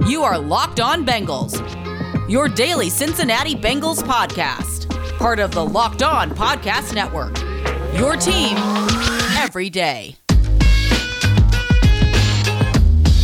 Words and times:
You 0.00 0.22
are 0.22 0.38
Locked 0.38 0.80
On 0.80 1.06
Bengals, 1.06 1.58
your 2.28 2.48
daily 2.48 2.90
Cincinnati 2.90 3.54
Bengals 3.54 4.02
podcast, 4.02 4.88
part 5.18 5.38
of 5.38 5.52
the 5.52 5.64
Locked 5.64 6.02
On 6.02 6.30
Podcast 6.30 6.94
Network. 6.94 7.38
Your 7.98 8.16
team 8.16 8.56
every 9.38 9.70
day. 9.70 10.16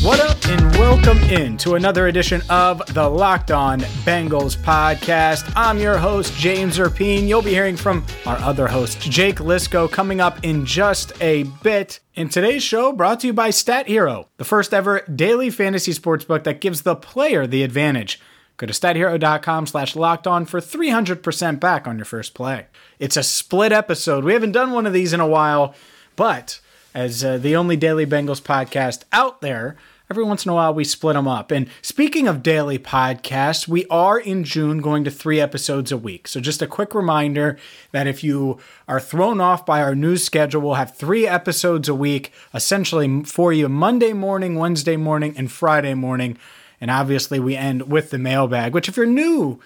What 0.02 0.18
up, 0.18 0.38
and 0.46 0.62
welcome 0.78 1.18
in 1.24 1.58
to 1.58 1.74
another 1.74 2.06
edition 2.06 2.40
of 2.48 2.82
the 2.94 3.06
Locked 3.06 3.50
On 3.50 3.80
Bengals 3.80 4.56
podcast. 4.56 5.52
I'm 5.54 5.78
your 5.78 5.98
host, 5.98 6.34
James 6.36 6.78
Rapien. 6.78 7.28
You'll 7.28 7.42
be 7.42 7.50
hearing 7.50 7.76
from 7.76 8.06
our 8.24 8.38
other 8.38 8.66
host, 8.66 8.98
Jake 9.02 9.36
Liscow, 9.36 9.92
coming 9.92 10.18
up 10.18 10.42
in 10.42 10.64
just 10.64 11.12
a 11.20 11.42
bit. 11.62 12.00
In 12.14 12.30
today's 12.30 12.62
show, 12.62 12.92
brought 12.92 13.20
to 13.20 13.26
you 13.26 13.34
by 13.34 13.50
Stat 13.50 13.88
Hero, 13.88 14.28
the 14.38 14.44
first 14.44 14.72
ever 14.72 15.00
daily 15.02 15.50
fantasy 15.50 15.92
sports 15.92 16.24
book 16.24 16.44
that 16.44 16.62
gives 16.62 16.80
the 16.80 16.96
player 16.96 17.46
the 17.46 17.62
advantage. 17.62 18.18
Go 18.56 18.66
to 18.66 18.72
stathero.com 18.72 19.66
slash 19.66 19.94
locked 19.94 20.26
on 20.26 20.46
for 20.46 20.60
300% 20.60 21.60
back 21.60 21.86
on 21.86 21.98
your 21.98 22.06
first 22.06 22.32
play. 22.32 22.68
It's 22.98 23.18
a 23.18 23.22
split 23.22 23.70
episode. 23.70 24.24
We 24.24 24.32
haven't 24.32 24.52
done 24.52 24.72
one 24.72 24.86
of 24.86 24.94
these 24.94 25.12
in 25.12 25.20
a 25.20 25.28
while, 25.28 25.74
but 26.16 26.58
as 26.94 27.24
uh, 27.24 27.38
the 27.38 27.56
only 27.56 27.76
daily 27.76 28.06
Bengals 28.06 28.42
podcast 28.42 29.04
out 29.12 29.40
there, 29.40 29.76
every 30.10 30.24
once 30.24 30.44
in 30.44 30.50
a 30.50 30.54
while 30.54 30.74
we 30.74 30.82
split 30.82 31.14
them 31.14 31.28
up. 31.28 31.52
And 31.52 31.68
speaking 31.82 32.26
of 32.26 32.42
daily 32.42 32.78
podcasts, 32.78 33.68
we 33.68 33.86
are 33.86 34.18
in 34.18 34.42
June 34.42 34.80
going 34.80 35.04
to 35.04 35.10
three 35.10 35.40
episodes 35.40 35.92
a 35.92 35.96
week. 35.96 36.26
So 36.26 36.40
just 36.40 36.60
a 36.60 36.66
quick 36.66 36.94
reminder 36.94 37.56
that 37.92 38.08
if 38.08 38.24
you 38.24 38.58
are 38.88 38.98
thrown 38.98 39.40
off 39.40 39.64
by 39.64 39.80
our 39.80 39.94
news 39.94 40.24
schedule, 40.24 40.62
we'll 40.62 40.74
have 40.74 40.96
three 40.96 41.28
episodes 41.28 41.88
a 41.88 41.94
week, 41.94 42.32
essentially 42.52 43.22
for 43.22 43.52
you 43.52 43.68
Monday 43.68 44.12
morning, 44.12 44.56
Wednesday 44.56 44.96
morning, 44.96 45.34
and 45.36 45.50
Friday 45.50 45.94
morning. 45.94 46.36
And 46.80 46.90
obviously, 46.90 47.38
we 47.38 47.56
end 47.56 47.90
with 47.90 48.10
the 48.10 48.18
mailbag, 48.18 48.74
which, 48.74 48.88
if 48.88 48.96
you're 48.96 49.06
new 49.06 49.60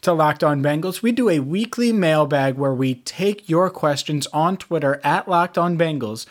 to 0.00 0.12
Locked 0.12 0.42
On 0.42 0.62
Bengals, 0.62 1.02
we 1.02 1.12
do 1.12 1.28
a 1.28 1.40
weekly 1.40 1.92
mailbag 1.92 2.56
where 2.56 2.74
we 2.74 2.94
take 2.94 3.48
your 3.48 3.68
questions 3.68 4.26
on 4.28 4.56
Twitter 4.56 5.00
at 5.04 5.28
Locked 5.28 5.58
On 5.58 5.76
Bengals 5.76 6.24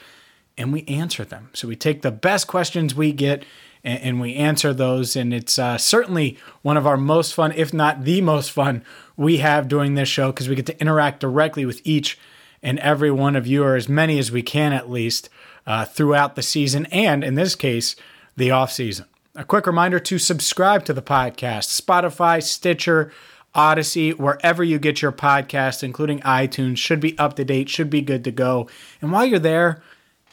and 0.61 0.71
we 0.71 0.83
answer 0.85 1.25
them. 1.25 1.49
So 1.53 1.67
we 1.67 1.75
take 1.75 2.01
the 2.01 2.11
best 2.11 2.47
questions 2.47 2.93
we 2.93 3.11
get 3.11 3.43
and, 3.83 4.01
and 4.01 4.21
we 4.21 4.35
answer 4.35 4.73
those. 4.73 5.15
And 5.15 5.33
it's 5.33 5.57
uh, 5.57 5.77
certainly 5.77 6.37
one 6.61 6.77
of 6.77 6.85
our 6.87 6.97
most 6.97 7.33
fun, 7.33 7.51
if 7.53 7.73
not 7.73 8.03
the 8.03 8.21
most 8.21 8.51
fun, 8.51 8.85
we 9.17 9.37
have 9.37 9.67
doing 9.67 9.95
this 9.95 10.09
show 10.09 10.31
because 10.31 10.47
we 10.47 10.55
get 10.55 10.67
to 10.67 10.79
interact 10.79 11.19
directly 11.19 11.65
with 11.65 11.81
each 11.83 12.17
and 12.63 12.77
every 12.79 13.09
one 13.09 13.35
of 13.35 13.47
you, 13.47 13.63
or 13.63 13.75
as 13.75 13.89
many 13.89 14.19
as 14.19 14.31
we 14.31 14.43
can 14.43 14.71
at 14.71 14.89
least, 14.89 15.29
uh, 15.65 15.83
throughout 15.83 16.35
the 16.35 16.43
season 16.43 16.85
and 16.87 17.23
in 17.23 17.33
this 17.33 17.55
case, 17.55 17.95
the 18.37 18.51
off 18.51 18.71
season. 18.71 19.05
A 19.35 19.43
quick 19.43 19.65
reminder 19.65 19.99
to 19.99 20.19
subscribe 20.19 20.85
to 20.85 20.93
the 20.93 21.01
podcast, 21.01 21.81
Spotify, 21.81 22.43
Stitcher, 22.43 23.11
Odyssey, 23.55 24.11
wherever 24.11 24.63
you 24.63 24.77
get 24.77 25.01
your 25.01 25.11
podcast, 25.11 25.83
including 25.83 26.19
iTunes, 26.19 26.77
should 26.77 26.99
be 26.99 27.17
up 27.17 27.35
to 27.35 27.45
date, 27.45 27.67
should 27.67 27.89
be 27.89 28.01
good 28.01 28.23
to 28.25 28.31
go. 28.31 28.69
And 29.01 29.11
while 29.11 29.25
you're 29.25 29.39
there, 29.39 29.81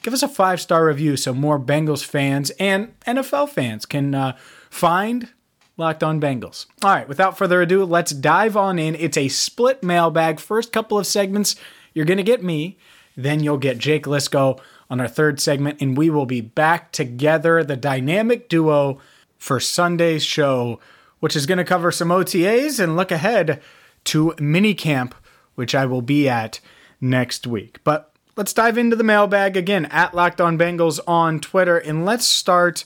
give 0.02 0.14
us 0.14 0.22
a 0.22 0.28
five 0.28 0.60
star 0.60 0.86
review 0.86 1.16
so 1.16 1.34
more 1.34 1.58
Bengals 1.58 2.04
fans 2.04 2.50
and 2.58 2.98
NFL 3.00 3.50
fans 3.50 3.86
can 3.86 4.14
uh, 4.14 4.36
find 4.70 5.30
Locked 5.76 6.02
On 6.02 6.20
Bengals. 6.20 6.66
All 6.82 6.90
right, 6.90 7.08
without 7.08 7.38
further 7.38 7.62
ado, 7.62 7.84
let's 7.84 8.10
dive 8.10 8.56
on 8.56 8.78
in. 8.78 8.96
It's 8.96 9.16
a 9.16 9.28
split 9.28 9.82
mailbag. 9.82 10.40
First 10.40 10.72
couple 10.72 10.98
of 10.98 11.06
segments, 11.06 11.54
you're 11.94 12.04
going 12.04 12.18
to 12.18 12.24
get 12.24 12.42
me, 12.42 12.78
then 13.16 13.42
you'll 13.42 13.58
get 13.58 13.78
Jake 13.78 14.04
Liscow 14.04 14.60
on 14.90 15.00
our 15.00 15.08
third 15.08 15.40
segment, 15.40 15.80
and 15.80 15.96
we 15.96 16.10
will 16.10 16.26
be 16.26 16.40
back 16.40 16.90
together, 16.92 17.62
the 17.62 17.76
dynamic 17.76 18.48
duo 18.48 18.98
for 19.38 19.60
Sunday's 19.60 20.24
show, 20.24 20.80
which 21.20 21.36
is 21.36 21.46
going 21.46 21.58
to 21.58 21.64
cover 21.64 21.92
some 21.92 22.08
OTAs 22.08 22.80
and 22.80 22.96
look 22.96 23.12
ahead 23.12 23.60
to 24.04 24.34
minicamp, 24.38 25.12
which 25.54 25.74
I 25.74 25.86
will 25.86 26.02
be 26.02 26.28
at 26.28 26.60
next 27.00 27.46
week. 27.46 27.78
But 27.84 28.07
let's 28.38 28.52
dive 28.52 28.78
into 28.78 28.94
the 28.94 29.02
mailbag 29.02 29.56
again 29.56 29.86
at 29.86 30.14
Locked 30.14 30.40
On 30.40 30.56
Bengals 30.56 31.00
on 31.08 31.40
Twitter, 31.40 31.76
and 31.76 32.06
let's 32.06 32.24
start 32.24 32.84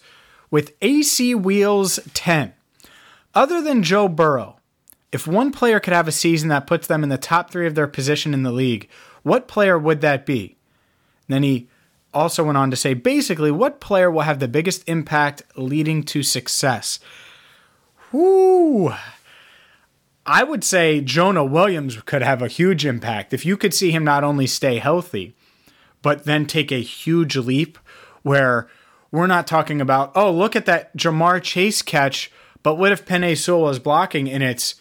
with 0.51 0.73
AC 0.81 1.35
Wheels 1.35 2.01
10. 2.15 2.55
Other 3.35 3.61
than 3.61 3.83
Joe 3.83 4.09
Burrow, 4.09 4.57
if 5.13 5.27
one 5.27 5.53
player 5.53 5.79
could 5.79 5.93
have 5.93 6.09
a 6.09 6.13
season 6.13 6.49
that 6.49 6.67
puts 6.67 6.87
them 6.87 7.03
in 7.03 7.11
the 7.11 7.19
top 7.19 7.51
three 7.51 7.67
of 7.67 7.75
their 7.75 7.87
position 7.87 8.33
in 8.33 8.45
the 8.45 8.51
league, 8.51 8.89
what 9.23 9.47
player 9.47 9.79
would 9.79 10.01
that 10.01 10.25
be? 10.27 10.57
then 11.29 11.43
he 11.43 11.67
also 12.13 12.45
went 12.45 12.59
on 12.59 12.71
to 12.71 12.77
say 12.77 12.93
basically, 12.93 13.51
what 13.51 13.81
player 13.81 14.11
will 14.11 14.23
have 14.23 14.39
the 14.39 14.49
biggest 14.49 14.87
impact 14.87 15.43
leading 15.57 16.03
to 16.03 16.23
success? 16.23 16.99
Whoo! 18.11 18.93
I 20.27 20.45
would 20.45 20.63
say 20.63 21.01
Jonah 21.01 21.45
Williams 21.45 22.01
could 22.03 22.23
have 22.23 22.43
a 22.43 22.49
huge 22.49 22.85
impact 22.85 23.33
if 23.33 23.47
you 23.47 23.57
could 23.57 23.73
see 23.73 23.91
him 23.91 24.05
not 24.05 24.25
only 24.25 24.47
stay 24.47 24.79
healthy, 24.79 25.35
but 26.03 26.25
then 26.25 26.47
take 26.47 26.71
a 26.71 26.83
huge 26.83 27.37
leap 27.37 27.79
where 28.23 28.69
we're 29.11 29.27
not 29.27 29.47
talking 29.47 29.81
about, 29.81 30.13
oh, 30.15 30.31
look 30.31 30.57
at 30.57 30.67
that 30.67 30.97
Ja'Marr 30.97 31.43
Chase 31.43 31.83
catch, 31.83 32.31
but 32.63 32.77
what 32.77 32.93
if 32.93 33.05
Penei 33.05 33.37
Sewell 33.37 33.69
is 33.69 33.79
blocking 33.79 34.31
and 34.31 34.43
it's 34.43 34.77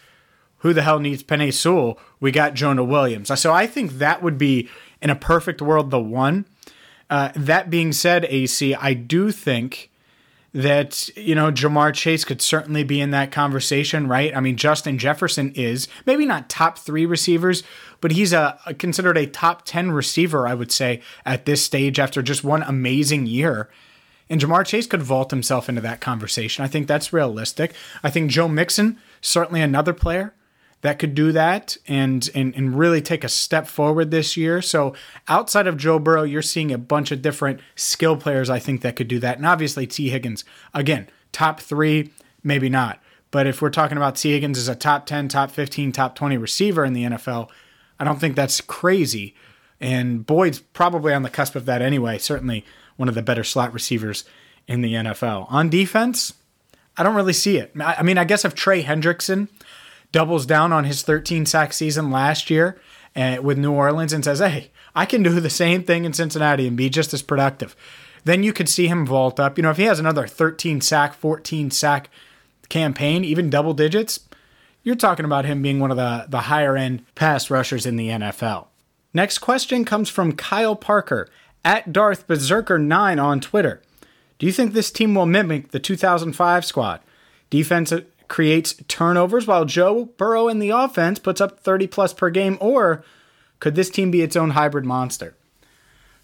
who 0.58 0.74
the 0.74 0.84
hell 0.84 1.00
needs 1.00 1.24
Penei 1.24 1.54
Sewell? 1.54 2.00
We 2.20 2.32
got 2.32 2.54
Jonah 2.54 2.84
Williams. 2.84 3.40
So 3.40 3.54
I 3.54 3.68
think 3.68 3.94
that 3.94 4.24
would 4.24 4.38
be 4.38 4.70
in 5.02 5.10
a 5.10 5.16
perfect 5.16 5.62
world 5.62 5.92
the 5.92 6.00
one. 6.00 6.46
Uh, 7.10 7.32
that 7.36 7.70
being 7.70 7.92
said, 7.92 8.26
AC, 8.26 8.74
I 8.76 8.94
do 8.94 9.32
think 9.32 9.91
that 10.54 11.08
you 11.16 11.34
know 11.34 11.52
Ja'Marr 11.52 11.94
Chase 11.94 12.26
could 12.26 12.42
certainly 12.42 12.84
be 12.84 13.00
in 13.00 13.12
that 13.12 13.32
conversation, 13.32 14.08
right? 14.08 14.36
I 14.36 14.40
mean, 14.40 14.58
Justin 14.58 14.98
Jefferson 14.98 15.52
is 15.54 15.88
maybe 16.06 16.26
not 16.26 16.50
top 16.50 16.78
three 16.78 17.06
receivers, 17.06 17.64
but 18.02 18.12
he's 18.12 18.34
a, 18.34 18.60
a 18.66 18.74
considered 18.74 19.18
a 19.18 19.28
top 19.28 19.64
ten 19.66 19.92
receiver, 19.92 20.48
I 20.48 20.54
would 20.54 20.72
say, 20.72 21.02
at 21.26 21.46
this 21.46 21.64
stage 21.64 22.00
after 22.00 22.22
just 22.22 22.44
one 22.44 22.64
amazing 22.64 23.26
year. 23.28 23.70
And 24.30 24.40
Ja'Marr 24.40 24.66
Chase 24.66 24.88
could 24.88 25.04
vault 25.04 25.32
himself 25.32 25.68
into 25.68 25.82
that 25.82 26.00
conversation. 26.00 26.64
I 26.64 26.68
think 26.68 26.88
that's 26.88 27.12
realistic. 27.12 27.74
I 28.02 28.10
think 28.10 28.32
Joe 28.32 28.48
Mixon, 28.48 28.98
certainly 29.20 29.62
another 29.62 29.94
player 29.94 30.34
that 30.82 31.00
could 31.00 31.14
do 31.14 31.32
that 31.32 31.78
and, 31.88 32.30
and 32.34 32.56
and 32.56 32.78
really 32.78 33.02
take 33.02 33.24
a 33.24 33.30
step 33.30 33.68
forward 33.68 34.12
this 34.12 34.36
year. 34.36 34.62
So 34.62 34.94
outside 35.28 35.68
of 35.68 35.78
Joe 35.78 36.00
Burrow, 36.00 36.24
you're 36.24 36.42
seeing 36.42 36.72
a 36.72 36.78
bunch 36.78 37.12
of 37.12 37.22
different 37.22 37.60
skill 37.76 38.18
players 38.18 38.50
I 38.50 38.60
think 38.60 38.82
that 38.82 38.96
could 38.96 39.08
do 39.08 39.20
that. 39.20 39.38
And 39.38 39.46
obviously 39.46 39.88
T. 39.88 40.10
Higgins, 40.10 40.44
again, 40.74 41.08
top 41.32 41.60
three, 41.60 42.12
maybe 42.44 42.70
not. 42.70 43.00
But 43.30 43.48
if 43.48 43.62
we're 43.62 43.70
talking 43.70 43.98
about 43.98 44.16
T. 44.16 44.32
Higgins 44.32 44.58
as 44.58 44.68
a 44.68 44.76
top 44.76 45.06
10, 45.06 45.30
top 45.30 45.52
15, 45.52 45.92
top 45.92 46.16
20 46.16 46.38
receiver 46.38 46.84
in 46.84 46.94
the 46.94 47.04
NFL, 47.04 47.50
I 48.00 48.04
don't 48.04 48.20
think 48.20 48.36
that's 48.36 48.60
crazy. 48.60 49.36
And 49.80 50.26
Boyd's 50.26 50.60
probably 50.60 51.14
on 51.14 51.24
the 51.24 51.30
cusp 51.30 51.56
of 51.56 51.66
that 51.66 51.82
anyway. 51.82 52.18
Certainly 52.18 52.66
one 52.98 53.08
of 53.08 53.16
the 53.16 53.22
better 53.22 53.44
slot 53.44 53.74
receivers 53.74 54.26
in 54.68 54.82
the 54.82 54.94
NFL. 54.94 55.52
On 55.52 55.70
defense, 55.70 56.34
I 56.98 57.04
don't 57.04 57.16
really 57.16 57.34
see 57.34 57.58
it. 57.58 57.72
I 57.80 58.04
mean, 58.04 58.18
I 58.18 58.26
guess 58.26 58.44
if 58.44 58.54
Trey 58.54 58.84
Hendrickson 58.84 59.48
doubles 60.12 60.46
down 60.46 60.74
on 60.74 60.84
his 60.84 61.02
13 61.02 61.46
sack 61.46 61.74
season 61.74 62.12
last 62.12 62.50
year 62.50 62.80
uh, 63.16 63.38
with 63.42 63.58
New 63.58 63.72
Orleans 63.72 64.14
and 64.14 64.24
says, 64.24 64.40
hey, 64.40 64.72
I 64.96 65.06
can 65.06 65.24
do 65.24 65.40
the 65.40 65.50
same 65.50 65.84
thing 65.84 66.06
in 66.06 66.14
Cincinnati 66.14 66.68
and 66.68 66.78
be 66.78 66.90
just 66.90 67.14
as 67.14 67.22
productive. 67.22 67.76
Then 68.24 68.44
you 68.44 68.54
could 68.54 68.70
see 68.70 68.88
him 68.88 69.06
vault 69.06 69.40
up. 69.40 69.58
You 69.58 69.64
know, 69.64 69.72
if 69.72 69.78
he 69.78 69.84
has 69.84 70.00
another 70.00 70.28
13 70.28 70.82
sack, 70.82 71.14
14 71.14 71.72
sack 71.72 72.10
campaign, 72.70 73.24
even 73.24 73.50
double 73.50 73.74
digits, 73.74 74.22
you're 74.84 74.96
talking 74.96 75.26
about 75.26 75.46
him 75.46 75.62
being 75.62 75.80
one 75.80 75.92
of 75.92 75.98
the, 75.98 76.26
the 76.30 76.42
higher 76.42 76.76
end 76.76 77.04
pass 77.16 77.50
rushers 77.50 77.86
in 77.86 77.96
the 77.96 78.10
NFL. 78.10 78.68
Next 79.14 79.40
question 79.40 79.86
comes 79.86 80.10
from 80.10 80.36
Kyle 80.36 80.76
Parker 80.76 81.30
at 81.66 81.92
Darth 81.92 82.28
Berserker 82.28 82.80
9 82.80 83.20
on 83.20 83.40
Twitter. 83.40 83.82
Do 84.40 84.46
you 84.46 84.52
think 84.52 84.74
this 84.74 84.92
team 84.92 85.14
will 85.14 85.26
mimic 85.26 85.70
the 85.70 85.80
2005 85.80 86.66
squad? 86.66 87.02
Defense 87.50 87.94
creates 88.32 88.74
turnovers 88.88 89.46
while 89.46 89.66
Joe 89.66 90.06
Burrow 90.16 90.48
in 90.48 90.60
the 90.60 90.70
offense 90.70 91.20
puts 91.20 91.42
up 91.42 91.60
30 91.60 91.88
plus 91.88 92.14
per 92.14 92.30
game? 92.30 92.58
Or 92.62 93.04
could 93.60 93.76
this 93.76 93.90
team 93.90 94.10
be 94.10 94.22
its 94.22 94.38
own 94.38 94.52
hybrid 94.52 94.86
monster? 94.86 95.36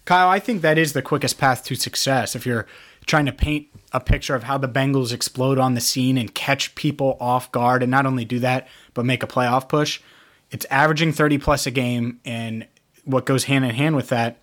Kyle, 0.06 0.30
I 0.30 0.38
think 0.38 0.62
that 0.62 0.78
is 0.78 0.94
the 0.94 1.02
quickest 1.02 1.36
path 1.36 1.62
to 1.64 1.74
success 1.74 2.34
if 2.34 2.46
you're 2.46 2.66
trying 3.04 3.26
to 3.26 3.32
paint 3.32 3.66
a 3.92 4.00
picture 4.00 4.34
of 4.34 4.44
how 4.44 4.56
the 4.56 4.68
Bengals 4.68 5.12
explode 5.12 5.58
on 5.58 5.74
the 5.74 5.82
scene 5.82 6.16
and 6.16 6.34
catch 6.34 6.74
people 6.74 7.18
off 7.20 7.52
guard 7.52 7.82
and 7.82 7.90
not 7.90 8.06
only 8.06 8.24
do 8.24 8.38
that, 8.38 8.66
but 8.94 9.04
make 9.04 9.22
a 9.22 9.26
playoff 9.26 9.68
push. 9.68 10.00
It's 10.50 10.64
averaging 10.70 11.12
30 11.12 11.36
plus 11.36 11.66
a 11.66 11.70
game, 11.70 12.20
and 12.24 12.66
what 13.04 13.26
goes 13.26 13.44
hand 13.44 13.66
in 13.66 13.74
hand 13.74 13.96
with 13.96 14.08
that 14.08 14.38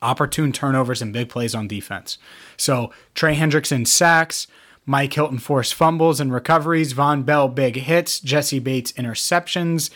opportune 0.00 0.52
turnovers 0.52 1.02
and 1.02 1.12
big 1.12 1.28
plays 1.28 1.54
on 1.54 1.68
defense. 1.68 2.16
So 2.56 2.92
Trey 3.14 3.36
Hendrickson 3.36 3.86
sacks, 3.86 4.46
Mike 4.88 5.12
Hilton 5.12 5.38
forced 5.38 5.74
fumbles 5.74 6.18
and 6.18 6.32
recoveries, 6.32 6.94
Vonn 6.94 7.22
Bell 7.22 7.46
big 7.46 7.76
hits, 7.76 8.20
Jessie 8.20 8.58
Bates 8.58 8.90
interceptions. 8.92 9.90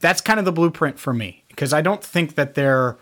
That's 0.00 0.20
kind 0.20 0.40
of 0.40 0.44
the 0.44 0.50
blueprint 0.50 0.98
for 0.98 1.14
me 1.14 1.44
because 1.48 1.72
I 1.72 1.80
don't 1.80 2.02
think 2.02 2.34
that 2.34 2.56
they're 2.56 2.96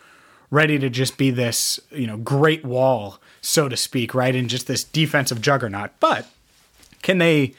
ready 0.51 0.79
to 0.79 0.91
just 0.91 1.17
be 1.17 1.31
this, 1.31 1.81
you 1.91 2.07
know, 2.07 2.19
great 2.19 2.67
wall, 2.67 3.19
so 3.41 3.67
to 3.67 3.79
speak, 3.79 4.15
right? 4.15 4.37
And 4.37 4.51
just 4.51 4.67
this 4.67 4.85
defensive 4.85 5.41
juggernaut. 5.41 5.93
But 6.01 6.27
Can 7.01 7.17
they 7.17 7.55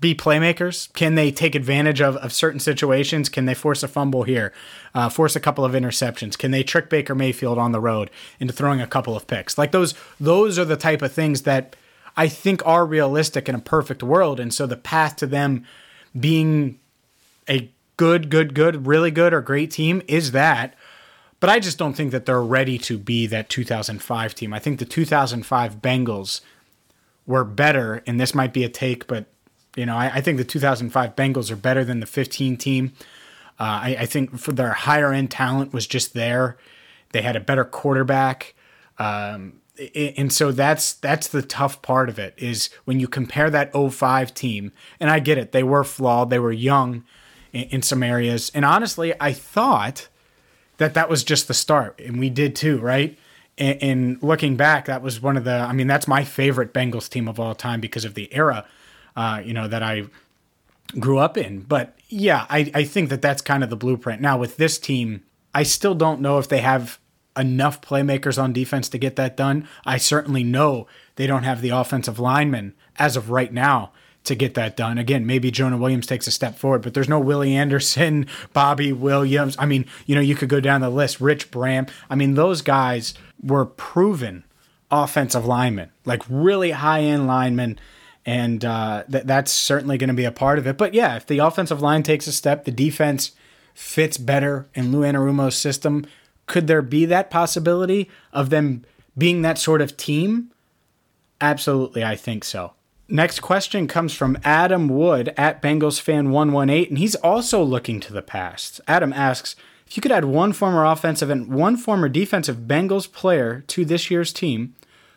be 0.00 0.14
playmakers? 0.14 0.92
Can 0.94 1.14
they 1.14 1.30
take 1.30 1.54
advantage 1.54 2.00
of, 2.00 2.16
of 2.16 2.32
certain 2.32 2.58
situations? 2.58 3.28
Can 3.28 3.46
they 3.46 3.54
force 3.54 3.84
a 3.84 3.88
fumble 3.88 4.24
here, 4.24 4.52
uh, 4.94 5.08
force 5.08 5.36
a 5.36 5.40
couple 5.40 5.64
of 5.64 5.74
interceptions? 5.74 6.36
Can 6.36 6.50
they 6.50 6.64
trick 6.64 6.90
Baker 6.90 7.14
Mayfield 7.14 7.56
on 7.56 7.70
the 7.70 7.80
road 7.80 8.10
into 8.40 8.52
throwing 8.52 8.80
a 8.80 8.86
couple 8.86 9.16
of 9.16 9.28
picks? 9.28 9.56
Like 9.56 9.70
those, 9.70 9.94
those 10.18 10.58
are 10.58 10.64
the 10.64 10.76
type 10.76 11.02
of 11.02 11.12
things 11.12 11.42
that 11.42 11.76
I 12.16 12.28
think 12.28 12.64
are 12.66 12.86
realistic 12.86 13.48
in 13.48 13.54
a 13.54 13.60
perfect 13.60 14.02
world. 14.02 14.40
And 14.40 14.52
so 14.52 14.66
the 14.66 14.76
path 14.76 15.16
to 15.16 15.26
them 15.26 15.64
being 16.18 16.78
a 17.48 17.70
good, 17.96 18.30
good, 18.30 18.54
good, 18.54 18.86
really 18.86 19.10
good, 19.10 19.32
or 19.32 19.40
great 19.40 19.70
team 19.70 20.02
is 20.08 20.32
that. 20.32 20.74
But 21.38 21.50
I 21.50 21.60
just 21.60 21.78
don't 21.78 21.94
think 21.94 22.12
that 22.12 22.24
they're 22.24 22.42
ready 22.42 22.78
to 22.78 22.98
be 22.98 23.26
that 23.26 23.48
2005 23.48 24.34
team. 24.34 24.54
I 24.54 24.58
think 24.58 24.78
the 24.78 24.86
2005 24.86 25.82
Bengals 25.82 26.40
were 27.26 27.44
better, 27.44 28.02
and 28.06 28.18
this 28.18 28.34
might 28.34 28.54
be 28.54 28.64
a 28.64 28.68
take, 28.68 29.06
but 29.06 29.26
you 29.76 29.84
know, 29.84 29.96
I, 29.96 30.06
I 30.14 30.20
think 30.22 30.38
the 30.38 30.44
2005 30.44 31.14
Bengals 31.14 31.50
are 31.50 31.56
better 31.56 31.84
than 31.84 32.00
the 32.00 32.06
15 32.06 32.56
team. 32.56 32.92
Uh, 33.60 33.80
I, 33.84 33.96
I, 34.00 34.06
think 34.06 34.38
for 34.38 34.52
their 34.52 34.72
higher 34.72 35.12
end 35.12 35.30
talent 35.30 35.72
was 35.72 35.86
just 35.86 36.14
there. 36.14 36.56
They 37.12 37.22
had 37.22 37.36
a 37.36 37.40
better 37.40 37.64
quarterback. 37.64 38.54
Um, 38.98 39.60
and 39.94 40.32
so 40.32 40.52
that's 40.52 40.94
that's 40.94 41.28
the 41.28 41.42
tough 41.42 41.82
part 41.82 42.08
of 42.08 42.18
it 42.18 42.34
is 42.36 42.70
when 42.84 43.00
you 43.00 43.08
compare 43.08 43.50
that 43.50 43.72
05 43.72 44.34
team 44.34 44.72
and 44.98 45.10
I 45.10 45.18
get 45.18 45.38
it 45.38 45.52
they 45.52 45.62
were 45.62 45.84
flawed 45.84 46.30
they 46.30 46.38
were 46.38 46.52
young 46.52 47.04
in, 47.52 47.64
in 47.64 47.82
some 47.82 48.02
areas 48.02 48.50
and 48.54 48.64
honestly 48.64 49.14
I 49.20 49.32
thought 49.32 50.08
that 50.78 50.94
that 50.94 51.08
was 51.08 51.24
just 51.24 51.48
the 51.48 51.54
start 51.54 52.00
and 52.00 52.18
we 52.18 52.30
did 52.30 52.56
too 52.56 52.78
right 52.78 53.18
and, 53.58 53.82
and 53.82 54.22
looking 54.22 54.56
back 54.56 54.86
that 54.86 55.02
was 55.02 55.20
one 55.20 55.36
of 55.36 55.44
the 55.44 55.54
I 55.54 55.72
mean 55.72 55.86
that's 55.86 56.08
my 56.08 56.24
favorite 56.24 56.72
Bengals 56.72 57.08
team 57.08 57.28
of 57.28 57.38
all 57.38 57.54
time 57.54 57.80
because 57.80 58.04
of 58.04 58.14
the 58.14 58.32
era 58.34 58.66
uh, 59.16 59.40
you 59.44 59.54
know, 59.54 59.66
that 59.66 59.82
I 59.82 60.04
grew 61.00 61.18
up 61.18 61.36
in. 61.36 61.60
But 61.60 61.96
yeah, 62.08 62.46
I, 62.48 62.70
I 62.74 62.84
think 62.84 63.08
that 63.08 63.22
that's 63.22 63.42
kind 63.42 63.64
of 63.64 63.70
the 63.70 63.76
blueprint. 63.76 64.20
Now, 64.20 64.38
with 64.38 64.58
this 64.58 64.78
team, 64.78 65.24
I 65.54 65.62
still 65.62 65.94
don't 65.94 66.20
know 66.20 66.38
if 66.38 66.48
they 66.48 66.60
have 66.60 66.98
enough 67.36 67.80
playmakers 67.80 68.42
on 68.42 68.52
defense 68.52 68.88
to 68.90 68.98
get 68.98 69.16
that 69.16 69.36
done. 69.36 69.68
I 69.84 69.96
certainly 69.96 70.44
know 70.44 70.86
they 71.16 71.26
don't 71.26 71.42
have 71.44 71.60
the 71.60 71.70
offensive 71.70 72.18
linemen 72.18 72.74
as 72.98 73.16
of 73.16 73.30
right 73.30 73.52
now 73.52 73.92
to 74.24 74.34
get 74.34 74.54
that 74.54 74.76
done. 74.76 74.98
Again, 74.98 75.26
maybe 75.26 75.50
Jonah 75.50 75.78
Williams 75.78 76.06
takes 76.06 76.26
a 76.26 76.32
step 76.32 76.58
forward, 76.58 76.82
but 76.82 76.94
there's 76.94 77.08
no 77.08 77.20
Willie 77.20 77.54
Anderson, 77.54 78.26
Bobby 78.52 78.92
Williams. 78.92 79.56
I 79.58 79.66
mean, 79.66 79.86
you 80.06 80.14
know, 80.14 80.20
you 80.20 80.34
could 80.34 80.48
go 80.48 80.60
down 80.60 80.80
the 80.80 80.90
list, 80.90 81.20
Rich 81.20 81.50
Braham. 81.50 81.86
I 82.10 82.14
mean, 82.14 82.34
those 82.34 82.62
guys 82.62 83.14
were 83.42 83.64
proven 83.64 84.44
offensive 84.90 85.46
linemen, 85.46 85.90
like 86.04 86.22
really 86.28 86.72
high 86.72 87.00
end 87.00 87.26
linemen 87.26 87.78
and 88.26 88.64
uh, 88.64 89.04
th- 89.10 89.24
that's 89.24 89.52
certainly 89.52 89.96
going 89.96 90.08
to 90.08 90.14
be 90.14 90.24
a 90.24 90.32
part 90.32 90.58
of 90.58 90.66
it. 90.66 90.76
But 90.76 90.92
yeah, 90.92 91.16
if 91.16 91.26
the 91.26 91.38
offensive 91.38 91.80
line 91.80 92.02
takes 92.02 92.26
a 92.26 92.32
step, 92.32 92.64
the 92.64 92.72
defense 92.72 93.30
fits 93.72 94.18
better 94.18 94.68
in 94.74 94.90
Lou 94.90 95.00
Anarumo's 95.02 95.56
system. 95.56 96.04
Could 96.46 96.66
there 96.66 96.82
be 96.82 97.04
that 97.06 97.30
possibility 97.30 98.08
of 98.32 98.50
them 98.50 98.84
being 99.18 99.42
that 99.42 99.58
sort 99.58 99.80
of 99.80 99.96
team? 99.96 100.50
Absolutely, 101.40 102.04
I 102.04 102.16
think 102.16 102.44
so. 102.44 102.72
Next 103.08 103.40
question 103.40 103.86
comes 103.86 104.14
from 104.14 104.38
Adam 104.42 104.88
Wood 104.88 105.32
at 105.36 105.62
Bengals 105.62 106.00
fan 106.00 106.30
118, 106.30 106.88
and 106.88 106.98
he's 106.98 107.14
also 107.16 107.62
looking 107.62 108.00
to 108.00 108.12
the 108.12 108.22
past. 108.22 108.80
Adam 108.88 109.12
asks 109.12 109.54
if 109.86 109.96
you 109.96 110.00
could 110.00 110.10
add 110.10 110.24
one 110.24 110.52
former 110.52 110.84
offensive 110.84 111.30
and 111.30 111.48
one 111.52 111.76
former 111.76 112.08
defensive 112.08 112.66
Bengals 112.66 113.10
player 113.10 113.62
to 113.68 113.84
this 113.84 114.10
year's 114.10 114.32
team, 114.32 114.74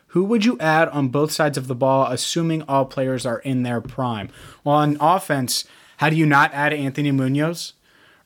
who 0.08 0.24
would 0.24 0.46
you 0.46 0.58
add 0.60 0.90
on 0.90 1.10
both 1.10 1.32
sides 1.32 1.58
of 1.58 1.68
the 1.68 1.76
ball, 1.76 2.06
assuming 2.12 2.62
all 2.64 2.86
players 2.86 3.26
are 3.26 3.40
in 3.40 3.64
their 3.64 3.82
prime? 3.82 4.30
Well, 4.64 4.76
on 4.76 4.98
offense, 5.00 5.66
how 5.98 6.10
do 6.10 6.16
you 6.16 6.26
not 6.26 6.54
add 6.54 6.74
Anthony 6.74 7.12
Munoz? 7.12 7.74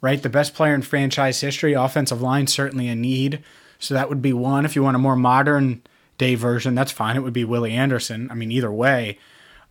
Right, 0.03 0.21
the 0.21 0.27
best 0.27 0.53
player 0.53 0.75
in 0.75 0.81
franchise 0.81 1.39
history. 1.39 1.71
Offensive 1.71 2.21
line 2.21 2.47
certainly 2.47 2.89
a 2.89 2.95
need, 2.95 3.41
so 3.79 3.93
that 3.93 4.09
would 4.09 4.21
be 4.21 4.33
one. 4.33 4.65
If 4.65 4.75
you 4.75 4.83
want 4.83 4.97
a 4.97 4.99
more 4.99 5.15
modern 5.15 5.81
day 6.17 6.35
version, 6.35 6.75
that's 6.75 6.91
fine. 6.91 7.15
It 7.15 7.21
would 7.21 7.31
be 7.31 7.45
Willie 7.45 7.71
Anderson. 7.71 8.29
I 8.29 8.33
mean, 8.33 8.51
either 8.51 8.69
way, 8.69 9.17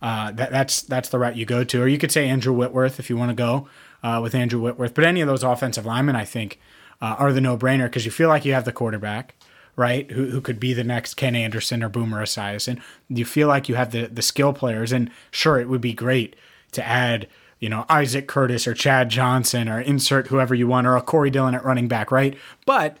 uh, 0.01 0.31
that, 0.31 0.49
that's 0.49 0.81
that's 0.81 1.09
the 1.09 1.19
route 1.19 1.37
you 1.37 1.45
go 1.45 1.63
to. 1.63 1.83
Or 1.83 1.87
you 1.87 1.99
could 1.99 2.11
say 2.11 2.27
Andrew 2.27 2.51
Whitworth 2.51 2.99
if 2.99 3.11
you 3.11 3.15
want 3.15 3.29
to 3.29 3.35
go 3.35 3.67
uh, 4.01 4.21
with 4.23 4.33
Andrew 4.33 4.59
Whitworth. 4.59 4.95
But 4.95 5.03
any 5.03 5.21
of 5.21 5.27
those 5.27 5.43
offensive 5.43 5.85
linemen, 5.85 6.15
I 6.15 6.25
think, 6.25 6.59
uh, 6.99 7.15
are 7.19 7.31
the 7.31 7.39
no 7.39 7.55
brainer 7.55 7.85
because 7.85 8.03
you 8.03 8.11
feel 8.11 8.27
like 8.27 8.43
you 8.43 8.53
have 8.53 8.65
the 8.65 8.73
quarterback 8.73 9.35
right? 9.75 10.11
Who, 10.11 10.29
who 10.29 10.41
could 10.41 10.59
be 10.59 10.73
the 10.73 10.83
next 10.83 11.15
Ken 11.15 11.35
Anderson 11.35 11.83
or 11.83 11.89
Boomer 11.89 12.23
Esiason. 12.23 12.81
You 13.09 13.25
feel 13.25 13.47
like 13.47 13.67
you 13.67 13.75
have 13.75 13.91
the, 13.91 14.07
the 14.07 14.21
skill 14.21 14.53
players, 14.53 14.91
and 14.91 15.09
sure, 15.31 15.59
it 15.59 15.67
would 15.67 15.81
be 15.81 15.93
great 15.93 16.35
to 16.73 16.85
add, 16.85 17.27
you 17.63 17.69
know, 17.69 17.85
Isaac 17.87 18.27
Curtis 18.27 18.67
or 18.67 18.73
Chad 18.73 19.07
Johnson 19.07 19.69
or 19.69 19.79
insert 19.79 20.27
whoever 20.27 20.53
you 20.53 20.67
want 20.67 20.85
or 20.85 20.97
a 20.97 21.01
Corey 21.01 21.29
Dillon 21.29 21.55
at 21.55 21.63
running 21.63 21.87
back, 21.87 22.11
right? 22.11 22.37
But 22.65 22.97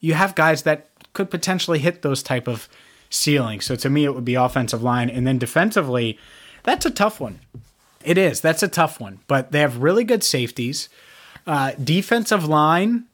you 0.00 0.14
have 0.14 0.34
guys 0.34 0.62
that 0.62 0.88
could 1.12 1.30
potentially 1.30 1.80
hit 1.80 2.00
those 2.00 2.22
type 2.22 2.48
of 2.48 2.66
ceilings. 3.10 3.66
So 3.66 3.76
to 3.76 3.90
me, 3.90 4.06
it 4.06 4.14
would 4.14 4.24
be 4.24 4.34
offensive 4.34 4.82
line, 4.82 5.10
and 5.10 5.26
then 5.26 5.36
defensively, 5.36 6.18
that's 6.62 6.86
a 6.86 6.90
tough 6.90 7.20
one. 7.20 7.40
It 8.04 8.16
is. 8.16 8.40
That's 8.40 8.62
a 8.62 8.68
tough 8.68 8.98
one. 8.98 9.20
But 9.26 9.52
they 9.52 9.60
have 9.60 9.82
really 9.82 10.02
good 10.02 10.24
safeties. 10.24 10.88
Uh, 11.46 11.72
defensive 11.72 12.48
line, 12.48 13.04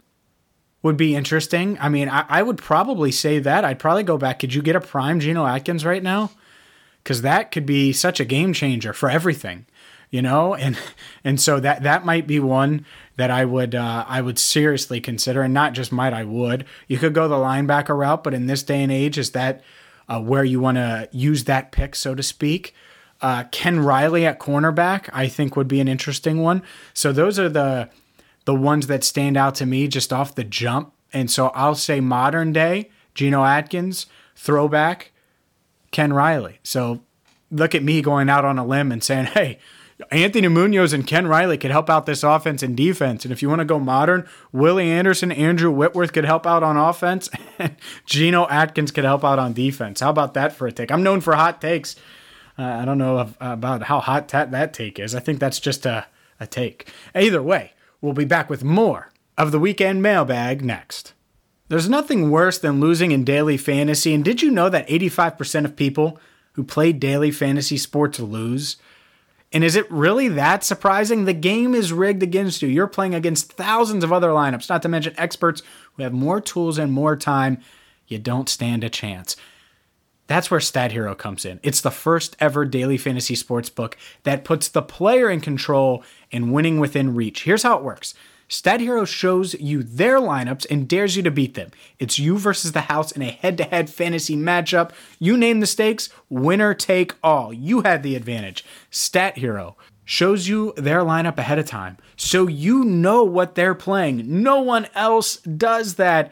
would 0.83 0.97
be 0.97 1.17
interesting. 1.17 1.79
I 1.81 1.89
mean, 1.89 2.09
I, 2.09 2.25
I, 2.29 2.43
would 2.43 2.59
probably 2.59 3.13
say 3.13 3.39
that. 3.41 3.65
I'd 3.65 3.79
probably 3.79 4.03
go 4.03 4.19
back. 4.19 4.41
Could 4.41 4.53
you 4.53 4.63
get 4.63 4.75
a 4.75 4.81
prime 4.81 5.21
Geno 5.21 5.47
Atkins 5.47 5.85
right 5.85 6.03
now? 6.03 6.33
Because 7.03 7.23
that 7.23 7.53
could 7.53 7.67
be 7.67 7.93
such 7.93 8.19
a 8.19 8.25
game 8.25 8.53
changer 8.53 8.93
for 8.93 9.09
everything, 9.09 9.67
you 10.13 10.23
know. 10.23 10.55
And 10.55 10.79
and 11.25 11.41
so 11.41 11.59
that 11.59 11.83
that 11.83 12.05
might 12.05 12.29
be 12.29 12.39
one 12.39 12.87
that 13.17 13.33
I 13.33 13.45
would 13.45 13.75
uh, 13.75 14.05
I 14.07 14.21
would 14.21 14.39
seriously 14.39 15.01
consider, 15.01 15.43
and 15.43 15.53
not 15.53 15.73
just 15.73 15.91
might 15.91 16.13
I 16.13 16.23
would. 16.23 16.65
You 16.87 16.99
could 16.99 17.15
go 17.15 17.27
the 17.27 17.35
linebacker 17.35 17.99
route, 17.99 18.23
but 18.23 18.35
in 18.35 18.47
this 18.47 18.63
day 18.63 18.85
and 18.85 18.93
age, 18.93 19.19
is 19.19 19.33
that 19.33 19.63
uh, 20.09 20.21
where 20.21 20.45
you 20.45 20.61
want 20.61 20.77
to 20.77 21.09
use 21.11 21.45
that 21.45 21.73
pick, 21.73 21.97
so 21.97 22.15
to 22.15 22.23
speak? 22.23 22.75
Uh, 23.21 23.45
Ken 23.51 23.81
Riley 23.81 24.27
at 24.27 24.41
cornerback, 24.41 25.09
I 25.13 25.29
think, 25.29 25.57
would 25.57 25.69
be 25.69 25.81
an 25.81 25.89
interesting 25.89 26.43
one. 26.43 26.63
So 26.95 27.13
those 27.13 27.39
are 27.39 27.49
the 27.49 27.91
the 28.45 28.55
ones 28.55 28.89
that 28.89 29.05
stand 29.05 29.37
out 29.37 29.55
to 29.57 29.67
me 29.67 29.89
just 29.89 30.13
off 30.13 30.35
the 30.35 30.45
jump. 30.45 30.93
And 31.13 31.31
so 31.31 31.49
I'll 31.49 31.75
say 31.75 32.01
modern 32.01 32.53
day, 32.53 32.91
Geno 33.15 33.45
Atkins, 33.45 34.07
throwback, 34.35 35.13
Ken 35.93 36.13
Riley. 36.13 36.59
So 36.65 37.03
look 37.53 37.75
at 37.75 37.85
me 37.85 38.03
going 38.03 38.29
out 38.29 38.45
on 38.45 38.59
a 38.59 38.67
limb 38.67 38.91
and 38.91 39.05
saying, 39.05 39.27
hey, 39.35 39.59
Anthony 40.11 40.49
Munoz 40.49 40.93
and 40.93 41.07
Ken 41.07 41.27
Riley 41.27 41.59
could 41.59 41.71
help 41.71 41.89
out 41.89 42.07
this 42.07 42.23
offense 42.23 42.63
and 42.63 42.77
defense. 42.77 43.25
And 43.25 43.33
if 43.33 43.43
you 43.43 43.49
want 43.49 43.61
to 43.61 43.65
go 43.65 43.79
modern, 43.79 44.27
Willie 44.51 44.91
Anderson, 44.91 45.31
Andrew 45.33 45.71
Whitworth 45.71 46.13
could 46.13 46.25
help 46.25 46.47
out 46.47 46.63
on 46.63 46.77
offense. 46.77 47.31
And 47.59 47.77
Geno 48.07 48.49
Atkins 48.49 48.91
could 48.91 49.05
help 49.05 49.25
out 49.25 49.39
on 49.39 49.53
defense. 49.53 50.01
How 50.01 50.11
about 50.11 50.35
that 50.35 50.53
for 50.53 50.67
a 50.67 50.73
take? 50.73 50.91
I'm 50.91 51.03
known 51.03 51.21
for 51.21 51.35
hot 51.35 51.61
takes. 51.61 51.97
Uh, 52.59 52.65
I 52.65 52.85
don't 52.85 52.99
know 52.99 53.33
about 53.41 53.85
how 53.85 54.01
hot 54.01 54.29
that, 54.29 54.51
that 54.51 54.75
take 54.75 54.99
is. 54.99 55.15
I 55.15 55.21
think 55.21 55.39
that's 55.39 55.61
just 55.61 55.87
a, 55.87 56.07
a 56.41 56.47
take. 56.47 56.89
Either 57.15 57.43
way, 57.43 57.73
We'll 58.03 58.13
be 58.13 58.25
back 58.25 58.51
with 58.51 58.65
more 58.65 59.13
of 59.39 59.53
the 59.53 59.61
weekend 59.61 60.03
mailbag 60.03 60.63
next. 60.63 61.15
There's 61.69 61.89
nothing 61.89 62.33
worse 62.33 62.59
than 62.59 62.81
losing 62.81 63.13
in 63.13 63.23
daily 63.23 63.57
fantasy, 63.57 64.13
and 64.13 64.25
did 64.25 64.43
you 64.43 64.51
know 64.51 64.69
that 64.69 64.89
85% 64.89 65.65
of 65.65 65.77
people 65.77 66.19
who 66.55 66.65
play 66.65 66.93
daily 66.93 67.31
fantasy 67.31 67.79
sports 67.79 68.19
lose? 68.19 68.77
And 69.53 69.63
is 69.63 69.77
it 69.77 69.91
really 69.91 70.29
that 70.29 70.65
surprising? 70.65 71.25
The 71.25 71.35
game 71.35 71.75
is 71.75 71.93
rigged 71.93 72.23
against 72.23 72.63
you. 72.63 72.69
You're 72.69 72.87
playing 72.87 73.15
against 73.15 73.53
thousands 73.53 74.03
of 74.03 74.13
other 74.13 74.31
lineups, 74.31 74.69
not 74.69 74.83
to 74.83 74.89
mention 74.89 75.15
experts 75.19 75.63
who 75.95 76.03
have 76.03 76.13
more 76.13 76.41
tools 76.41 76.79
and 76.79 76.93
more 76.93 77.17
time. 77.17 77.59
You 78.07 78.19
don't 78.19 78.49
stand 78.49 78.83
a 78.83 78.89
chance. 78.89 79.37
That's 80.27 80.51
where 80.51 80.61
Stat 80.61 80.93
Hero 80.93 81.15
comes 81.15 81.45
in. 81.45 81.61
It's 81.63 81.83
the 81.83 81.91
first 81.91 82.37
ever 82.41 82.65
daily 82.65 82.97
fantasy 82.97 83.35
sports 83.35 83.69
book 83.69 83.99
that 84.23 84.45
puts 84.45 84.69
the 84.69 84.81
player 84.81 85.29
in 85.29 85.41
control 85.41 86.03
and 86.31 86.53
winning 86.53 86.81
within 86.81 87.15
reach. 87.15 87.45
Here's 87.45 87.65
how 87.65 87.77
it 87.77 87.85
works. 87.85 88.15
Stat 88.53 88.81
Hero 88.81 89.07
shows 89.07 89.55
you 89.55 89.83
their 89.83 90.19
lineups 90.19 90.67
and 90.71 90.87
dares 90.87 91.17
you 91.17 91.23
to 91.23 91.31
beat 91.31 91.55
them. 91.55 91.71
It's 91.99 92.19
you 92.19 92.37
versus 92.37 92.73
the 92.73 92.83
house 92.83 93.11
in 93.11 93.23
a 93.23 93.31
head 93.31 93.57
to 93.57 93.65
head 93.65 93.89
fantasy 93.89 94.37
matchup. 94.37 94.91
You 95.19 95.39
name 95.39 95.61
the 95.61 95.67
stakes, 95.67 96.11
winner 96.29 96.75
take 96.75 97.15
all. 97.23 97.51
You 97.51 97.81
had 97.81 98.03
the 98.03 98.15
advantage. 98.15 98.63
Stat 98.91 99.39
Hero 99.39 99.79
shows 100.05 100.49
you 100.49 100.75
their 100.77 101.01
lineup 101.01 101.39
ahead 101.39 101.59
of 101.59 101.65
time 101.65 101.97
so 102.15 102.47
you 102.47 102.85
know 102.85 103.25
what 103.25 103.55
they're 103.55 103.75
playing. 103.75 104.43
No 104.43 104.61
one 104.61 104.87
else 104.95 105.39
does 105.39 105.95
that. 105.95 106.31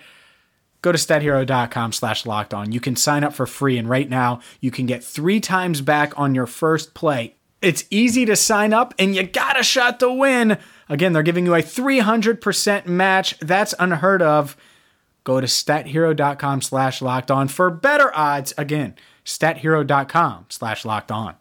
Go 0.83 0.93
to 0.93 0.99
stathero.com 0.99 1.93
slash 1.93 2.27
locked 2.27 2.53
on. 2.53 2.71
You 2.71 2.81
can 2.81 2.97
sign 2.97 3.25
up 3.25 3.33
for 3.33 3.47
free, 3.47 3.79
and 3.79 3.89
right 3.89 4.09
now 4.11 4.41
you 4.61 4.71
can 4.71 4.85
get 4.85 5.03
three 5.03 5.41
times 5.41 5.81
back 5.81 6.19
on 6.19 6.35
your 6.35 6.47
first 6.47 6.93
play 6.93 7.37
it's 7.63 7.85
easy 7.91 8.25
to 8.27 8.37
sign 8.37 8.73
up 8.73 8.95
and 8.99 9.15
you 9.15 9.23
got 9.23 9.59
a 9.59 9.63
shot 9.63 10.01
to 10.01 10.13
win. 10.13 10.59
Again, 10.89 11.13
they're 11.13 11.23
giving 11.23 11.47
you 11.47 11.55
a 11.55 11.63
300% 11.63 12.87
match. 12.87 13.39
That's 13.41 13.75
unheard 13.79 14.23
of. 14.23 14.57
Go 15.25 15.41
to 15.41 15.47
stathero.com 15.47 16.63
slash 16.63 17.03
locked 17.03 17.31
on 17.31 17.49
for 17.49 17.71
better 17.71 18.11
odds. 18.17 18.55
Again, 18.57 18.95
stathero.com 19.25 20.47
slash 20.49 20.85
locked 20.85 21.13
on. 21.13 21.37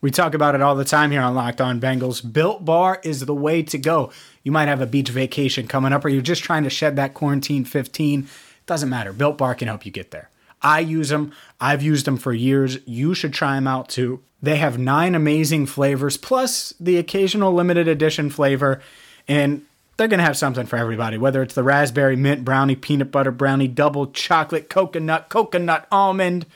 We 0.00 0.12
talk 0.12 0.34
about 0.34 0.54
it 0.54 0.62
all 0.62 0.76
the 0.76 0.84
time 0.84 1.10
here 1.10 1.22
on 1.22 1.34
Locked 1.34 1.60
On 1.60 1.80
Bengals. 1.80 2.32
Built 2.32 2.64
Bar 2.64 3.00
is 3.02 3.26
the 3.26 3.34
way 3.34 3.64
to 3.64 3.78
go. 3.78 4.12
You 4.44 4.52
might 4.52 4.68
have 4.68 4.80
a 4.80 4.86
beach 4.86 5.08
vacation 5.08 5.66
coming 5.66 5.92
up, 5.92 6.04
or 6.04 6.08
you're 6.08 6.22
just 6.22 6.44
trying 6.44 6.62
to 6.62 6.70
shed 6.70 6.94
that 6.96 7.14
quarantine 7.14 7.64
15. 7.64 8.28
Doesn't 8.66 8.88
matter. 8.88 9.12
Built 9.12 9.38
Bar 9.38 9.56
can 9.56 9.66
help 9.66 9.84
you 9.84 9.90
get 9.90 10.12
there. 10.12 10.30
I 10.62 10.80
use 10.80 11.08
them. 11.08 11.32
I've 11.60 11.82
used 11.82 12.04
them 12.04 12.16
for 12.16 12.32
years. 12.32 12.78
You 12.84 13.14
should 13.14 13.32
try 13.32 13.54
them 13.54 13.66
out 13.66 13.88
too. 13.88 14.22
They 14.42 14.56
have 14.56 14.78
nine 14.78 15.14
amazing 15.14 15.66
flavors, 15.66 16.16
plus 16.16 16.72
the 16.78 16.96
occasional 16.98 17.52
limited 17.52 17.88
edition 17.88 18.30
flavor. 18.30 18.80
And 19.26 19.64
they're 19.96 20.08
going 20.08 20.18
to 20.18 20.24
have 20.24 20.36
something 20.36 20.66
for 20.66 20.76
everybody, 20.76 21.18
whether 21.18 21.42
it's 21.42 21.54
the 21.54 21.64
raspberry 21.64 22.16
mint 22.16 22.44
brownie, 22.44 22.76
peanut 22.76 23.10
butter 23.10 23.32
brownie, 23.32 23.68
double 23.68 24.08
chocolate, 24.08 24.68
coconut, 24.68 25.28
coconut 25.28 25.86
almond 25.90 26.46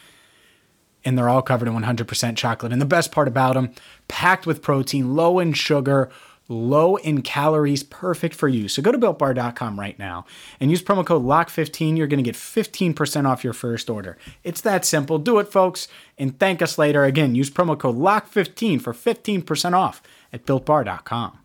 and 1.04 1.16
they're 1.18 1.28
all 1.28 1.42
covered 1.42 1.68
in 1.68 1.74
100% 1.74 2.36
chocolate. 2.36 2.72
And 2.72 2.80
the 2.80 2.86
best 2.86 3.12
part 3.12 3.28
about 3.28 3.54
them, 3.54 3.72
packed 4.08 4.46
with 4.46 4.62
protein, 4.62 5.14
low 5.14 5.38
in 5.38 5.52
sugar, 5.52 6.10
low 6.48 6.96
in 6.96 7.22
calories, 7.22 7.82
perfect 7.82 8.34
for 8.34 8.48
you. 8.48 8.68
So 8.68 8.82
go 8.82 8.92
to 8.92 8.98
builtbar.com 8.98 9.78
right 9.78 9.98
now 9.98 10.24
and 10.60 10.70
use 10.70 10.82
promo 10.82 11.04
code 11.04 11.22
LOCK15. 11.22 11.96
You're 11.96 12.06
going 12.06 12.22
to 12.22 12.28
get 12.30 12.34
15% 12.34 13.26
off 13.26 13.44
your 13.44 13.52
first 13.52 13.88
order. 13.88 14.18
It's 14.44 14.60
that 14.62 14.84
simple. 14.84 15.18
Do 15.18 15.38
it, 15.38 15.52
folks, 15.52 15.88
and 16.18 16.38
thank 16.38 16.62
us 16.62 16.78
later. 16.78 17.04
Again, 17.04 17.34
use 17.34 17.50
promo 17.50 17.78
code 17.78 17.96
LOCK15 17.96 18.80
for 18.80 18.92
15% 18.92 19.72
off 19.72 20.02
at 20.32 20.44
builtbar.com. 20.46 21.38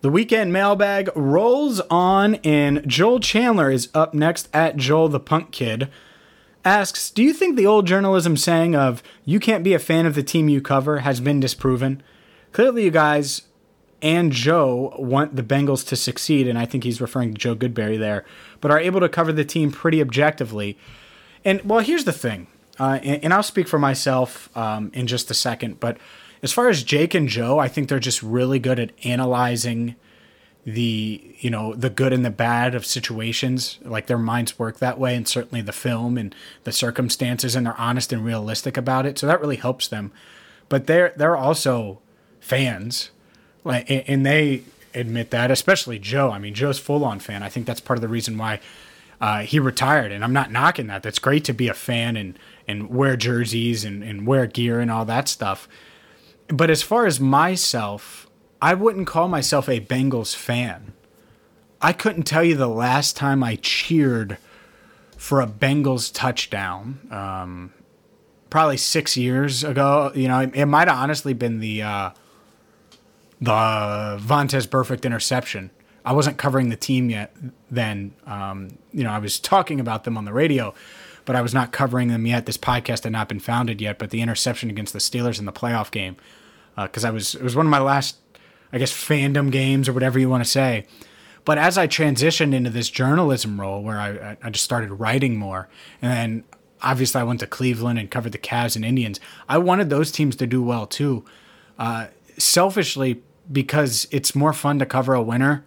The 0.00 0.10
weekend 0.10 0.52
mailbag 0.52 1.08
rolls 1.16 1.80
on, 1.88 2.34
and 2.36 2.86
Joel 2.86 3.20
Chandler 3.20 3.70
is 3.70 3.88
up 3.94 4.12
next 4.12 4.50
at 4.52 4.76
Joel 4.76 5.08
the 5.08 5.18
Punk 5.18 5.50
Kid 5.50 5.88
asks, 6.64 7.10
Do 7.10 7.22
you 7.22 7.32
think 7.32 7.56
the 7.56 7.66
old 7.66 7.86
journalism 7.86 8.36
saying 8.36 8.74
of 8.74 9.02
you 9.24 9.38
can't 9.38 9.64
be 9.64 9.74
a 9.74 9.78
fan 9.78 10.06
of 10.06 10.14
the 10.14 10.22
team 10.22 10.48
you 10.48 10.60
cover 10.60 11.00
has 11.00 11.20
been 11.20 11.40
disproven? 11.40 12.02
Clearly, 12.54 12.84
you 12.84 12.92
guys 12.92 13.42
and 14.00 14.30
Joe 14.30 14.94
want 14.96 15.34
the 15.34 15.42
Bengals 15.42 15.84
to 15.88 15.96
succeed, 15.96 16.46
and 16.46 16.56
I 16.56 16.66
think 16.66 16.84
he's 16.84 17.00
referring 17.00 17.34
to 17.34 17.38
Joe 17.38 17.56
Goodberry 17.56 17.98
there, 17.98 18.24
but 18.60 18.70
are 18.70 18.78
able 18.78 19.00
to 19.00 19.08
cover 19.08 19.32
the 19.32 19.44
team 19.44 19.72
pretty 19.72 20.00
objectively. 20.00 20.78
And 21.44 21.60
well, 21.62 21.80
here's 21.80 22.04
the 22.04 22.12
thing, 22.12 22.46
uh, 22.78 23.00
and, 23.02 23.24
and, 23.24 23.34
I'll 23.34 23.42
speak 23.42 23.66
for 23.66 23.80
myself 23.80 24.56
um, 24.56 24.92
in 24.94 25.08
just 25.08 25.32
a 25.32 25.34
second, 25.34 25.80
but 25.80 25.98
as 26.44 26.52
far 26.52 26.68
as 26.68 26.84
Jake 26.84 27.12
and 27.12 27.28
Joe, 27.28 27.58
I 27.58 27.66
think 27.66 27.88
they're 27.88 27.98
just 27.98 28.22
really 28.22 28.60
good 28.60 28.78
at 28.78 28.92
analyzing 29.04 29.96
the 30.64 31.36
you 31.40 31.50
know 31.50 31.74
the 31.74 31.90
good 31.90 32.12
and 32.12 32.24
the 32.24 32.30
bad 32.30 32.76
of 32.76 32.86
situations 32.86 33.80
like 33.82 34.06
their 34.06 34.16
minds 34.16 34.58
work 34.58 34.78
that 34.78 34.98
way 34.98 35.14
and 35.14 35.28
certainly 35.28 35.60
the 35.60 35.72
film 35.72 36.16
and 36.16 36.34
the 36.62 36.72
circumstances 36.72 37.54
and 37.54 37.66
they're 37.66 37.78
honest 37.78 38.14
and 38.14 38.24
realistic 38.24 38.78
about 38.78 39.04
it 39.04 39.18
so 39.18 39.26
that 39.26 39.42
really 39.42 39.56
helps 39.56 39.88
them 39.88 40.10
but 40.70 40.86
they're 40.86 41.12
they're 41.18 41.36
also 41.36 42.00
fans 42.44 43.10
like 43.64 43.86
and 43.88 44.24
they 44.24 44.62
admit 44.94 45.30
that 45.30 45.50
especially 45.50 45.98
joe 45.98 46.30
i 46.30 46.38
mean 46.38 46.54
joe's 46.54 46.78
full 46.78 47.04
on 47.04 47.18
fan 47.18 47.42
i 47.42 47.48
think 47.48 47.66
that's 47.66 47.80
part 47.80 47.96
of 47.96 48.02
the 48.02 48.08
reason 48.08 48.36
why 48.38 48.60
uh, 49.20 49.40
he 49.40 49.58
retired 49.58 50.12
and 50.12 50.22
i'm 50.22 50.32
not 50.32 50.50
knocking 50.52 50.86
that 50.88 51.02
that's 51.02 51.18
great 51.18 51.44
to 51.44 51.52
be 51.52 51.68
a 51.68 51.74
fan 51.74 52.16
and 52.16 52.38
and 52.68 52.90
wear 52.90 53.16
jerseys 53.16 53.84
and, 53.84 54.02
and 54.02 54.26
wear 54.26 54.46
gear 54.46 54.80
and 54.80 54.90
all 54.90 55.04
that 55.04 55.28
stuff 55.28 55.68
but 56.48 56.68
as 56.68 56.82
far 56.82 57.06
as 57.06 57.18
myself 57.18 58.24
I 58.64 58.72
wouldn't 58.72 59.06
call 59.06 59.28
myself 59.28 59.68
a 59.68 59.78
Bengals 59.78 60.34
fan. 60.34 60.94
I 61.82 61.92
couldn't 61.92 62.22
tell 62.22 62.42
you 62.42 62.56
the 62.56 62.66
last 62.66 63.14
time 63.14 63.44
I 63.44 63.56
cheered 63.56 64.38
for 65.18 65.42
a 65.42 65.46
Bengals 65.46 66.10
touchdown. 66.10 66.98
Um, 67.10 67.74
probably 68.48 68.78
six 68.78 69.18
years 69.18 69.64
ago. 69.64 70.12
You 70.14 70.28
know, 70.28 70.40
it, 70.40 70.54
it 70.54 70.64
might 70.64 70.88
have 70.88 70.96
honestly 70.96 71.34
been 71.34 71.60
the 71.60 71.82
uh, 71.82 72.10
the 73.44 74.18
Vontaze 74.20 74.66
Burfict 74.66 75.04
interception. 75.04 75.70
I 76.04 76.12
wasn't 76.12 76.36
covering 76.36 76.68
the 76.68 76.76
team 76.76 77.08
yet 77.08 77.34
then. 77.70 78.14
Um, 78.26 78.78
you 78.92 79.04
know, 79.04 79.10
I 79.10 79.18
was 79.18 79.38
talking 79.40 79.80
about 79.80 80.04
them 80.04 80.18
on 80.18 80.24
the 80.24 80.32
radio, 80.32 80.74
but 81.24 81.34
I 81.34 81.40
was 81.40 81.54
not 81.54 81.72
covering 81.72 82.08
them 82.08 82.26
yet. 82.26 82.46
This 82.46 82.58
podcast 82.58 83.04
had 83.04 83.12
not 83.12 83.28
been 83.28 83.40
founded 83.40 83.80
yet. 83.80 83.98
But 83.98 84.10
the 84.10 84.20
interception 84.20 84.68
against 84.68 84.92
the 84.92 84.98
Steelers 84.98 85.38
in 85.38 85.46
the 85.46 85.52
playoff 85.52 85.90
game, 85.90 86.16
because 86.76 87.04
uh, 87.04 87.08
I 87.08 87.10
was 87.10 87.34
it 87.34 87.42
was 87.42 87.56
one 87.56 87.66
of 87.66 87.70
my 87.70 87.80
last 87.80 88.16
I 88.74 88.78
guess, 88.78 88.92
fandom 88.92 89.52
games 89.52 89.88
or 89.88 89.92
whatever 89.92 90.18
you 90.18 90.28
want 90.28 90.44
to 90.44 90.50
say. 90.50 90.84
But 91.44 91.58
as 91.58 91.78
I 91.78 91.86
transitioned 91.86 92.54
into 92.54 92.70
this 92.70 92.90
journalism 92.90 93.60
role 93.60 93.84
where 93.84 94.00
I, 94.00 94.36
I 94.42 94.50
just 94.50 94.64
started 94.64 94.92
writing 94.92 95.36
more, 95.36 95.68
and 96.02 96.12
then 96.12 96.44
obviously 96.82 97.20
I 97.20 97.24
went 97.24 97.38
to 97.40 97.46
Cleveland 97.46 98.00
and 98.00 98.10
covered 98.10 98.32
the 98.32 98.38
Cavs 98.38 98.74
and 98.74 98.84
Indians, 98.84 99.20
I 99.48 99.58
wanted 99.58 99.90
those 99.90 100.10
teams 100.10 100.34
to 100.36 100.46
do 100.48 100.60
well 100.60 100.86
too. 100.88 101.24
Uh, 101.78 102.08
selfishly, 102.36 103.22
because 103.50 104.06
it's 104.10 104.34
more 104.34 104.52
fun 104.52 104.78
to 104.78 104.86
cover 104.86 105.14
a 105.14 105.22
winner. 105.22 105.64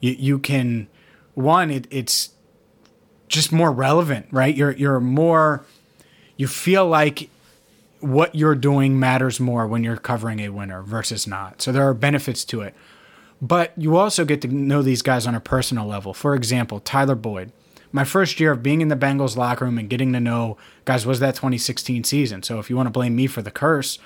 You, 0.00 0.12
you 0.12 0.38
can, 0.38 0.88
one, 1.34 1.70
it, 1.70 1.86
it's 1.90 2.30
just 3.28 3.52
more 3.52 3.72
relevant, 3.72 4.26
right? 4.30 4.54
You're, 4.54 4.72
you're 4.72 5.00
more, 5.00 5.64
you 6.36 6.46
feel 6.46 6.86
like 6.86 7.30
what 8.00 8.34
you're 8.34 8.54
doing 8.54 8.98
matters 8.98 9.38
more 9.38 9.66
when 9.66 9.84
you're 9.84 9.96
covering 9.96 10.40
a 10.40 10.48
winner 10.48 10.82
versus 10.82 11.26
not. 11.26 11.62
So 11.62 11.70
there 11.70 11.88
are 11.88 11.94
benefits 11.94 12.44
to 12.46 12.62
it. 12.62 12.74
But 13.40 13.72
you 13.76 13.96
also 13.96 14.24
get 14.24 14.40
to 14.42 14.48
know 14.48 14.82
these 14.82 15.02
guys 15.02 15.26
on 15.26 15.34
a 15.34 15.40
personal 15.40 15.86
level. 15.86 16.14
For 16.14 16.34
example, 16.34 16.80
Tyler 16.80 17.16
Boyd. 17.16 17.52
My 17.90 18.04
first 18.04 18.40
year 18.40 18.52
of 18.52 18.62
being 18.62 18.80
in 18.80 18.88
the 18.88 18.96
Bengals 18.96 19.36
locker 19.36 19.64
room 19.64 19.78
and 19.78 19.90
getting 19.90 20.12
to 20.14 20.20
know 20.20 20.56
guys 20.84 21.04
was 21.04 21.20
that 21.20 21.34
2016 21.34 22.04
season. 22.04 22.42
So 22.42 22.58
if 22.58 22.70
you 22.70 22.76
want 22.76 22.86
to 22.86 22.90
blame 22.90 23.14
me 23.14 23.26
for 23.26 23.42
the 23.42 23.50
curse, 23.50 23.98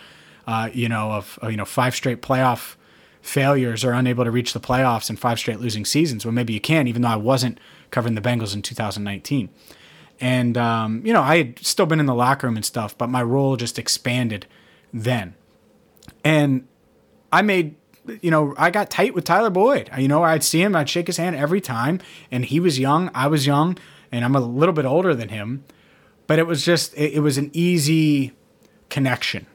uh, 0.47 0.71
you 0.73 0.89
know, 0.89 1.13
of 1.13 1.39
uh, 1.43 1.49
you 1.49 1.57
know 1.57 1.65
five 1.65 1.95
straight 1.95 2.23
playoff 2.23 2.77
failures 3.27 3.85
or 3.85 3.93
unable 3.93 4.25
to 4.25 4.31
reach 4.31 4.53
the 4.53 4.61
playoffs 4.61 5.11
in 5.11 5.17
five 5.17 5.39
straight 5.39 5.61
losing 5.61 5.85
seasons, 5.85 6.25
well 6.25 6.33
maybe 6.33 6.53
you 6.53 6.61
can, 6.61 6.87
even 6.87 7.03
though 7.03 7.09
I 7.09 7.17
wasn't 7.17 7.59
covering 7.91 8.15
the 8.15 8.21
Bengals 8.21 8.55
in 8.55 8.63
2019. 8.63 9.49
And, 10.21 10.57
um, 10.57 11.03
you 11.05 11.13
know, 11.13 11.21
I 11.21 11.39
had 11.39 11.59
still 11.59 11.87
been 11.87 12.01
in 12.01 12.07
the 12.07 12.15
locker 12.15 12.47
room 12.47 12.57
and 12.57 12.65
stuff, 12.65 12.97
but 12.97 13.09
my 13.09 13.23
role 13.23 13.57
just 13.57 13.79
expanded 13.79 14.47
then. 14.93 15.35
And 16.25 16.67
I 17.33 17.43
made, 17.43 17.77
you 18.23 18.31
know, 18.31 18.55
I 18.57 18.71
got 18.71 18.91
tight 18.91 19.15
with 19.15 19.25
Tyler 19.25 19.51
Boyd. 19.51 19.91
You 19.99 20.09
know, 20.09 20.23
I'd 20.23 20.43
see 20.43 20.63
him, 20.63 20.75
I'd 20.75 20.89
shake 20.89 21.07
his 21.07 21.19
hand 21.19 21.37
every 21.37 21.61
time. 21.61 22.01
And 22.31 22.45
he 22.45 22.61
was 22.61 22.79
young, 22.79 23.11
I 23.15 23.27
was 23.27 23.47
young, 23.47 23.77
and 24.11 24.25
I'm 24.25 24.35
a 24.35 24.41
little 24.41 24.73
bit 24.73 24.87
older 24.87 25.15
than 25.15 25.29
him. 25.29 25.65
But 26.27 26.39
it 26.39 26.47
was 26.47 26.65
just, 26.65 26.95
it, 26.95 27.15
it 27.15 27.21
was 27.21 27.37
an 27.37 27.51
easy 27.53 28.33
connection. 28.89 29.47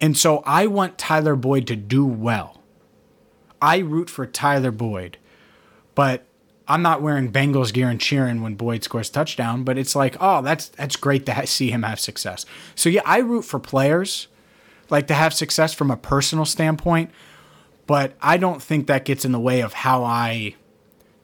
And 0.00 0.16
so 0.16 0.42
I 0.44 0.66
want 0.66 0.98
Tyler 0.98 1.36
Boyd 1.36 1.66
to 1.68 1.76
do 1.76 2.04
well. 2.04 2.57
I 3.60 3.78
root 3.78 4.10
for 4.10 4.26
Tyler 4.26 4.70
Boyd. 4.70 5.18
But 5.94 6.24
I'm 6.68 6.82
not 6.82 7.00
wearing 7.00 7.32
Bengals 7.32 7.72
gear 7.72 7.88
and 7.88 8.00
cheering 8.00 8.42
when 8.42 8.54
Boyd 8.54 8.84
scores 8.84 9.08
touchdown, 9.08 9.64
but 9.64 9.78
it's 9.78 9.96
like, 9.96 10.16
oh, 10.20 10.42
that's 10.42 10.68
that's 10.68 10.96
great 10.96 11.24
to 11.26 11.34
ha- 11.34 11.46
see 11.46 11.70
him 11.70 11.82
have 11.82 11.98
success. 11.98 12.44
So 12.74 12.88
yeah, 12.90 13.00
I 13.06 13.18
root 13.18 13.42
for 13.42 13.58
players 13.58 14.28
like 14.90 15.06
to 15.08 15.14
have 15.14 15.34
success 15.34 15.74
from 15.74 15.90
a 15.90 15.96
personal 15.96 16.44
standpoint, 16.44 17.10
but 17.86 18.14
I 18.20 18.36
don't 18.36 18.62
think 18.62 18.86
that 18.86 19.04
gets 19.04 19.24
in 19.24 19.32
the 19.32 19.40
way 19.40 19.60
of 19.60 19.72
how 19.72 20.04
I 20.04 20.54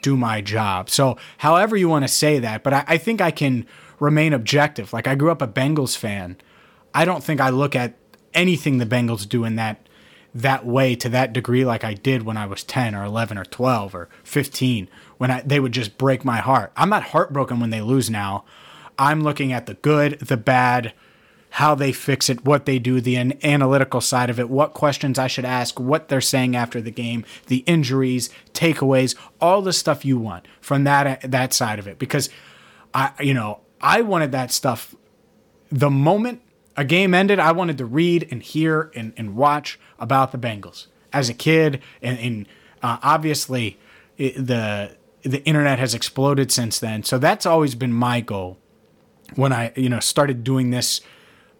do 0.03 0.17
my 0.17 0.41
job. 0.41 0.91
So 0.91 1.17
however 1.39 1.77
you 1.77 1.89
want 1.89 2.05
to 2.05 2.09
say 2.09 2.39
that, 2.39 2.63
but 2.63 2.73
I, 2.73 2.85
I 2.89 2.99
think 2.99 3.21
I 3.21 3.31
can 3.31 3.67
remain 4.01 4.33
objective. 4.33 4.93
Like 4.93 5.07
I 5.07 5.15
grew 5.15 5.31
up 5.31 5.41
a 5.41 5.49
Bengals 5.49 5.97
fan. 5.97 6.37
I 6.95 7.05
don't 7.05 7.25
think 7.25 7.41
I 7.41 7.51
look 7.51 7.77
at 7.77 7.95
anything 8.33 8.79
the 8.79 8.87
Bengals 8.87 9.29
do 9.29 9.45
in 9.45 9.57
that 9.57 9.89
that 10.35 10.67
way 10.67 10.97
to 10.97 11.09
that 11.11 11.33
degree 11.33 11.65
like 11.65 11.85
I 11.85 11.95
did 11.95 12.23
when 12.23 12.37
I 12.37 12.47
was 12.47 12.65
10 12.65 12.95
or 12.95 13.05
11 13.05 13.39
or 13.39 13.45
12 13.45 13.95
or 13.95 14.09
15 14.25 14.89
when 15.19 15.31
I, 15.31 15.41
they 15.43 15.61
would 15.61 15.73
just 15.73 15.97
break 15.97 16.25
my 16.25 16.39
heart. 16.39 16.73
I'm 16.77 16.89
not 16.89 17.05
heartbroken 17.05 17.61
when 17.61 17.71
they 17.71 17.81
lose 17.81 18.11
now. 18.11 18.45
I'm 18.99 19.23
looking 19.23 19.53
at 19.53 19.67
the 19.67 19.75
good, 19.75 20.19
the 20.21 20.37
bad, 20.37 20.93
how 21.51 21.77
they 21.77 21.93
fix 21.93 22.29
it, 22.29 22.45
what 22.45 22.67
they 22.67 22.81
do, 22.81 23.01
the 23.01 23.15
an- 23.15 23.39
analytical 23.45 24.01
side 24.01 24.29
of 24.29 24.41
it, 24.41 24.51
what 24.51 24.75
questions 24.75 25.21
I 25.21 25.29
should 25.29 25.45
ask, 25.45 25.79
what 25.79 26.09
they're 26.09 26.21
saying 26.21 26.57
after 26.57 26.81
the 26.81 26.91
game, 26.91 27.25
the 27.47 27.59
injuries, 27.59 28.29
takeaways, 28.53 29.15
all 29.41 29.63
the 29.63 29.73
stuff 29.73 30.05
you 30.05 30.19
want 30.19 30.47
from 30.61 30.83
that 30.85 31.31
that 31.31 31.53
side 31.53 31.79
of 31.79 31.87
it 31.87 32.01
because 32.01 32.29
I 32.93 33.13
you 33.21 33.35
know, 33.35 33.61
I 33.81 34.01
wanted 34.01 34.33
that 34.33 34.51
stuff 34.51 34.97
the 35.71 35.91
moment 35.91 36.43
a 36.77 36.85
game 36.85 37.15
ended, 37.15 37.39
I 37.39 37.53
wanted 37.53 37.79
to 37.79 37.87
read 37.87 38.29
and 38.31 38.43
hear 38.43 38.91
and, 38.95 39.13
and 39.17 39.37
watch 39.37 39.79
about 39.99 40.33
the 40.33 40.39
Bengals 40.39 40.87
as 41.13 41.29
a 41.29 41.35
kid, 41.35 41.81
and, 42.03 42.19
and 42.19 42.49
uh, 42.83 42.99
obviously 43.03 43.79
it, 44.19 44.35
the 44.47 44.97
the 45.23 45.43
internet 45.45 45.79
has 45.79 45.95
exploded 45.95 46.53
since 46.53 46.79
then. 46.79 47.03
So 47.03 47.17
that's 47.17 47.47
always 47.47 47.75
been 47.75 47.95
my 47.95 48.21
goal 48.21 48.59
when 49.37 49.53
I 49.53 49.73
you 49.77 49.89
know 49.89 50.01
started 50.01 50.45
doing 50.45 50.71
this 50.71 51.01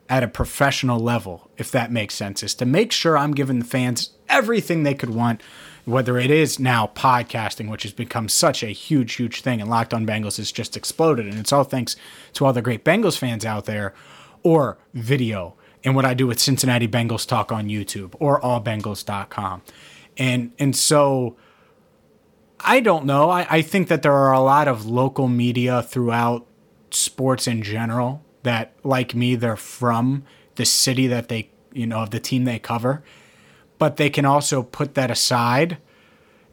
at 0.09 0.23
a 0.23 0.29
professional 0.29 1.01
level, 1.01 1.51
if 1.57 1.71
that 1.71 1.91
makes 1.91 2.15
sense, 2.15 2.43
is 2.43 2.55
to 2.57 2.67
make 2.67 2.93
sure 2.93 3.17
I'm 3.17 3.33
giving 3.33 3.59
the 3.59 3.65
fans 3.65 4.11
everything 4.29 4.83
they 4.83 4.95
could 4.95 5.11
want. 5.11 5.41
Whether 5.87 6.17
it 6.17 6.31
is 6.31 6.59
now 6.59 6.91
podcasting, 6.95 7.69
which 7.69 7.83
has 7.83 7.93
become 7.93 8.31
such 8.31 8.63
a 8.63 8.69
huge, 8.69 9.17
huge 9.17 9.43
thing, 9.43 9.61
and 9.61 9.69
Locked 9.69 9.93
On 9.93 10.07
Bengals 10.07 10.39
has 10.39 10.51
just 10.51 10.79
exploded, 10.79 11.27
and 11.27 11.39
it's 11.39 11.53
all 11.53 11.63
thanks 11.63 11.95
to 12.33 12.47
all 12.47 12.55
the 12.55 12.63
great 12.63 12.87
Bengals 12.87 13.19
fans 13.19 13.45
out 13.45 13.67
there, 13.67 13.93
or 14.45 14.79
video 14.95 15.57
in 15.83 15.95
what 15.95 16.05
I 16.05 16.15
do 16.15 16.29
with 16.29 16.39
Cincinnati 16.39 16.87
Bengals 16.87 17.27
Talk 17.27 17.51
on 17.51 17.69
YouTube 17.69 18.15
or 18.21 18.41
allbengals.com. 18.41 19.63
And 20.17 20.53
and 20.61 20.77
so 20.77 21.37
I 22.61 22.81
don't 22.81 23.05
know. 23.05 23.29
I, 23.29 23.47
I 23.51 23.63
think 23.63 23.89
that 23.89 24.03
there 24.03 24.15
are 24.15 24.33
a 24.33 24.41
lot 24.41 24.69
of 24.69 24.87
local 24.87 25.29
media 25.29 25.83
throughout 25.83 26.47
sports 26.91 27.47
in 27.47 27.63
general 27.63 28.25
that, 28.43 28.73
like 28.83 29.15
me, 29.15 29.35
they're 29.35 29.57
from 29.57 30.25
the 30.55 30.65
city 30.65 31.07
that 31.09 31.29
they, 31.29 31.51
you 31.73 31.87
know, 31.87 31.99
of 31.99 32.11
the 32.11 32.21
team 32.21 32.45
they 32.45 32.59
cover, 32.59 33.03
but 33.79 33.97
they 33.97 34.09
can 34.09 34.25
also 34.25 34.63
put 34.63 34.95
that 34.95 35.11
aside. 35.11 35.77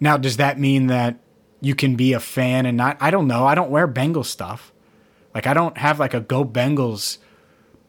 Now, 0.01 0.17
does 0.17 0.36
that 0.38 0.60
mean 0.60 0.88
that 0.88 1.19
you 1.62 1.75
can 1.75 1.95
be 1.95 2.12
a 2.12 2.19
fan 2.19 2.65
and 2.65 2.75
not? 2.75 2.98
I 3.00 3.10
don't 3.10 3.27
know. 3.27 3.45
I 3.45 3.55
don't 3.55 3.71
wear 3.71 3.88
Bengals 3.88 4.25
stuff. 4.25 4.74
Like, 5.33 5.48
I 5.48 5.53
don't 5.53 5.77
have 5.77 6.00
like 6.00 6.13
a 6.13 6.19
Go 6.19 6.43
Bengals 6.43 7.19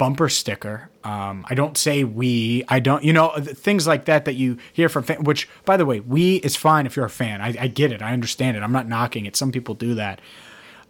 bumper 0.02 0.28
sticker. 0.28 0.90
Um, 1.04 1.47
I 1.49 1.54
don't 1.54 1.78
say 1.78 2.02
we. 2.02 2.64
I 2.66 2.80
don't, 2.80 3.04
you 3.04 3.12
know, 3.12 3.30
things 3.38 3.87
like 3.87 4.06
that 4.06 4.25
that 4.25 4.35
you 4.35 4.59
hear 4.73 4.88
from, 4.88 5.04
fan, 5.04 5.23
which, 5.23 5.49
by 5.64 5.76
the 5.76 5.87
way, 5.87 6.00
we 6.00 6.38
is 6.38 6.56
fine 6.56 6.87
if 6.87 6.97
you're 6.97 7.04
a 7.04 7.11
fan. 7.11 7.40
I, 7.40 7.54
I 7.56 7.68
get 7.68 7.92
it. 7.92 8.02
I 8.02 8.12
understand 8.12 8.56
it. 8.56 8.64
I'm 8.64 8.73
not 8.73 8.88
knocking 8.88 9.26
it. 9.26 9.37
Some 9.37 9.52
people 9.52 9.76
do 9.76 9.94
that. 9.94 10.21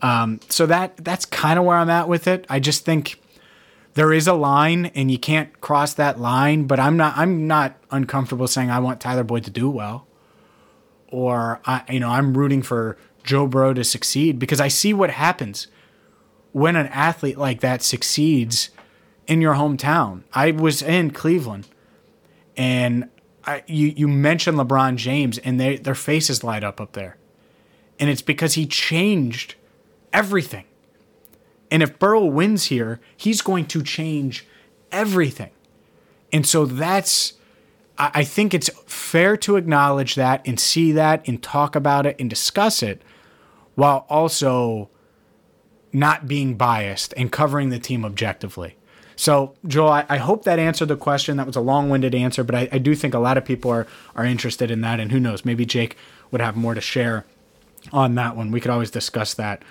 Um, 0.00 0.40
so 0.48 0.64
that 0.64 0.96
that's 0.96 1.26
kind 1.26 1.58
of 1.58 1.66
where 1.66 1.76
I'm 1.76 1.90
at 1.90 2.08
with 2.08 2.26
it. 2.26 2.46
I 2.48 2.58
just 2.58 2.86
think 2.86 3.20
there 3.92 4.14
is 4.14 4.26
a 4.26 4.32
line, 4.32 4.86
and 4.94 5.10
you 5.10 5.18
can't 5.18 5.60
cross 5.60 5.92
that 5.92 6.18
line. 6.18 6.64
But 6.64 6.80
I'm 6.80 6.96
not. 6.96 7.12
I'm 7.14 7.46
not 7.46 7.76
uncomfortable 7.90 8.48
saying 8.48 8.70
I 8.70 8.78
want 8.78 8.98
Tyler 8.98 9.24
Boyd 9.24 9.44
to 9.44 9.50
do 9.50 9.68
well, 9.68 10.06
or 11.08 11.60
I, 11.66 11.82
you 11.90 12.00
know, 12.00 12.08
I'm 12.08 12.34
rooting 12.34 12.62
for 12.62 12.96
Joe 13.24 13.46
Burrow 13.46 13.74
to 13.74 13.84
succeed 13.84 14.38
because 14.38 14.58
I 14.58 14.68
see 14.68 14.94
what 14.94 15.10
happens 15.10 15.66
when 16.52 16.76
an 16.76 16.86
athlete 16.86 17.36
like 17.36 17.60
that 17.60 17.82
succeeds 17.82 18.70
in 19.26 19.40
your 19.40 19.54
hometown. 19.54 20.22
I 20.32 20.50
was 20.50 20.82
in 20.82 21.10
Cleveland, 21.10 21.68
and 22.56 23.08
I, 23.44 23.62
you 23.66 23.88
you 23.96 24.08
mentioned 24.08 24.58
LeBron 24.58 24.96
James, 24.96 25.38
and 25.38 25.60
they 25.60 25.76
their 25.76 25.94
faces 25.94 26.44
light 26.44 26.64
up 26.64 26.80
up 26.80 26.92
there, 26.92 27.16
and 27.98 28.10
it's 28.10 28.22
because 28.22 28.54
he 28.54 28.66
changed 28.66 29.54
everything. 30.12 30.64
And 31.70 31.82
if 31.82 31.98
Burrow 31.98 32.26
wins 32.26 32.66
here, 32.66 33.00
he's 33.16 33.40
going 33.40 33.66
to 33.66 33.82
change 33.82 34.46
everything. 34.90 35.50
And 36.32 36.46
so 36.46 36.66
that's 36.66 37.34
I 37.98 38.24
think 38.24 38.54
it's 38.54 38.70
fair 38.86 39.36
to 39.38 39.56
acknowledge 39.56 40.14
that 40.14 40.46
and 40.46 40.58
see 40.58 40.92
that 40.92 41.26
and 41.28 41.42
talk 41.42 41.76
about 41.76 42.06
it 42.06 42.16
and 42.18 42.28
discuss 42.28 42.82
it 42.82 43.02
while 43.74 44.06
also 44.08 44.88
not 45.92 46.26
being 46.26 46.54
biased 46.54 47.12
and 47.16 47.30
covering 47.30 47.68
the 47.68 47.78
team 47.78 48.04
objectively. 48.04 48.76
So, 49.22 49.54
Joel, 49.68 49.88
I, 49.92 50.06
I, 50.08 50.16
hope 50.16 50.42
that 50.42 50.58
answered 50.58 50.88
the 50.88 50.96
question. 50.96 51.36
That 51.36 51.46
was 51.46 51.54
a 51.54 51.60
long 51.60 51.88
winded 51.88 52.12
answer, 52.12 52.42
but 52.42 52.56
I, 52.56 52.68
I, 52.72 52.78
do 52.78 52.96
think 52.96 53.14
a 53.14 53.20
lot 53.20 53.38
of 53.38 53.44
people 53.44 53.70
are, 53.70 53.86
are 54.16 54.24
interested 54.24 54.68
in 54.68 54.80
that. 54.80 54.98
And 54.98 55.12
who 55.12 55.20
knows, 55.20 55.44
maybe 55.44 55.64
Jake 55.64 55.96
would 56.32 56.40
have 56.40 56.56
more 56.56 56.74
to 56.74 56.80
share 56.80 57.24
on 57.92 58.16
that 58.16 58.34
one. 58.34 58.50
We 58.50 58.60
could 58.60 58.72
always 58.72 58.90
discuss 58.90 59.32
that 59.34 59.62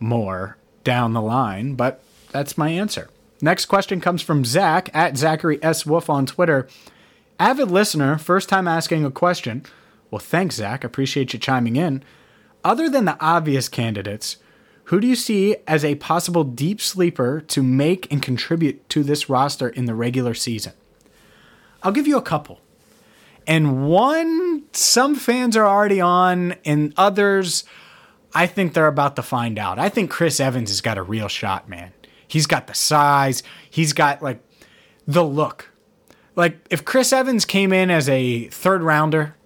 more 0.00 0.58
down 0.84 1.14
the 1.14 1.22
line, 1.22 1.76
but 1.76 2.02
that's 2.30 2.58
my 2.58 2.68
answer. 2.68 3.08
Next 3.40 3.64
question 3.64 4.02
comes 4.02 4.20
from 4.20 4.44
Zach 4.44 4.90
at 4.92 5.16
Zachary 5.16 5.58
S. 5.62 5.86
Wolf 5.86 6.10
on 6.10 6.26
Twitter. 6.26 6.68
Avid 7.38 7.70
listener, 7.70 8.18
first 8.18 8.50
time 8.50 8.68
asking 8.68 9.06
a 9.06 9.10
question. 9.10 9.64
Well, 10.10 10.18
thanks, 10.18 10.56
Zach. 10.56 10.84
Appreciate 10.84 11.32
you 11.32 11.38
chiming 11.38 11.76
in. 11.76 12.04
Other 12.62 12.90
than 12.90 13.06
the 13.06 13.16
obvious 13.18 13.66
candidates, 13.66 14.36
who 14.90 14.98
do 14.98 15.06
you 15.06 15.14
see 15.14 15.54
as 15.68 15.84
a 15.84 15.94
possible 15.94 16.42
deep 16.42 16.80
sleeper 16.80 17.40
to 17.42 17.62
make 17.62 18.12
and 18.12 18.20
contribute 18.20 18.88
to 18.88 19.04
this 19.04 19.28
roster 19.28 19.68
in 19.68 19.84
the 19.84 19.94
regular 19.94 20.34
season? 20.34 20.72
I'll 21.80 21.92
give 21.92 22.08
you 22.08 22.18
a 22.18 22.22
couple. 22.22 22.60
And 23.46 23.86
one, 23.88 24.64
some 24.72 25.14
fans 25.14 25.56
are 25.56 25.64
already 25.64 26.00
on, 26.00 26.56
and 26.64 26.92
others, 26.96 27.62
I 28.34 28.48
think 28.48 28.74
they're 28.74 28.88
about 28.88 29.14
to 29.14 29.22
find 29.22 29.60
out. 29.60 29.78
I 29.78 29.90
think 29.90 30.10
Chris 30.10 30.40
Evans 30.40 30.70
has 30.70 30.80
got 30.80 30.98
a 30.98 31.04
real 31.04 31.28
shot, 31.28 31.68
man. 31.68 31.92
He's 32.26 32.46
got 32.46 32.66
the 32.66 32.74
size, 32.74 33.44
he's 33.70 33.92
got 33.92 34.22
like 34.22 34.42
the 35.06 35.24
look. 35.24 35.70
Like, 36.34 36.66
if 36.68 36.84
Chris 36.84 37.12
Evans 37.12 37.44
came 37.44 37.72
in 37.72 37.92
as 37.92 38.08
a 38.08 38.48
third 38.48 38.82
rounder 38.82 39.36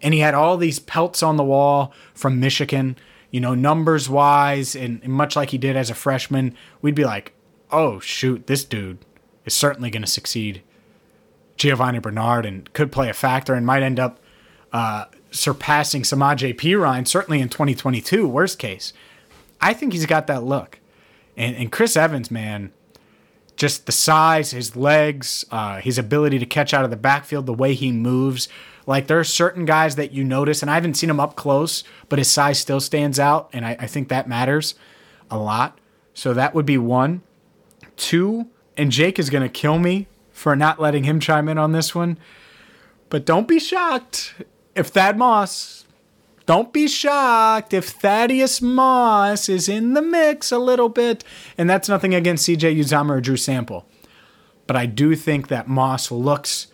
and 0.00 0.14
he 0.14 0.20
had 0.20 0.32
all 0.32 0.56
these 0.56 0.78
pelts 0.78 1.22
on 1.22 1.36
the 1.36 1.44
wall 1.44 1.92
from 2.14 2.40
Michigan, 2.40 2.96
you 3.34 3.40
know, 3.40 3.52
numbers 3.52 4.08
wise, 4.08 4.76
and, 4.76 5.02
much 5.08 5.34
like 5.34 5.50
he 5.50 5.58
did 5.58 5.76
as 5.76 5.90
a 5.90 5.94
freshman, 5.94 6.56
we'd 6.80 6.94
be 6.94 7.04
like, 7.04 7.32
oh, 7.72 7.98
shoot, 7.98 8.46
this 8.46 8.62
dude 8.62 8.98
is 9.44 9.52
certainly 9.52 9.90
going 9.90 10.04
to 10.04 10.08
succeed. 10.08 10.62
Giovani 11.56 11.98
Bernard 11.98 12.46
and 12.46 12.72
could 12.74 12.92
play 12.92 13.08
a 13.08 13.12
factor 13.12 13.52
and 13.54 13.66
might 13.66 13.82
end 13.82 13.98
up 13.98 14.20
uh, 14.72 15.06
surpassing 15.32 16.02
Samaje 16.02 16.56
Perine, 16.56 17.08
certainly 17.08 17.40
in 17.40 17.48
2022, 17.48 18.28
worst 18.28 18.60
case. 18.60 18.92
I 19.60 19.74
think 19.74 19.94
he's 19.94 20.06
got 20.06 20.28
that 20.28 20.44
look. 20.44 20.78
And, 21.36 21.56
and 21.56 21.72
Chris 21.72 21.96
Evans, 21.96 22.30
man, 22.30 22.72
just 23.56 23.86
the 23.86 23.92
size, 23.92 24.52
his 24.52 24.76
legs, 24.76 25.44
uh, 25.50 25.80
his 25.80 25.98
ability 25.98 26.38
to 26.38 26.46
catch 26.46 26.72
out 26.72 26.84
of 26.84 26.90
the 26.90 26.96
backfield, 26.96 27.46
the 27.46 27.52
way 27.52 27.74
he 27.74 27.90
moves, 27.90 28.48
like 28.86 29.06
there 29.06 29.18
are 29.18 29.24
certain 29.24 29.64
guys 29.64 29.96
that 29.96 30.12
you 30.12 30.24
notice, 30.24 30.62
and 30.62 30.70
I 30.70 30.74
haven't 30.74 30.94
seen 30.94 31.10
him 31.10 31.20
up 31.20 31.36
close, 31.36 31.84
but 32.08 32.18
his 32.18 32.30
size 32.30 32.58
still 32.58 32.80
stands 32.80 33.18
out, 33.18 33.48
and 33.52 33.64
I, 33.64 33.76
I 33.80 33.86
think 33.86 34.08
that 34.08 34.28
matters 34.28 34.74
a 35.30 35.38
lot. 35.38 35.78
So 36.12 36.34
that 36.34 36.54
would 36.54 36.66
be 36.66 36.78
one. 36.78 37.22
Two, 37.96 38.48
and 38.76 38.90
Jake 38.90 39.18
is 39.18 39.30
going 39.30 39.42
to 39.42 39.48
kill 39.48 39.78
me 39.78 40.08
for 40.32 40.54
not 40.56 40.80
letting 40.80 41.04
him 41.04 41.20
chime 41.20 41.48
in 41.48 41.58
on 41.58 41.72
this 41.72 41.94
one. 41.94 42.18
But 43.08 43.24
don't 43.24 43.48
be 43.48 43.58
shocked 43.58 44.34
if 44.74 44.88
Thad 44.88 45.16
Moss, 45.16 45.84
don't 46.46 46.72
be 46.72 46.88
shocked 46.88 47.72
if 47.72 47.88
Thaddeus 47.88 48.60
Moss 48.60 49.48
is 49.48 49.68
in 49.68 49.94
the 49.94 50.02
mix 50.02 50.52
a 50.52 50.58
little 50.58 50.88
bit. 50.88 51.24
And 51.56 51.70
that's 51.70 51.88
nothing 51.88 52.14
against 52.14 52.46
CJ 52.46 52.76
Uzomah 52.78 53.10
or 53.10 53.20
Drew 53.20 53.36
Sample. 53.36 53.86
But 54.66 54.76
I 54.76 54.86
do 54.86 55.14
think 55.14 55.48
that 55.48 55.68
Moss 55.68 56.10
looks 56.10 56.68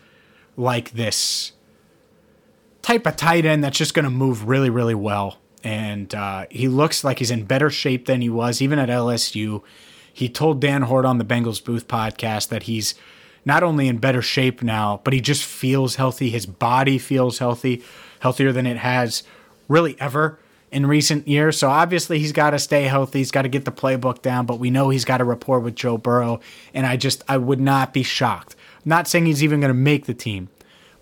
like 0.57 0.93
this 0.93 1.53
type 2.83 3.07
of 3.07 3.17
tight 3.17 3.45
end 3.45 3.65
that's 3.65 3.79
just 3.79 3.95
going 3.95 4.05
to 4.05 4.11
move 4.11 4.49
really, 4.49 4.71
really 4.71 4.95
well. 4.95 5.39
And 5.63 6.15
uh, 6.15 6.47
he 6.51 6.69
looks 6.69 7.05
like 7.05 7.19
he's 7.19 7.31
in 7.31 7.45
better 7.45 7.71
shape 7.71 8.07
than 8.07 8.23
he 8.23 8.31
was 8.31 8.63
even 8.63 8.79
at 8.79 8.89
LSU. 8.89 9.63
He 10.13 10.29
told 10.29 10.61
Dan 10.61 10.83
Hoard 10.83 11.05
on 11.05 11.19
the 11.19 11.25
Bengals 11.25 11.63
Booth 11.63 11.87
podcast 11.87 12.49
that 12.49 12.65
he's 12.65 12.95
not 13.45 13.63
only 13.63 13.89
in 13.89 13.99
better 13.99 14.23
shape 14.23 14.63
now, 14.63 15.01
but 15.05 15.13
he 15.13 15.21
just 15.21 15.45
feels 15.45 15.97
healthy. 15.97 16.31
His 16.31 16.47
body 16.47 16.99
feels 16.99 17.39
healthy, 17.39 17.83
healthier 18.21 18.53
than 18.53 18.67
it 18.67 18.79
has 18.79 19.23
really 19.69 19.99
ever 20.01 20.39
in 20.71 20.87
recent 20.87 21.27
years. 21.27 21.59
So 21.59 21.69
obviously 21.69 22.19
he's 22.19 22.33
got 22.33 22.51
to 22.51 22.59
stay 22.59 22.85
healthy. 22.85 23.19
He's 23.19 23.31
got 23.31 23.43
to 23.43 23.49
get 23.49 23.65
the 23.65 23.73
playbook 23.73 24.23
down, 24.23 24.47
but 24.47 24.59
we 24.59 24.71
know 24.71 24.89
he's 24.91 25.05
got 25.05 25.21
a 25.21 25.25
rapport 25.25 25.61
with 25.61 25.75
Joe 25.75 25.99
Burrow. 25.99 26.41
And 26.75 26.87
I 26.87 26.97
just, 26.97 27.25
I 27.29 27.39
would 27.39 27.61
not 27.61 27.93
be 27.93 28.03
shocked. 28.03 28.57
I'm 28.85 28.89
not 28.89 29.09
saying 29.09 29.27
he's 29.27 29.43
even 29.43 29.61
going 29.61 29.69
to 29.69 29.75
make 29.75 30.07
the 30.07 30.15
team, 30.15 30.49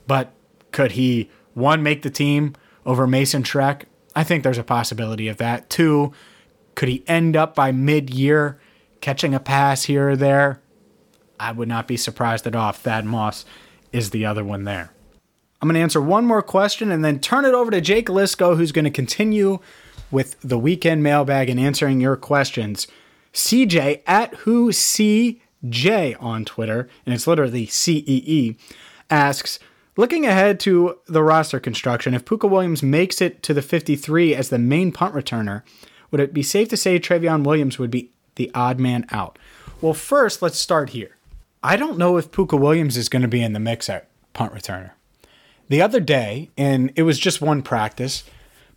but 0.06 0.32
could 0.72 0.92
he 0.92 1.30
one, 1.58 1.82
make 1.82 2.02
the 2.02 2.10
team 2.10 2.54
over 2.86 3.06
Mason 3.06 3.42
Schreck. 3.42 3.82
I 4.14 4.24
think 4.24 4.42
there's 4.42 4.58
a 4.58 4.64
possibility 4.64 5.28
of 5.28 5.36
that. 5.36 5.68
Two, 5.68 6.12
could 6.74 6.88
he 6.88 7.04
end 7.06 7.36
up 7.36 7.54
by 7.54 7.72
mid 7.72 8.10
year 8.10 8.60
catching 9.00 9.34
a 9.34 9.40
pass 9.40 9.84
here 9.84 10.10
or 10.10 10.16
there? 10.16 10.60
I 11.38 11.52
would 11.52 11.68
not 11.68 11.86
be 11.86 11.96
surprised 11.96 12.46
at 12.46 12.56
all 12.56 12.70
if 12.70 12.76
Thad 12.76 13.04
Moss 13.04 13.44
is 13.92 14.10
the 14.10 14.26
other 14.26 14.44
one 14.44 14.64
there. 14.64 14.92
I'm 15.60 15.68
going 15.68 15.74
to 15.74 15.80
answer 15.80 16.00
one 16.00 16.24
more 16.24 16.42
question 16.42 16.90
and 16.90 17.04
then 17.04 17.18
turn 17.18 17.44
it 17.44 17.54
over 17.54 17.70
to 17.70 17.80
Jake 17.80 18.06
Liscow, 18.06 18.56
who's 18.56 18.72
going 18.72 18.84
to 18.84 18.90
continue 18.90 19.58
with 20.10 20.40
the 20.40 20.58
weekend 20.58 21.02
mailbag 21.02 21.50
and 21.50 21.58
answering 21.58 22.00
your 22.00 22.16
questions. 22.16 22.86
CJ 23.32 24.02
at 24.06 24.34
who 24.36 24.70
CJ 24.70 26.16
on 26.22 26.44
Twitter, 26.44 26.88
and 27.04 27.14
it's 27.14 27.26
literally 27.26 27.66
C 27.66 28.04
E 28.06 28.22
E, 28.24 28.56
asks, 29.10 29.58
Looking 29.98 30.26
ahead 30.26 30.60
to 30.60 30.96
the 31.06 31.24
roster 31.24 31.58
construction, 31.58 32.14
if 32.14 32.24
Pooka 32.24 32.48
Williams 32.48 32.84
makes 32.84 33.20
it 33.20 33.42
to 33.42 33.52
the 33.52 33.60
53 33.60 34.32
as 34.32 34.48
the 34.48 34.56
main 34.56 34.92
punt 34.92 35.12
returner, 35.12 35.64
would 36.12 36.20
it 36.20 36.32
be 36.32 36.44
safe 36.44 36.68
to 36.68 36.76
say 36.76 37.00
Trayveon 37.00 37.42
Williams 37.42 37.80
would 37.80 37.90
be 37.90 38.12
the 38.36 38.48
odd 38.54 38.78
man 38.78 39.06
out? 39.10 39.40
Well, 39.80 39.94
first, 39.94 40.40
let's 40.40 40.56
start 40.56 40.90
here. 40.90 41.16
I 41.64 41.74
don't 41.76 41.98
know 41.98 42.16
if 42.16 42.30
Pooka 42.30 42.56
Williams 42.56 42.96
is 42.96 43.08
going 43.08 43.22
to 43.22 43.28
be 43.28 43.42
in 43.42 43.54
the 43.54 43.58
mix 43.58 43.90
at 43.90 44.08
punt 44.34 44.54
returner. 44.54 44.92
The 45.68 45.82
other 45.82 45.98
day, 45.98 46.50
and 46.56 46.92
it 46.94 47.02
was 47.02 47.18
just 47.18 47.40
one 47.40 47.60
practice, 47.62 48.22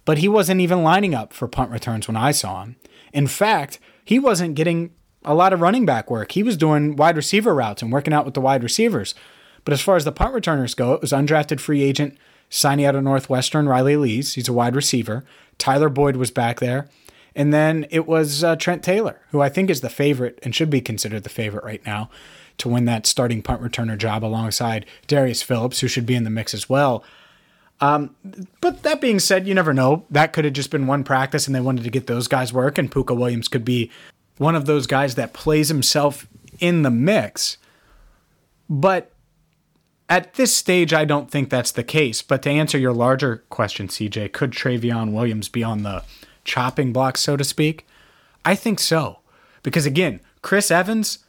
but 0.06 0.18
he 0.18 0.28
wasn't 0.28 0.62
even 0.62 0.82
lining 0.82 1.14
up 1.14 1.34
for 1.34 1.48
punt 1.48 1.70
returns 1.70 2.08
when 2.08 2.18
I 2.18 2.32
saw 2.32 2.64
him. 2.64 2.78
In 3.14 3.28
fact, 3.28 3.78
he 4.04 4.18
wasn't 4.18 4.56
getting 4.56 4.90
a 5.24 5.36
lot 5.36 5.54
of 5.54 5.62
running 5.62 5.86
back 5.86 6.10
work. 6.10 6.32
He 6.32 6.42
was 6.42 6.58
doing 6.58 6.96
wide 6.96 7.16
receiver 7.16 7.54
routes 7.54 7.84
and 7.84 7.92
working 7.92 8.12
out 8.12 8.26
with 8.26 8.34
the 8.34 8.42
wide 8.42 8.64
receivers. 8.64 9.14
But 9.64 9.74
as 9.74 9.82
far 9.82 9.96
as 9.96 10.06
the 10.06 10.12
punt 10.12 10.34
returners 10.34 10.74
go, 10.74 10.94
it 10.94 11.02
was 11.02 11.12
undrafted 11.12 11.60
free 11.60 11.84
agent 11.84 12.18
signing 12.50 12.86
out 12.86 12.96
of 12.96 13.04
Northwestern, 13.04 13.68
Riley 13.68 13.96
Lees. 13.96 14.34
He's 14.34 14.50
a 14.50 14.54
wide 14.54 14.76
receiver. 14.76 15.24
Tyler 15.58 15.90
Boyd 15.90 16.16
was 16.16 16.32
back 16.32 16.60
there. 16.60 16.90
And 17.36 17.54
then 17.54 17.86
it 17.90 18.08
was 18.08 18.44
uh, 18.44 18.58
Trent 18.58 18.84
Taylor, 18.84 19.22
who 19.30 19.42
I 19.42 19.48
think 19.48 19.70
is 19.70 19.82
the 19.82 19.90
favorite 19.90 20.40
and 20.44 20.54
should 20.54 20.70
be 20.70 20.82
considered 20.82 21.24
the 21.24 21.30
favorite 21.30 21.64
right 21.64 21.86
now 21.86 22.10
to 22.58 22.68
win 22.68 22.86
that 22.86 23.08
starting 23.08 23.42
punt 23.42 23.62
returner 23.62 23.98
job 23.98 24.26
alongside 24.26 24.86
Darius 25.08 25.42
Phillips, 25.42 25.80
who 25.80 25.88
should 25.88 26.06
be 26.06 26.16
in 26.16 26.26
the 26.26 26.30
mix 26.30 26.54
as 26.54 26.70
well. 26.70 27.04
Um, 27.80 28.16
but 28.60 28.84
that 28.84 29.02
being 29.02 29.20
said, 29.20 29.48
you 29.48 29.56
never 29.56 29.74
know. 29.74 30.06
That 30.12 30.34
could 30.34 30.46
have 30.46 30.54
just 30.54 30.70
been 30.70 30.88
one 30.88 31.04
practice 31.04 31.48
and 31.48 31.56
they 31.56 31.62
wanted 31.62 31.84
to 31.84 31.90
get 31.90 32.08
those 32.08 32.28
guys 32.28 32.54
work, 32.54 32.78
and 32.78 32.92
Pooka 32.92 33.18
Williams 33.18 33.48
could 33.48 33.66
be 33.66 33.90
one 34.38 34.56
of 34.56 34.66
those 34.66 34.86
guys 34.86 35.16
that 35.16 35.34
plays 35.34 35.70
himself 35.70 36.28
in 36.60 36.84
the 36.84 36.92
mix. 36.92 37.58
But 38.70 39.11
at 40.12 40.34
this 40.34 40.54
stage, 40.54 40.92
I 40.92 41.06
don't 41.06 41.32
think 41.32 41.50
that's 41.50 41.72
the 41.72 41.86
case. 41.86 42.22
But 42.22 42.42
to 42.42 42.50
answer 42.50 42.78
your 42.78 42.92
larger 42.92 43.46
question, 43.50 43.88
CJ, 43.88 44.34
could 44.34 44.52
Trayveon 44.52 45.14
Williams 45.14 45.48
be 45.48 45.64
on 45.64 45.84
the 45.84 46.04
chopping 46.44 46.92
block, 46.92 47.18
so 47.18 47.38
to 47.38 47.46
speak? 47.46 47.88
I 48.44 48.54
think 48.54 48.82
so. 48.82 49.20
Because 49.64 49.86
again, 49.86 50.20
Chris 50.42 50.70
Evans, 50.70 51.20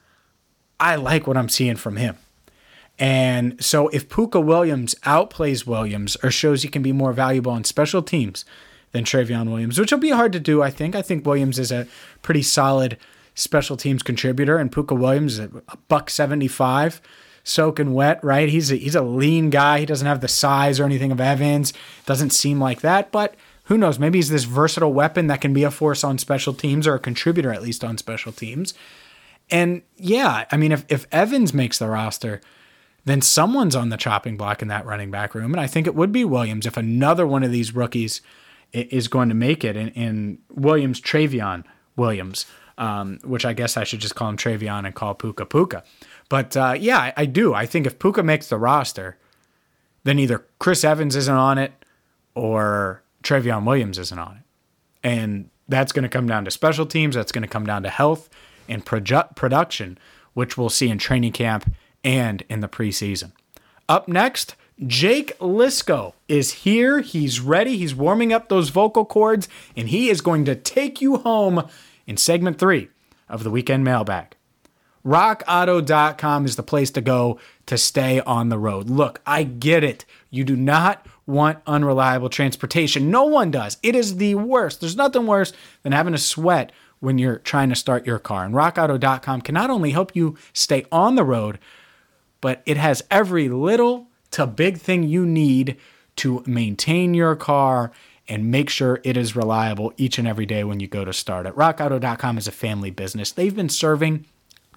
I 0.81 0.97
like 0.97 1.29
what 1.29 1.37
I'm 1.37 1.49
seeing 1.49 1.77
from 1.77 1.95
him. 1.95 2.17
And 2.99 3.65
so 3.65 3.87
if 3.89 4.09
Pooka 4.09 4.45
Williams 4.45 4.97
outplays 5.05 5.65
Williams 5.65 6.17
or 6.21 6.33
shows 6.33 6.63
he 6.63 6.69
can 6.69 6.83
be 6.83 6.93
more 6.93 7.13
valuable 7.13 7.53
on 7.53 7.63
special 7.63 8.03
teams 8.03 8.45
than 8.91 9.05
Trayveon 9.05 9.49
Williams, 9.49 9.79
which 9.79 9.93
will 9.93 10.01
be 10.01 10.11
hard 10.11 10.33
to 10.33 10.41
do, 10.41 10.61
I 10.61 10.71
think. 10.71 10.97
I 10.97 11.03
think 11.03 11.25
Williams 11.25 11.61
is 11.61 11.71
a 11.71 11.87
pretty 12.21 12.43
solid 12.43 12.99
special 13.37 13.77
teams 13.77 14.03
contributor, 14.03 14.59
and 14.59 14.73
Pooka 14.73 14.99
Williams 14.99 15.39
is 15.39 15.51
a 15.69 15.77
buck 15.87 16.11
75 16.11 17.01
soaking 17.45 17.95
wet, 17.95 18.23
right? 18.23 18.49
He's 18.49 18.71
a, 18.71 18.77
he's 18.77 18.95
a 18.95 19.03
lean 19.03 19.51
guy. 19.51 19.81
He 19.81 19.87
doesn't 19.87 20.07
have 20.07 20.21
the 20.21 20.29
size 20.29 20.79
or 20.79 20.85
anything 20.85 21.13
of 21.13 21.21
Evans. 21.21 21.73
Doesn't 22.07 22.31
seem 22.31 22.61
like 22.61 22.81
that, 22.83 23.11
but 23.11 23.35
who 23.65 23.79
knows? 23.79 23.99
Maybe 23.99 24.19
he's 24.19 24.29
this 24.29 24.45
versatile 24.45 24.93
weapon 24.93 25.29
that 25.29 25.41
can 25.41 25.53
be 25.53 25.65
a 25.65 25.71
force 25.71 26.05
on 26.05 26.19
special 26.19 26.55
teams 26.55 26.87
or 26.87 26.95
a 26.95 27.01
contributor 27.01 27.53
at 27.53 27.63
least 27.63 27.85
on 27.85 27.99
special 27.99 28.33
teams. 28.33 28.75
And 29.51 29.83
yeah, 29.97 30.47
I 30.51 30.57
mean, 30.57 30.73
if, 30.73 30.85
if 30.89 31.07
Evans 31.13 31.53
makes 31.53 31.79
the 31.79 31.89
roster, 31.89 32.41
then 33.05 33.21
someone's 33.21 33.77
on 33.77 33.89
the 33.89 33.97
chopping 33.97 34.37
block 34.37 34.63
in 34.63 34.69
that 34.69 34.87
running 34.87 35.11
back 35.11 35.35
room. 35.35 35.53
And 35.53 35.61
I 35.61 35.67
think 35.67 35.87
it 35.87 35.95
would 35.95 36.13
be 36.13 36.25
Williams 36.25 36.67
if 36.67 36.77
another 36.77 37.27
one 37.27 37.43
of 37.43 37.51
these 37.51 37.75
rookies 37.75 38.21
is 38.73 39.09
going 39.09 39.29
to 39.29 39.35
make 39.35 39.65
it. 39.65 39.77
And, 39.77 39.91
in 39.91 40.39
Williams, 40.51 41.01
Trayveon 41.01 41.65
Williams, 41.97 42.47
um, 42.79 43.19
which 43.25 43.45
I 43.45 43.53
guess 43.53 43.77
I 43.77 43.85
should 43.85 44.01
just 44.01 44.15
call 44.15 44.29
him 44.29 44.37
Trayveon 44.37 44.87
and 44.87 44.95
call 44.95 45.15
Puka 45.15 45.47
Pooka. 45.47 45.83
But 46.33 46.57
uh, 46.57 46.75
yeah, 46.81 46.97
I, 46.99 47.13
I, 47.15 47.25
do. 47.27 47.53
I 47.53 47.67
think 47.67 47.87
if 47.87 47.99
Pooka 47.99 48.25
makes 48.25 48.49
the 48.49 48.57
roster, 48.57 49.19
then 50.05 50.19
either 50.19 50.47
Chris 50.59 50.83
Evans 50.83 51.15
isn't 51.15 51.35
on 51.35 51.59
it 51.59 51.75
or 52.35 53.03
Trayveon 53.23 53.67
Williams 53.67 53.99
isn't 53.99 54.19
on 54.19 54.39
it. 54.39 54.43
And 55.07 55.51
that's 55.69 55.93
going 55.93 56.05
to 56.05 56.09
come 56.09 56.27
down 56.27 56.47
to 56.47 56.51
special 56.51 56.87
teams. 56.87 57.17
That's 57.17 57.33
going 57.33 57.43
to 57.43 57.49
come 57.49 57.67
down 57.67 57.83
to 57.83 57.91
health 57.91 58.31
and 58.67 58.83
produ- 58.83 59.37
production, 59.37 59.99
which 60.33 60.57
we'll 60.57 60.71
see 60.71 60.89
in 60.89 60.97
training 60.97 61.33
camp 61.33 61.71
and 62.03 62.43
in 62.49 62.61
the 62.61 62.69
preseason. 62.69 63.33
Up 63.87 64.09
next, 64.09 64.57
Jake 64.87 65.39
Liscow 65.39 66.15
is 66.29 66.53
here. 66.53 67.03
He's 67.03 67.41
ready. 67.41 67.77
He's 67.77 67.95
warming 67.95 68.33
up 68.33 68.49
those 68.49 68.71
vocal 68.71 69.05
cords, 69.05 69.51
and 69.77 69.91
he 69.91 70.09
is 70.09 70.23
going 70.23 70.47
to 70.47 70.55
take 70.55 71.03
you 71.03 71.19
home 71.19 71.69
in 72.07 72.17
segment 72.17 72.59
three 72.59 72.89
of 73.29 73.45
the 73.45 73.51
weekend 73.51 73.85
mailbag. 73.85 74.35
RockAuto.com 75.05 76.45
is 76.45 76.57
the 76.57 76.63
place 76.63 76.91
to 76.93 77.01
go 77.01 77.39
to 77.67 77.77
stay 77.77 78.21
on 78.21 78.49
the 78.49 78.59
road. 78.59 78.89
Look, 78.89 79.21
I 79.27 79.43
get 79.43 79.83
it. 79.83 80.05
You 80.31 80.45
do 80.45 80.57
not 80.57 81.07
want 81.27 81.59
unreliable 81.67 82.29
transportation. 82.29 83.11
No 83.11 83.25
one 83.25 83.51
does. 83.51 83.79
It 83.83 83.95
is 83.95 84.17
the 84.17 84.37
worst. 84.37 84.81
There's 84.81 84.97
nothing 84.97 85.27
worse 85.27 85.53
than 85.83 85.93
having 85.93 86.13
to 86.13 86.19
sweat 86.19 86.73
when 87.01 87.19
you're 87.19 87.39
trying 87.39 87.69
to 87.69 87.75
start 87.75 88.07
your 88.07 88.19
car. 88.19 88.45
And 88.45 88.55
RockAuto.com 88.55 89.41
can 89.41 89.55
not 89.55 89.71
only 89.71 89.91
help 89.91 90.15
you 90.15 90.37
stay 90.53 90.87
on 90.93 91.17
the 91.17 91.25
road, 91.25 91.59
but 92.41 92.63
it 92.65 92.77
has 92.77 93.03
every 93.11 93.49
little 93.49 94.07
to 94.33 94.47
big 94.47 94.79
thing 94.79 95.03
you 95.03 95.27
need 95.27 95.77
to 96.17 96.43
maintain 96.47 97.15
your 97.15 97.35
car 97.35 97.91
and 98.29 98.51
make 98.51 98.71
sure 98.71 99.01
it 99.03 99.17
is 99.17 99.35
reliable 99.35 99.93
each 99.97 100.19
and 100.19 100.29
every 100.29 100.47
day 100.47 100.63
when 100.63 100.79
you 100.79 100.87
go 100.87 101.05
to 101.05 101.13
start 101.13 101.47
it. 101.47 101.57
RockAuto.com 101.57 102.39
is 102.39 102.47
a 102.47 102.53
family 102.53 102.91
business. 102.91 103.33
They've 103.33 103.55
been 103.55 103.69
serving 103.69 104.27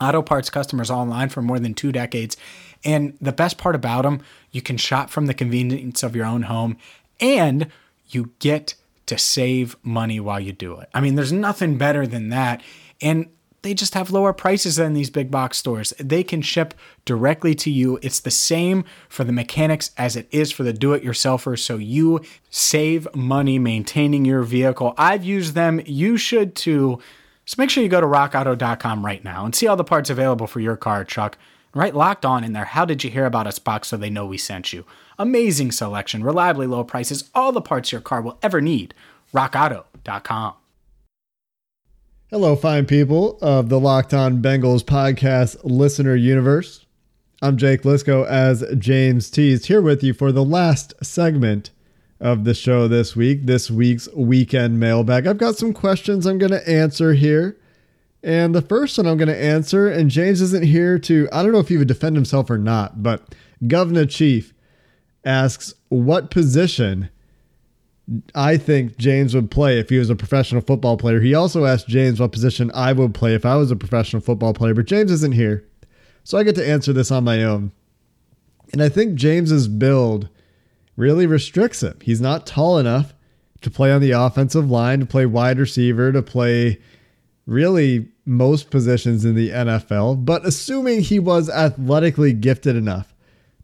auto 0.02 0.22
parts 0.22 0.50
customers 0.50 0.92
online 0.92 1.30
for 1.30 1.42
more 1.42 1.60
than 1.60 1.74
two 1.74 1.92
decades. 1.92 2.38
And 2.84 3.18
the 3.20 3.32
best 3.32 3.58
part 3.58 3.76
about 3.76 4.04
them, 4.04 4.22
you 4.52 4.62
can 4.62 4.78
shop 4.78 5.10
from 5.10 5.26
the 5.26 5.34
convenience 5.34 6.04
of 6.04 6.16
your 6.16 6.26
own 6.26 6.44
home 6.44 6.78
and 7.20 7.68
you 8.08 8.32
get 8.40 8.76
to 9.08 9.18
save 9.18 9.76
money 9.84 10.20
while 10.20 10.40
you 10.40 10.52
do 10.52 10.80
it. 10.80 10.90
I 10.94 11.02
mean, 11.02 11.16
there's 11.16 11.32
nothing 11.32 11.78
better 11.78 12.08
than 12.08 12.30
that. 12.30 12.62
And 13.02 13.30
they 13.62 13.74
just 13.74 13.96
have 13.96 14.12
lower 14.12 14.32
prices 14.32 14.76
than 14.76 14.94
these 14.94 15.10
big 15.10 15.32
box 15.32 15.58
stores. 15.58 15.92
They 16.00 16.24
can 16.24 16.44
ship 16.44 16.76
directly 17.04 17.56
to 17.56 17.72
you. 17.72 17.98
It's 18.04 18.20
the 18.20 18.30
same 18.30 18.86
for 19.10 19.24
the 19.24 19.32
mechanics 19.32 19.90
as 19.98 20.16
it 20.16 20.28
is 20.30 20.52
for 20.52 20.62
the 20.62 20.72
do 20.72 20.94
it 20.94 21.04
yourselfer. 21.04 21.58
So 21.58 21.78
you 21.78 22.22
save 22.52 23.08
money 23.16 23.58
maintaining 23.58 24.24
your 24.24 24.44
vehicle. 24.44 24.94
I've 25.00 25.24
used 25.24 25.56
them. 25.56 25.82
You 25.86 26.16
should 26.16 26.56
too. 26.56 27.00
So 27.46 27.56
make 27.60 27.70
sure 27.70 27.84
you 27.84 27.90
go 27.90 28.02
to 28.02 28.08
rockauto.com 28.08 29.06
right 29.06 29.24
now 29.24 29.46
and 29.46 29.54
see 29.54 29.68
all 29.68 29.76
the 29.76 29.84
parts 29.84 30.10
available 30.10 30.48
for 30.48 30.60
your 30.60 30.76
car, 30.76 31.04
truck. 31.04 31.38
Write 31.74 31.94
locked 31.94 32.26
on 32.26 32.44
in 32.44 32.54
their. 32.54 32.66
How 32.66 32.86
did 32.86 33.04
you 33.04 33.10
hear 33.10 33.26
about 33.26 33.48
us 33.48 33.60
box 33.60 33.90
so 33.90 33.98
they 33.98 34.10
know 34.10 34.26
we 34.26 34.38
sent 34.38 34.74
you? 34.74 34.86
Amazing 35.20 35.72
selection, 35.72 36.24
reliably 36.24 36.68
low 36.68 36.84
prices, 36.84 37.30
all 37.36 37.52
the 37.52 37.62
parts 37.62 37.92
your 37.92 38.02
car 38.02 38.22
will 38.22 38.40
ever 38.42 38.62
need. 38.62 38.94
rockauto.com. 39.34 40.54
Hello, 42.32 42.56
fine 42.56 42.86
people 42.86 43.38
of 43.42 43.70
the 43.70 43.80
Locked 43.80 44.14
On 44.14 44.42
Bengals 44.42 44.84
podcast 44.84 45.58
listener 45.64 46.16
universe. 46.16 46.86
I'm 47.42 47.58
Jake 47.58 47.84
Liscow 47.84 48.26
as 48.26 48.64
James 48.80 49.30
teased, 49.30 49.68
here 49.68 49.82
with 49.82 50.02
you 50.04 50.14
for 50.14 50.32
the 50.32 50.44
last 50.44 50.94
segment 51.06 51.70
of 52.20 52.44
the 52.44 52.54
show 52.54 52.88
this 52.88 53.16
week, 53.16 53.46
this 53.46 53.70
week's 53.70 54.08
weekend 54.16 54.80
mailbag. 54.80 55.28
I've 55.28 55.38
got 55.38 55.56
some 55.56 55.74
questions 55.74 56.26
I'm 56.26 56.38
going 56.38 56.52
to 56.52 56.70
answer 56.70 57.14
here. 57.14 57.58
And 58.24 58.56
the 58.56 58.62
first 58.62 58.98
one 58.98 59.06
I'm 59.06 59.18
going 59.18 59.28
to 59.28 59.40
answer, 59.40 59.88
and 59.88 60.10
James 60.10 60.42
isn't 60.42 60.66
here 60.66 60.98
to, 61.00 61.30
I 61.32 61.44
don't 61.44 61.52
know 61.52 61.60
if 61.60 61.68
he 61.68 61.78
would 61.78 61.88
defend 61.88 62.16
himself 62.16 62.50
or 62.50 62.58
not, 62.58 63.04
but 63.04 63.36
Governor 63.68 64.06
Chief 64.06 64.54
asks, 65.24 65.76
What 65.90 66.32
position 66.32 67.10
I 68.34 68.58
think 68.58 68.98
James 68.98 69.34
would 69.34 69.50
play 69.50 69.80
if 69.80 69.90
he 69.90 69.98
was 69.98 70.10
a 70.10 70.16
professional 70.16 70.62
football 70.62 70.98
player. 70.98 71.20
He 71.20 71.34
also 71.34 71.66
asked 71.66 71.88
James 71.88 72.20
what 72.20 72.32
position 72.32 72.70
I 72.74 72.94
would 72.94 73.16
play 73.16 73.34
if 73.34 73.46
I 73.46 73.56
was 73.56 73.72
a 73.72 73.76
professional 73.76 74.22
football 74.22 74.54
player, 74.54 74.76
but 74.76 74.86
James 74.86 75.12
isn't 75.12 75.34
here. 75.34 75.66
So 76.24 76.38
I 76.38 76.44
get 76.44 76.56
to 76.56 76.68
answer 76.68 76.94
this 76.94 77.12
on 77.12 77.24
my 77.24 77.44
own. 77.44 77.72
And 78.74 78.82
I 78.82 78.90
think 78.90 79.16
James's 79.16 79.68
build 79.68 80.30
really 80.96 81.28
restricts 81.28 81.84
him. 81.84 81.98
He's 82.02 82.22
not 82.22 82.46
tall 82.46 82.78
enough 82.78 83.14
to 83.62 83.70
play 83.70 83.92
on 83.92 84.02
the 84.02 84.12
offensive 84.12 84.70
line, 84.70 85.00
to 85.00 85.06
play 85.06 85.26
wide 85.26 85.60
receiver, 85.60 86.12
to 86.12 86.22
play 86.22 86.80
really 87.46 88.10
most 88.26 88.70
positions 88.70 89.26
in 89.26 89.36
the 89.36 89.50
NFL. 89.50 90.26
But 90.26 90.46
assuming 90.46 91.02
he 91.02 91.20
was 91.20 91.50
athletically 91.50 92.34
gifted 92.34 92.76
enough 92.76 93.14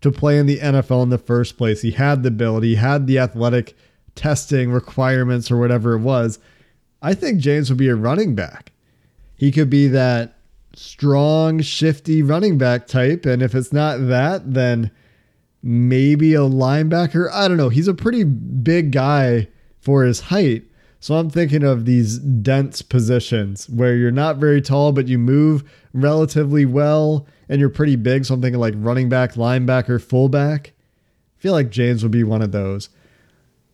to 0.01 0.11
play 0.11 0.37
in 0.37 0.45
the 0.45 0.59
NFL 0.59 1.03
in 1.03 1.09
the 1.09 1.17
first 1.17 1.57
place, 1.57 1.81
he 1.81 1.91
had 1.91 2.23
the 2.23 2.29
ability, 2.29 2.69
he 2.69 2.75
had 2.75 3.07
the 3.07 3.19
athletic 3.19 3.75
testing 4.15 4.71
requirements 4.71 5.51
or 5.51 5.57
whatever 5.57 5.93
it 5.93 6.01
was, 6.01 6.39
I 7.01 7.13
think 7.13 7.39
James 7.39 7.69
would 7.69 7.77
be 7.77 7.87
a 7.87 7.95
running 7.95 8.35
back. 8.35 8.71
He 9.35 9.51
could 9.51 9.69
be 9.69 9.87
that 9.87 10.37
strong, 10.75 11.61
shifty 11.61 12.21
running 12.21 12.57
back 12.57 12.87
type. 12.87 13.25
And 13.25 13.41
if 13.41 13.55
it's 13.55 13.73
not 13.73 14.07
that, 14.07 14.53
then 14.53 14.91
maybe 15.63 16.33
a 16.33 16.39
linebacker. 16.39 17.29
I 17.31 17.47
don't 17.47 17.57
know. 17.57 17.69
He's 17.69 17.87
a 17.87 17.93
pretty 17.93 18.23
big 18.23 18.91
guy 18.91 19.47
for 19.79 20.03
his 20.03 20.21
height. 20.21 20.63
So 20.99 21.15
I'm 21.15 21.29
thinking 21.31 21.63
of 21.63 21.85
these 21.85 22.19
dense 22.19 22.83
positions 22.83 23.67
where 23.69 23.95
you're 23.95 24.11
not 24.11 24.37
very 24.37 24.61
tall, 24.61 24.91
but 24.91 25.07
you 25.07 25.17
move 25.17 25.63
relatively 25.93 26.65
well 26.65 27.25
and 27.49 27.59
you're 27.59 27.69
pretty 27.69 27.95
big. 27.95 28.25
So 28.25 28.35
I'm 28.35 28.41
thinking 28.41 28.59
like 28.59 28.75
running 28.77 29.09
back, 29.09 29.33
linebacker, 29.33 30.01
fullback. 30.01 30.73
I 31.39 31.41
feel 31.41 31.53
like 31.53 31.71
James 31.71 32.03
would 32.03 32.11
be 32.11 32.23
one 32.23 32.43
of 32.43 32.51
those. 32.51 32.89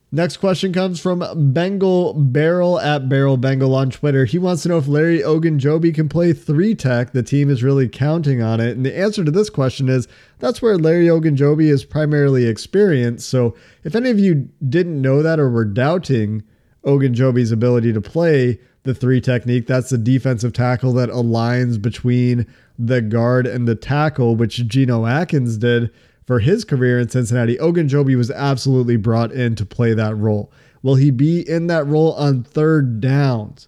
Next 0.10 0.38
question 0.38 0.72
comes 0.72 1.02
from 1.02 1.52
Bengal 1.52 2.14
Barrel 2.14 2.80
at 2.80 3.10
Barrel 3.10 3.36
Bengal 3.36 3.76
on 3.76 3.90
Twitter. 3.90 4.24
He 4.24 4.38
wants 4.38 4.64
to 4.64 4.70
know 4.70 4.78
if 4.78 4.88
Larry 4.88 5.20
Ogunjobi 5.20 5.94
can 5.94 6.08
play 6.08 6.32
three 6.32 6.76
tech. 6.76 7.12
The 7.12 7.22
team 7.22 7.50
is 7.50 7.62
really 7.62 7.90
counting 7.90 8.42
on 8.42 8.62
it. 8.62 8.78
And 8.78 8.86
the 8.86 8.98
answer 8.98 9.26
to 9.26 9.32
this 9.32 9.50
question 9.50 9.90
is 9.90 10.08
that's 10.40 10.62
where 10.62 10.78
Larry 10.78 11.08
Ogunjobi 11.08 11.70
is 11.70 11.84
primarily 11.84 12.46
experienced. 12.46 13.28
So 13.28 13.54
if 13.84 13.96
any 13.96 14.10
of 14.10 14.18
you 14.18 14.48
didn't 14.70 15.02
know 15.02 15.22
that 15.22 15.42
or 15.42 15.50
were 15.50 15.66
doubting 15.66 16.44
Ogunjobi's 16.86 17.52
ability 17.52 17.92
to 17.92 18.00
play 18.00 18.62
the 18.84 18.96
three 18.96 19.20
technique, 19.20 19.68
that's 19.68 19.90
the 19.90 19.98
defensive 19.98 20.54
tackle 20.54 20.94
that 20.94 21.10
aligns 21.10 21.82
between 21.82 22.48
the 22.80 23.02
guard 23.02 23.46
and 23.46 23.68
the 23.68 23.76
tackle, 23.76 24.38
which 24.38 24.66
Geno 24.68 25.06
Atkins 25.06 25.58
did 25.58 25.92
for 26.28 26.40
his 26.40 26.66
career 26.66 27.00
in 27.00 27.10
Cincinnati, 27.10 27.56
Ogunjobi 27.56 28.16
was 28.16 28.30
absolutely 28.30 28.98
brought 28.98 29.32
in 29.32 29.56
to 29.56 29.66
play 29.66 29.94
that 29.94 30.16
role. 30.16 30.52
Will 30.84 30.96
he 30.96 31.10
be 31.10 31.48
in 31.50 31.68
that 31.68 31.88
role 31.88 32.14
on 32.14 32.44
third 32.44 33.02
downs? 33.02 33.68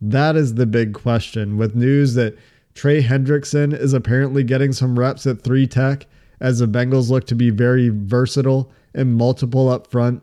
That 0.00 0.36
is 0.36 0.54
the 0.54 0.66
big 0.66 0.92
question. 0.92 1.56
With 1.56 1.76
news 1.76 2.14
that 2.14 2.36
Trey 2.74 3.02
Hendrickson 3.02 3.72
is 3.72 3.92
apparently 3.92 4.42
getting 4.42 4.72
some 4.72 4.98
reps 4.98 5.26
at 5.26 5.42
three 5.42 5.66
tech 5.66 6.06
as 6.40 6.58
the 6.58 6.66
Bengals 6.66 7.08
look 7.08 7.26
to 7.28 7.36
be 7.36 7.50
very 7.50 7.88
versatile 7.88 8.70
and 8.94 9.14
multiple 9.14 9.68
up 9.68 9.86
front. 9.86 10.22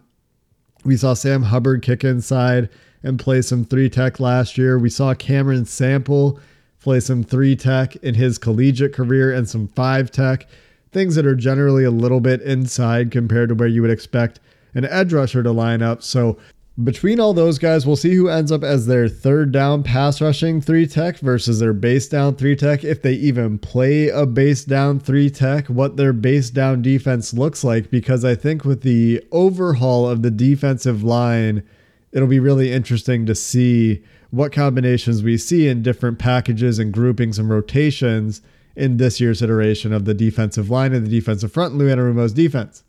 We 0.84 0.98
saw 0.98 1.14
Sam 1.14 1.44
Hubbard 1.44 1.82
kick 1.82 2.04
inside 2.04 2.70
and 3.04 3.18
play 3.18 3.42
some 3.42 3.64
three 3.64 3.90
tech 3.90 4.20
last 4.20 4.58
year. 4.58 4.78
We 4.78 4.90
saw 4.90 5.14
Cameron 5.14 5.66
Sample 5.66 6.40
play 6.82 7.00
some 7.00 7.24
three 7.24 7.56
tech 7.56 7.96
in 7.98 8.16
his 8.16 8.38
collegiate 8.38 8.94
career 8.94 9.34
and 9.34 9.48
some 9.48 9.68
five 9.70 10.12
tech, 10.12 10.48
things 10.92 11.16
that 11.16 11.26
are 11.26 11.36
generally 11.36 11.84
a 11.84 11.92
little 11.92 12.20
bit 12.20 12.42
inside 12.42 13.12
compared 13.12 13.50
to 13.50 13.56
where 13.56 13.68
you 13.68 13.82
would 13.82 13.92
expect 13.92 14.40
an 14.74 14.86
edge 14.86 15.14
rusher 15.14 15.44
to 15.44 15.52
line 15.52 15.82
up. 15.82 16.04
So 16.04 16.38
between 16.84 17.20
all 17.20 17.34
those 17.34 17.60
guys, 17.60 17.86
we'll 17.86 17.96
see 17.96 18.16
who 18.16 18.30
ends 18.30 18.52
up 18.52 18.64
as 18.64 18.86
their 18.86 19.10
third 19.10 19.52
down 19.52 19.84
pass 19.84 20.22
rushing 20.22 20.62
three 20.62 20.88
tech 20.88 21.20
versus 21.20 21.60
their 21.60 21.74
base 21.74 22.08
down 22.08 22.36
three 22.36 22.56
tech. 22.56 22.84
If 22.84 23.02
they 23.02 23.14
even 23.14 23.60
play 23.60 24.08
a 24.08 24.26
base 24.26 24.64
down 24.64 25.00
three 25.00 25.30
tech, 25.30 25.68
what 25.68 25.98
their 25.98 26.14
base 26.14 26.50
down 26.50 26.82
defense 26.82 27.34
looks 27.34 27.64
like. 27.64 27.90
Because 27.90 28.24
I 28.24 28.36
think 28.36 28.64
with 28.64 28.82
the 28.82 29.24
overhaul 29.32 30.08
of 30.08 30.22
the 30.22 30.32
defensive 30.32 31.04
line, 31.04 31.64
it'll 32.12 32.28
be 32.28 32.40
really 32.40 32.72
interesting 32.72 33.26
to 33.26 33.36
see 33.36 34.04
what 34.32 34.54
combinations 34.54 35.22
we 35.22 35.38
see 35.38 35.68
in 35.68 35.82
different 35.82 36.20
packages 36.20 36.80
and 36.80 36.94
groupings 36.94 37.40
and 37.40 37.50
rotations 37.50 38.42
in 38.76 38.98
this 38.98 39.20
year's 39.20 39.42
iteration 39.42 39.94
of 39.94 40.06
the 40.06 40.14
defensive 40.14 40.70
line 40.70 40.94
and 40.94 41.06
the 41.06 41.10
defensive 41.10 41.52
front 41.52 41.74
in 41.74 41.80
Lou 41.80 41.88
Anarumo's 41.88 42.34
defense. 42.34 42.84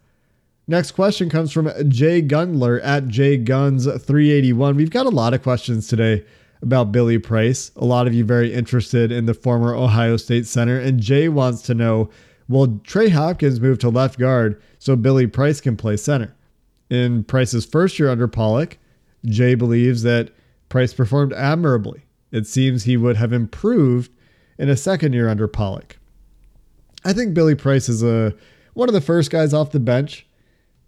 Next 0.67 0.93
question 0.93 1.29
comes 1.29 1.51
from 1.51 1.69
Jay 1.89 2.23
Gundler 2.23 2.81
at 2.85 3.07
JGuns381. 3.07 4.77
We've 4.77 4.91
got 4.91 5.07
a 5.07 5.11
lot 5.11 5.35
of 5.35 5.43
questions 5.43 5.89
today 5.89 6.25
about 6.63 6.93
Billy 6.93 7.19
Price. 7.19 7.73
A 7.77 7.85
lot 7.85 8.07
of 8.07 8.15
you 8.15 8.25
very 8.25 8.53
interested 8.53 9.11
in 9.11 9.27
the 9.27 9.35
former 9.35 9.75
Ohio 9.75 10.17
State 10.17 10.47
center. 10.47 10.79
And 10.79 11.01
Jay 11.01 11.29
wants 11.29 11.63
to 11.63 11.75
know 11.75 12.11
will 12.49 12.79
Trey 12.85 13.09
Hopkins 13.09 13.61
move 13.61 13.79
to 13.79 13.89
left 13.89 14.19
guard 14.19 14.61
so 14.79 14.95
Billy 14.95 15.27
Price 15.27 15.61
can 15.61 15.77
play 15.77 15.97
center? 15.97 16.37
In 16.89 17.25
Price's 17.25 17.65
first 17.65 17.99
year 17.99 18.09
under 18.09 18.29
Pollack, 18.29 18.79
Jay 19.25 19.55
believes 19.55 20.03
that 20.03 20.31
Price 20.69 20.95
performed 20.95 21.33
admirably. 21.33 22.05
It 22.31 22.47
seems 22.47 22.85
he 22.85 22.97
would 22.97 23.17
have 23.17 23.33
improved 23.33 24.13
in 24.61 24.69
a 24.69 24.77
second 24.77 25.13
year 25.13 25.29
under 25.29 25.49
Pollack. 25.49 25.99
I 27.05 27.13
think 27.13 27.35
Billy 27.35 27.57
Price 27.57 27.89
is 27.89 28.03
a 28.03 28.35
one 28.75 28.89
of 28.89 28.93
the 28.93 29.01
first 29.01 29.31
guys 29.31 29.53
off 29.53 29.73
the 29.73 29.81
bench 29.81 30.27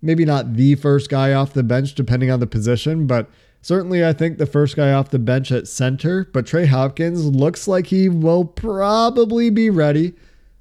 maybe 0.02 0.24
not 0.24 0.54
the 0.54 0.74
first 0.74 1.08
guy 1.08 1.32
off 1.32 1.54
the 1.54 1.62
bench, 1.62 1.94
depending 1.94 2.30
on 2.30 2.40
the 2.40 2.46
position, 2.46 3.06
but 3.06 3.30
certainly 3.62 4.04
I 4.04 4.12
think 4.12 4.36
the 4.36 4.46
first 4.46 4.76
guy 4.76 4.92
off 4.92 5.10
the 5.10 5.18
bench 5.20 5.52
at 5.52 5.68
center. 5.68 6.28
But 6.32 6.46
Trey 6.46 6.66
Hopkins 6.66 7.24
looks 7.24 7.68
like 7.68 7.86
he 7.86 8.08
will 8.08 8.44
probably 8.44 9.48
be 9.48 9.70
ready 9.70 10.14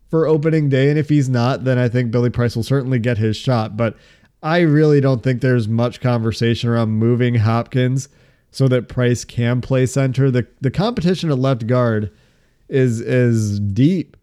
for 0.09 0.27
opening 0.27 0.69
day. 0.69 0.89
And 0.89 0.99
if 0.99 1.09
he's 1.09 1.27
not, 1.27 1.63
then 1.63 1.79
I 1.79 1.89
think 1.89 2.11
Billy 2.11 2.29
Price 2.29 2.55
will 2.55 2.63
certainly 2.63 2.99
get 2.99 3.17
his 3.17 3.35
shot. 3.35 3.75
But 3.75 3.97
I 4.43 4.59
really 4.59 5.01
don't 5.01 5.23
think 5.23 5.41
there's 5.41 5.67
much 5.67 5.99
conversation 6.01 6.69
around 6.69 6.91
moving 6.91 7.35
Hopkins 7.35 8.09
so 8.51 8.67
that 8.67 8.89
Price 8.89 9.25
can 9.25 9.61
play 9.61 9.85
center. 9.85 10.29
The 10.29 10.47
the 10.59 10.71
competition 10.71 11.31
at 11.31 11.39
left 11.39 11.67
guard 11.67 12.11
is 12.71 13.01
is 13.01 13.59
deep. 13.59 14.17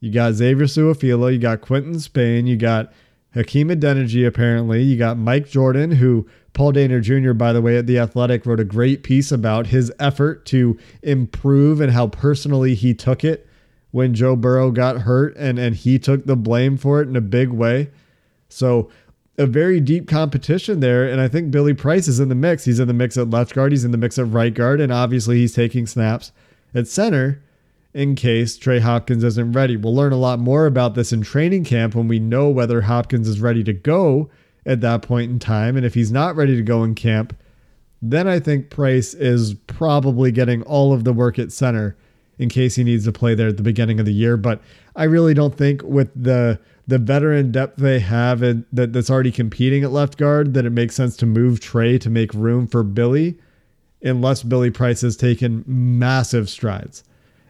You 0.00 0.12
got 0.12 0.34
Xavier 0.34 0.66
Su'a-Filo, 0.66 1.26
you 1.26 1.38
got 1.38 1.60
Quinton 1.60 1.98
Spain, 1.98 2.46
you 2.46 2.56
got 2.56 2.92
Hakeem 3.34 3.68
Adeniji, 3.68 4.26
apparently. 4.26 4.82
You 4.82 4.96
got 4.96 5.18
Mike 5.18 5.48
Jordan, 5.48 5.90
who 5.90 6.26
Paul 6.52 6.72
Dehner 6.72 7.02
Jr., 7.02 7.32
by 7.32 7.52
the 7.52 7.60
way, 7.60 7.76
at 7.76 7.86
The 7.86 7.98
Athletic, 7.98 8.46
wrote 8.46 8.60
a 8.60 8.64
great 8.64 9.02
piece 9.02 9.32
about 9.32 9.66
his 9.66 9.92
effort 9.98 10.46
to 10.46 10.78
improve 11.02 11.80
and 11.80 11.92
how 11.92 12.06
personally 12.06 12.74
he 12.74 12.94
took 12.94 13.24
it 13.24 13.46
when 13.90 14.14
Joe 14.14 14.36
Burrow 14.36 14.70
got 14.70 15.02
hurt 15.02 15.36
and, 15.36 15.58
and 15.58 15.74
he 15.74 15.98
took 15.98 16.26
the 16.26 16.36
blame 16.36 16.76
for 16.76 17.02
it 17.02 17.08
in 17.08 17.16
a 17.16 17.20
big 17.20 17.50
way. 17.50 17.90
So, 18.48 18.90
a 19.36 19.46
very 19.46 19.78
deep 19.78 20.08
competition 20.08 20.80
there. 20.80 21.08
And 21.08 21.20
I 21.20 21.28
think 21.28 21.52
Billy 21.52 21.72
Price 21.72 22.08
is 22.08 22.18
in 22.18 22.28
the 22.28 22.34
mix. 22.34 22.64
He's 22.64 22.80
in 22.80 22.88
the 22.88 22.94
mix 22.94 23.16
at 23.16 23.30
left 23.30 23.54
guard, 23.54 23.72
he's 23.72 23.84
in 23.84 23.92
the 23.92 23.98
mix 23.98 24.18
at 24.18 24.30
right 24.32 24.52
guard, 24.52 24.80
and 24.80 24.92
obviously 24.92 25.36
he's 25.38 25.54
taking 25.54 25.86
snaps 25.86 26.32
at 26.74 26.88
center 26.88 27.40
in 27.98 28.14
case 28.14 28.56
Trey 28.56 28.78
Hopkins 28.78 29.24
isn't 29.24 29.50
ready. 29.50 29.76
We'll 29.76 29.92
learn 29.92 30.12
a 30.12 30.16
lot 30.16 30.38
more 30.38 30.66
about 30.66 30.94
this 30.94 31.12
in 31.12 31.22
training 31.22 31.64
camp 31.64 31.96
when 31.96 32.06
we 32.06 32.20
know 32.20 32.48
whether 32.48 32.82
Hopkins 32.82 33.26
is 33.26 33.40
ready 33.40 33.64
to 33.64 33.72
go 33.72 34.30
at 34.64 34.80
that 34.82 35.02
point 35.02 35.32
in 35.32 35.40
time. 35.40 35.76
And 35.76 35.84
if 35.84 35.94
he's 35.94 36.12
not 36.12 36.36
ready 36.36 36.54
to 36.54 36.62
go 36.62 36.84
in 36.84 36.94
camp, 36.94 37.36
then 38.00 38.28
I 38.28 38.38
think 38.38 38.70
Price 38.70 39.14
is 39.14 39.54
probably 39.66 40.30
getting 40.30 40.62
all 40.62 40.92
of 40.92 41.02
the 41.02 41.12
work 41.12 41.40
at 41.40 41.50
center 41.50 41.96
in 42.38 42.48
case 42.48 42.76
he 42.76 42.84
needs 42.84 43.04
to 43.04 43.10
play 43.10 43.34
there 43.34 43.48
at 43.48 43.56
the 43.56 43.64
beginning 43.64 43.98
of 43.98 44.06
the 44.06 44.14
year. 44.14 44.36
But 44.36 44.62
I 44.94 45.02
really 45.02 45.34
don't 45.34 45.56
think 45.56 45.82
with 45.82 46.12
the 46.14 46.60
the 46.86 46.98
veteran 46.98 47.50
depth 47.50 47.78
they 47.78 47.98
have 47.98 48.42
and 48.42 48.64
that, 48.72 48.92
that's 48.92 49.10
already 49.10 49.32
competing 49.32 49.82
at 49.82 49.90
left 49.90 50.18
guard 50.18 50.54
that 50.54 50.64
it 50.64 50.70
makes 50.70 50.94
sense 50.94 51.16
to 51.16 51.26
move 51.26 51.58
Trey 51.58 51.98
to 51.98 52.08
make 52.08 52.32
room 52.32 52.68
for 52.68 52.84
Billy 52.84 53.40
unless 54.04 54.44
Billy 54.44 54.70
Price 54.70 55.00
has 55.00 55.16
taken 55.16 55.64
massive 55.66 56.48
strides. 56.48 57.02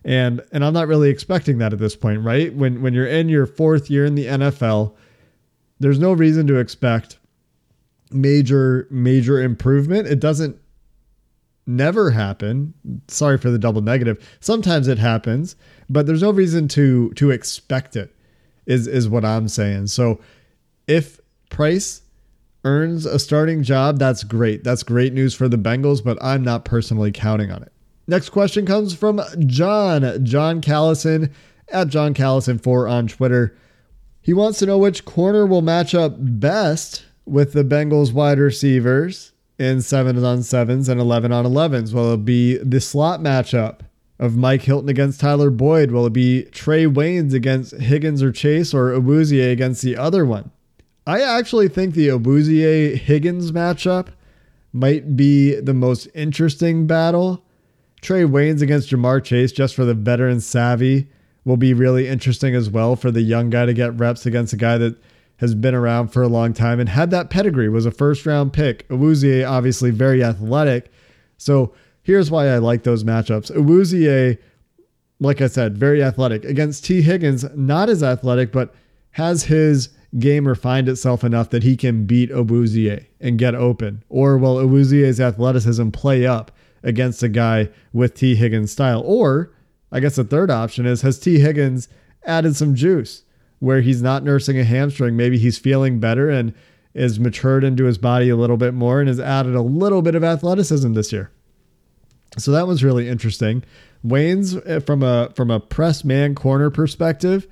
And 0.09 0.41
and 0.53 0.65
I'm 0.65 0.73
not 0.73 0.89
really 0.89 1.11
expecting 1.11 1.59
that 1.59 1.75
at 1.75 1.79
this 1.79 1.95
point, 1.95 2.23
right? 2.23 2.55
When 2.55 2.81
when 2.81 2.95
you're 2.95 3.07
in 3.07 3.29
your 3.29 3.45
fourth 3.45 3.91
year 3.91 4.07
in 4.07 4.15
the 4.15 4.25
NFL, 4.25 4.95
there's 5.81 5.99
no 5.99 6.15
reason 6.15 6.47
to 6.47 6.57
expect 6.57 7.19
major 8.11 8.89
major 8.91 9.43
improvement. 9.43 10.09
It 10.09 10.19
doesn't 10.19 10.57
never 11.67 12.11
happen. 12.11 12.73
Sorry 13.09 13.37
for 13.37 13.51
the 13.51 13.59
double 13.59 13.83
negative. 13.83 14.27
Sometimes 14.41 14.89
it 14.89 14.97
happens, 14.97 15.57
but 15.91 16.07
there's 16.07 16.23
no 16.23 16.31
reason 16.31 16.69
to 16.69 17.11
to 17.11 17.31
expect 17.31 17.95
it. 17.95 18.17
Is 18.65 18.87
is 18.87 19.11
what 19.11 19.27
I'm 19.27 19.47
saying. 19.47 19.89
So 19.89 20.21
if 20.87 21.21
Price 21.51 22.01
earns 22.65 23.05
a 23.05 23.19
starting 23.19 23.63
job, 23.63 23.99
that's 23.99 24.25
great. 24.25 24.65
That's 24.65 24.83
great 24.83 25.13
news 25.13 25.35
for 25.35 25.51
the 25.51 25.59
Bengals, 25.59 26.03
but 26.03 26.17
I'm 26.23 26.43
not 26.43 26.65
personally 26.65 27.13
counting 27.13 27.51
on 27.51 27.63
it. 27.63 27.73
Next 28.09 28.31
question 28.31 28.65
comes 28.65 28.95
from 28.95 29.21
John, 29.47 30.25
John 30.25 30.63
Callison 30.63 31.31
at 31.69 31.89
John 31.89 32.15
Callison4 32.15 32.91
on 32.91 33.07
Twitter. 33.07 33.55
He 34.23 34.33
wants 34.33 34.59
to 34.61 34.67
know 34.67 34.79
which 34.79 35.05
corner 35.05 35.45
will 35.45 35.61
match 35.61 35.95
up 35.95 36.15
best 36.19 37.05
with 37.27 37.53
the 37.53 37.65
Bengals 37.65 38.15
wide 38.15 38.39
receivers 38.39 39.33
in 39.59 39.83
7 39.83 40.25
on 40.25 40.39
7s 40.39 40.89
and 40.89 40.99
11 40.99 41.33
on 41.33 41.45
11s. 41.45 41.93
Will 41.93 42.15
it 42.15 42.25
be 42.25 42.57
the 42.57 42.81
slot 42.81 43.21
matchup 43.21 43.81
of 44.19 44.39
Mike 44.39 44.63
Hilton 44.63 44.89
against 44.89 45.21
Tyler 45.21 45.51
Boyd? 45.51 45.91
Will 45.91 46.07
it 46.07 46.15
be 46.15 46.47
Trae 46.51 46.91
Waynes 46.91 47.35
against 47.35 47.75
Higgins 47.75 48.23
or 48.23 48.33
Chase 48.33 48.73
or 48.73 48.91
Awuzie 48.91 49.53
against 49.53 49.83
the 49.83 49.99
other 49.99 50.25
one? 50.25 50.51
I 51.07 51.21
actually 51.21 51.69
think 51.69 51.95
the 51.95 52.09
Awuzie 52.09 52.97
Higgins 52.97 53.53
matchup 53.53 54.09
might 54.73 55.15
be 55.15 55.61
the 55.61 55.75
most 55.75 56.09
interesting 56.15 56.87
battle 56.87 57.45
Trae 58.01 58.29
Waynes 58.29 58.63
against 58.63 58.91
Ja'Marr 58.91 59.23
Chase, 59.23 59.53
just 59.53 59.75
for 59.75 59.85
the 59.85 59.95
veteran 59.95 60.41
savvy, 60.41 61.09
will 61.45 61.57
be 61.57 61.75
really 61.75 62.07
interesting 62.07 62.55
as 62.55 62.71
well 62.71 62.97
for 62.97 63.11
the 63.11 63.23
young 63.23 63.51
guy 63.51 63.67
to 63.67 63.73
get 63.73 63.99
reps 63.99 64.27
against 64.27 64.53
a 64.53 64.57
guy 64.57 64.79
that 64.79 64.97
has 65.39 65.55
been 65.55 65.75
around 65.75 66.09
for 66.09 66.23
a 66.23 66.29
long 66.29 66.53
time 66.53 66.81
and 66.81 66.89
had 66.89 67.11
that 67.11 67.31
pedigree, 67.31 67.69
was 67.69 67.87
a 67.87 67.91
first 67.91 68.27
round 68.27 68.53
pick. 68.53 68.89
Awuzie, 68.89 69.49
obviously 69.49 69.91
very 69.91 70.23
athletic. 70.23 70.93
So 71.37 71.73
here's 72.03 72.31
why 72.31 72.49
I 72.49 72.59
like 72.59 72.83
those 72.83 73.05
matchups. 73.05 73.51
Awuzie, 73.57 74.39
like 75.21 75.41
I 75.41 75.47
said, 75.47 75.79
very 75.79 76.03
athletic. 76.03 76.45
Against 76.45 76.85
T. 76.85 77.03
Higgins, 77.03 77.45
not 77.55 77.89
as 77.89 78.03
athletic, 78.03 78.53
but 78.53 78.75
has 79.13 79.45
his 79.45 79.91
game 80.19 80.47
refined 80.49 80.89
itself 80.89 81.23
enough 81.23 81.51
that 81.51 81.63
he 81.63 81.77
can 81.77 82.05
beat 82.05 82.31
Awuzie 82.31 83.07
and 83.21 83.39
get 83.39 83.55
open? 83.55 84.03
Or 84.09 84.39
will 84.39 84.57
Awuzie's 84.57 85.21
athleticism 85.21 85.91
play 85.91 86.27
up 86.27 86.51
against 86.83 87.23
a 87.23 87.29
guy 87.29 87.69
with 87.93 88.15
T. 88.15 88.35
Higgins 88.35 88.73
style. 88.73 89.03
Or 89.05 89.53
I 89.91 90.01
guess 90.01 90.17
the 90.17 90.25
third 90.25 90.51
option 90.51 90.87
is 90.87 91.03
has 91.03 91.19
T. 91.19 91.41
Higgins 91.41 91.89
added 92.25 92.57
some 92.57 92.75
juice 92.75 93.25
where 93.59 93.81
he's 93.81 94.03
not 94.03 94.23
nursing 94.23 94.59
a 94.59 94.65
hamstring? 94.65 95.17
Maybe 95.17 95.39
he's 95.39 95.59
feeling 95.59 95.99
better 95.99 96.31
and 96.31 96.55
is 96.95 97.21
matured 97.21 97.65
into 97.65 97.85
his 97.85 97.99
body 97.99 98.29
a 98.29 98.37
little 98.37 98.57
bit 98.57 98.75
more 98.75 99.01
and 99.01 99.09
has 99.09 99.21
added 99.21 99.55
a 99.55 99.63
little 99.63 100.03
bit 100.03 100.15
of 100.15 100.25
athleticism 100.25 100.93
this 100.95 101.13
year. 101.13 101.31
So 102.37 102.51
that 102.53 102.67
was 102.67 102.85
really 102.85 103.09
interesting. 103.09 103.65
Waynes 104.05 104.61
eh, 104.67 104.81
from 104.81 105.03
a 105.03 105.31
from 105.35 105.51
a 105.51 105.61
press 105.61 106.05
man 106.05 106.35
corner 106.35 106.71
perspective 106.71 107.47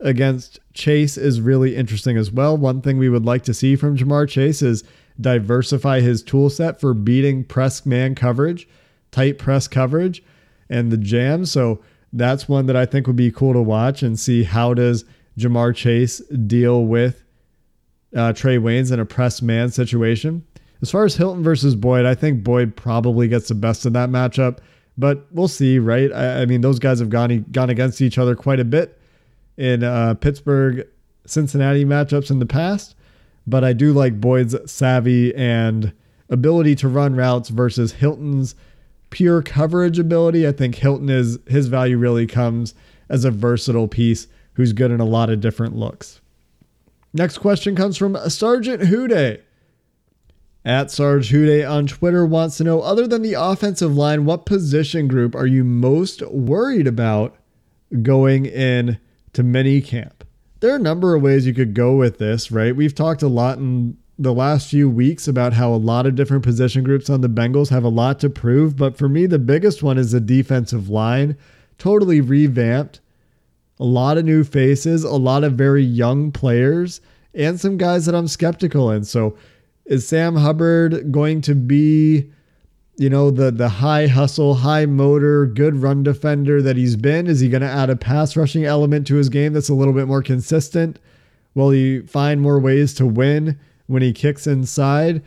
against 0.00 0.58
Chase 0.72 1.16
is 1.16 1.40
really 1.40 1.76
interesting 1.76 2.16
as 2.16 2.30
well. 2.30 2.56
One 2.56 2.80
thing 2.80 2.98
we 2.98 3.08
would 3.08 3.24
like 3.24 3.44
to 3.44 3.54
see 3.54 3.76
from 3.76 3.96
Ja'Marr 3.96 4.28
Chase 4.28 4.62
is 4.62 4.82
diversify 5.20 6.00
his 6.00 6.22
tool 6.22 6.50
set 6.50 6.80
for 6.80 6.94
beating 6.94 7.44
press 7.44 7.86
man 7.86 8.14
coverage, 8.14 8.68
tight 9.10 9.38
press 9.38 9.68
coverage, 9.68 10.22
and 10.70 10.90
the 10.90 10.96
jam. 10.96 11.44
So 11.46 11.80
that's 12.12 12.48
one 12.48 12.66
that 12.66 12.76
I 12.76 12.86
think 12.86 13.06
would 13.06 13.16
be 13.16 13.30
cool 13.30 13.52
to 13.52 13.62
watch 13.62 14.02
and 14.02 14.18
see 14.18 14.42
how 14.44 14.74
does 14.74 15.04
Ja'Marr 15.38 15.74
Chase 15.74 16.18
deal 16.46 16.84
with 16.84 17.24
uh, 18.14 18.32
Trae 18.32 18.60
Waynes 18.60 18.92
in 18.92 19.00
a 19.00 19.06
press 19.06 19.40
man 19.40 19.70
situation. 19.70 20.44
As 20.82 20.90
far 20.90 21.04
as 21.04 21.16
Hilton 21.16 21.42
versus 21.42 21.74
Boyd, 21.74 22.04
I 22.04 22.14
think 22.14 22.42
Boyd 22.42 22.76
probably 22.76 23.28
gets 23.28 23.48
the 23.48 23.54
best 23.54 23.86
of 23.86 23.92
that 23.92 24.10
matchup. 24.10 24.58
but 24.98 25.26
we'll 25.32 25.48
see, 25.48 25.78
right? 25.78 26.12
I, 26.12 26.42
I 26.42 26.46
mean, 26.46 26.60
those 26.60 26.78
guys 26.78 26.98
have 26.98 27.08
gone 27.08 27.46
gone 27.52 27.70
against 27.70 28.00
each 28.00 28.18
other 28.18 28.34
quite 28.36 28.60
a 28.60 28.64
bit 28.64 28.98
in 29.56 29.84
uh, 29.84 30.14
Pittsburgh, 30.14 30.86
Cincinnati 31.26 31.84
matchups 31.84 32.30
in 32.30 32.38
the 32.40 32.46
past, 32.46 32.96
but 33.46 33.64
I 33.64 33.72
do 33.72 33.92
like 33.92 34.20
Boyd's 34.20 34.56
savvy 34.70 35.34
and 35.34 35.92
ability 36.28 36.74
to 36.76 36.88
run 36.88 37.14
routes 37.14 37.48
versus 37.48 37.92
Hilton's 37.92 38.54
pure 39.10 39.42
coverage 39.42 39.98
ability. 39.98 40.46
I 40.46 40.52
think 40.52 40.76
Hilton 40.76 41.08
is 41.08 41.38
his 41.46 41.68
value 41.68 41.98
really 41.98 42.26
comes 42.26 42.74
as 43.08 43.24
a 43.24 43.30
versatile 43.30 43.88
piece 43.88 44.26
who's 44.54 44.72
good 44.72 44.90
in 44.90 45.00
a 45.00 45.04
lot 45.04 45.30
of 45.30 45.40
different 45.40 45.76
looks. 45.76 46.20
Next 47.12 47.38
question 47.38 47.76
comes 47.76 47.96
from 47.96 48.16
Sergeant 48.28 48.86
Hude. 48.86 49.42
At 50.64 50.92
Sarge 50.92 51.28
Hude 51.28 51.64
on 51.64 51.88
Twitter 51.88 52.24
wants 52.24 52.56
to 52.58 52.64
know 52.64 52.82
other 52.82 53.06
than 53.06 53.22
the 53.22 53.34
offensive 53.34 53.96
line, 53.96 54.24
what 54.24 54.46
position 54.46 55.08
group 55.08 55.34
are 55.34 55.46
you 55.46 55.64
most 55.64 56.22
worried 56.22 56.86
about 56.86 57.36
going 58.02 58.46
in 58.46 58.98
to 59.32 59.42
mini 59.42 59.80
camp? 59.80 60.24
There 60.62 60.72
are 60.72 60.76
a 60.76 60.78
number 60.78 61.16
of 61.16 61.22
ways 61.22 61.44
you 61.44 61.54
could 61.54 61.74
go 61.74 61.96
with 61.96 62.18
this, 62.18 62.52
right? 62.52 62.74
We've 62.74 62.94
talked 62.94 63.20
a 63.24 63.28
lot 63.28 63.58
in 63.58 63.96
the 64.16 64.32
last 64.32 64.70
few 64.70 64.88
weeks 64.88 65.26
about 65.26 65.54
how 65.54 65.74
a 65.74 65.74
lot 65.74 66.06
of 66.06 66.14
different 66.14 66.44
position 66.44 66.84
groups 66.84 67.10
on 67.10 67.20
the 67.20 67.28
Bengals 67.28 67.70
have 67.70 67.82
a 67.82 67.88
lot 67.88 68.20
to 68.20 68.30
prove, 68.30 68.76
but 68.76 68.96
for 68.96 69.08
me, 69.08 69.26
the 69.26 69.40
biggest 69.40 69.82
one 69.82 69.98
is 69.98 70.12
the 70.12 70.20
defensive 70.20 70.88
line. 70.88 71.36
Totally 71.78 72.20
revamped, 72.20 73.00
a 73.80 73.84
lot 73.84 74.18
of 74.18 74.24
new 74.24 74.44
faces, 74.44 75.02
a 75.02 75.16
lot 75.16 75.42
of 75.42 75.54
very 75.54 75.82
young 75.82 76.30
players, 76.30 77.00
and 77.34 77.58
some 77.58 77.76
guys 77.76 78.06
that 78.06 78.14
I'm 78.14 78.28
skeptical 78.28 78.92
in. 78.92 79.02
So, 79.02 79.36
is 79.86 80.06
Sam 80.06 80.36
Hubbard 80.36 81.10
going 81.10 81.40
to 81.40 81.56
be, 81.56 82.30
you 82.96 83.08
know, 83.08 83.30
the 83.30 83.50
the 83.50 83.68
high 83.68 84.06
hustle, 84.06 84.54
high 84.54 84.86
motor, 84.86 85.46
good 85.46 85.76
run 85.76 86.02
defender 86.02 86.60
that 86.62 86.76
he's 86.76 86.96
been? 86.96 87.26
Is 87.26 87.40
he 87.40 87.48
going 87.48 87.62
to 87.62 87.68
add 87.68 87.90
a 87.90 87.96
pass 87.96 88.36
rushing 88.36 88.64
element 88.64 89.06
to 89.06 89.16
his 89.16 89.28
game 89.28 89.52
that's 89.52 89.68
a 89.68 89.74
little 89.74 89.94
bit 89.94 90.06
more 90.08 90.22
consistent? 90.22 90.98
Will 91.54 91.70
he 91.70 92.00
find 92.00 92.40
more 92.40 92.58
ways 92.58 92.94
to 92.94 93.06
win 93.06 93.58
when 93.86 94.02
he 94.02 94.12
kicks 94.12 94.46
inside? 94.46 95.22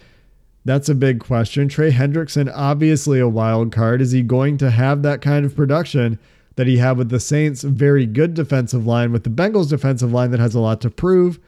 That's 0.64 0.90
a 0.90 0.96
big 0.96 1.20
question. 1.20 1.68
Trey 1.68 1.92
Hendrickson, 1.92 2.52
obviously 2.54 3.20
a 3.20 3.28
wild 3.28 3.72
card. 3.72 4.02
Is 4.02 4.12
he 4.12 4.24
going 4.24 4.58
to 4.58 4.72
have 4.72 5.04
that 5.04 5.22
kind 5.22 5.46
of 5.46 5.56
production 5.56 6.18
that 6.56 6.66
he 6.66 6.78
had 6.78 6.98
with 6.98 7.10
the 7.10 7.20
Saints' 7.20 7.62
very 7.62 8.08
good 8.08 8.34
defensive 8.34 8.88
line, 8.88 9.12
with 9.12 9.24
the 9.24 9.30
Bengals' 9.30 9.70
defensive 9.70 10.12
line 10.12 10.32
that 10.32 10.40
has 10.40 10.56
a 10.56 10.60
lot 10.60 10.82
to 10.82 10.90
prove? 10.90 11.40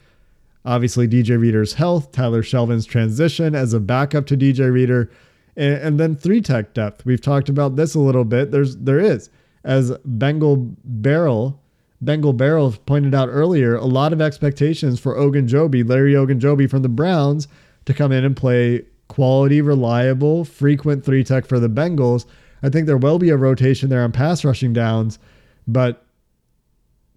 Obviously, 0.66 1.08
DJ 1.08 1.40
Reader's 1.40 1.74
health, 1.74 2.12
Tyler 2.12 2.44
Shelvin's 2.44 2.86
transition 2.86 3.56
as 3.56 3.74
a 3.74 3.80
backup 3.80 4.28
to 4.28 4.38
DJ 4.38 4.72
Reader, 4.72 5.10
and, 5.58 5.74
and 5.74 6.00
then 6.00 6.16
three 6.16 6.40
tech 6.40 6.74
depth. 6.74 7.06
We've 7.06 7.20
talked 7.20 7.50
about 7.50 7.76
this 7.76 7.96
a 7.96 8.00
little 8.00 8.24
bit. 8.24 8.52
There's 8.52 8.78
there 8.78 9.00
is 9.00 9.30
as 9.66 9.92
Bengal 10.06 10.56
Barrel, 10.86 11.62
Bengal 12.00 12.32
Barrel 12.32 12.72
pointed 12.86 13.14
out 13.14 13.28
earlier, 13.30 13.76
a 13.76 13.86
lot 13.86 14.14
of 14.14 14.22
expectations 14.22 15.00
for 15.00 15.16
Ogunjobi, 15.16 15.88
Larry 15.88 16.14
Ogunjobi 16.14 16.70
from 16.70 16.84
the 16.84 16.90
Browns, 16.90 17.50
to 17.86 17.94
come 17.94 18.14
in 18.14 18.24
and 18.24 18.38
play 18.38 18.86
quality, 19.10 19.62
reliable, 19.62 20.46
frequent 20.46 21.04
three 21.04 21.24
tech 21.24 21.46
for 21.46 21.60
the 21.60 21.70
Bengals. 21.70 22.26
I 22.64 22.70
think 22.70 22.88
there 22.88 22.98
will 22.98 23.20
be 23.20 23.30
a 23.30 23.38
rotation 23.38 23.90
there 23.90 24.04
on 24.04 24.12
pass 24.12 24.46
rushing 24.46 24.74
downs, 24.74 25.20
but 25.68 26.06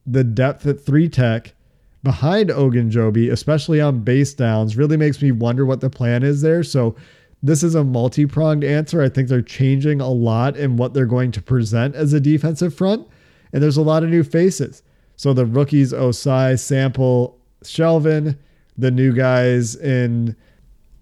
the 0.07 0.25
depth 0.25 0.67
at 0.67 0.81
three 0.81 1.09
tech 1.09 1.55
behind 2.03 2.51
Ogunjobi, 2.51 3.31
especially 3.31 3.81
on 3.81 4.01
base 4.01 4.35
downs, 4.35 4.77
really 4.77 4.97
makes 4.97 5.21
me 5.21 5.31
wonder 5.31 5.67
what 5.67 5.81
the 5.81 5.91
plan 5.91 6.23
is 6.23 6.43
there. 6.43 6.65
So 6.65 6.97
this 7.43 7.63
is 7.63 7.75
a 7.75 7.85
multi-pronged 7.85 8.65
answer. 8.65 9.03
I 9.03 9.09
think 9.09 9.29
they're 9.29 9.43
changing 9.43 10.01
a 10.01 10.11
lot 10.11 10.57
in 10.57 10.77
what 10.77 10.95
they're 10.95 11.07
going 11.07 11.33
to 11.33 11.43
present 11.43 11.95
as 11.95 12.13
a 12.13 12.21
defensive 12.21 12.75
front. 12.75 13.07
And 13.53 13.63
there's 13.63 13.77
a 13.77 13.83
lot 13.83 14.03
of 14.03 14.11
new 14.11 14.23
faces. 14.23 14.83
So 15.17 15.33
the 15.33 15.47
rookies, 15.47 15.93
Ossai, 15.93 16.59
Sample, 16.59 17.39
Shelvin, 17.65 18.39
the 18.77 18.91
new 18.91 19.13
guys 19.13 19.75
in 19.75 20.37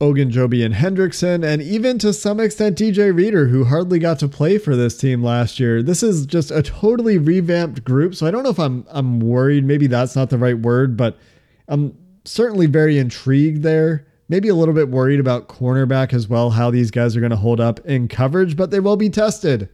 Ogunjobi 0.00 0.64
and 0.64 0.74
Hendrickson, 0.74 1.44
and 1.44 1.60
even 1.60 1.98
to 1.98 2.12
some 2.12 2.38
extent 2.38 2.78
DJ 2.78 3.14
Reader, 3.14 3.48
who 3.48 3.64
hardly 3.64 3.98
got 3.98 4.18
to 4.20 4.28
play 4.28 4.56
for 4.58 4.76
this 4.76 4.96
team 4.96 5.24
last 5.24 5.58
year. 5.58 5.82
This 5.82 6.02
is 6.04 6.24
just 6.24 6.52
a 6.52 6.62
totally 6.62 7.18
revamped 7.18 7.82
group. 7.82 8.14
So 8.14 8.26
I 8.26 8.30
don't 8.30 8.44
know 8.44 8.50
if 8.50 8.60
I'm 8.60 8.86
I'm 8.90 9.18
worried. 9.18 9.64
Maybe 9.64 9.88
that's 9.88 10.14
not 10.14 10.30
the 10.30 10.38
right 10.38 10.58
word, 10.58 10.96
but 10.96 11.18
I'm 11.66 11.96
certainly 12.24 12.66
very 12.66 12.96
intrigued 12.98 13.62
there. 13.62 14.06
Maybe 14.28 14.48
a 14.48 14.54
little 14.54 14.74
bit 14.74 14.90
worried 14.90 15.20
about 15.20 15.48
cornerback 15.48 16.12
as 16.12 16.28
well, 16.28 16.50
how 16.50 16.70
these 16.70 16.90
guys 16.90 17.16
are 17.16 17.20
going 17.20 17.30
to 17.30 17.36
hold 17.36 17.60
up 17.60 17.80
in 17.86 18.08
coverage, 18.08 18.56
but 18.56 18.70
they 18.70 18.80
will 18.80 18.96
be 18.96 19.08
tested. 19.08 19.68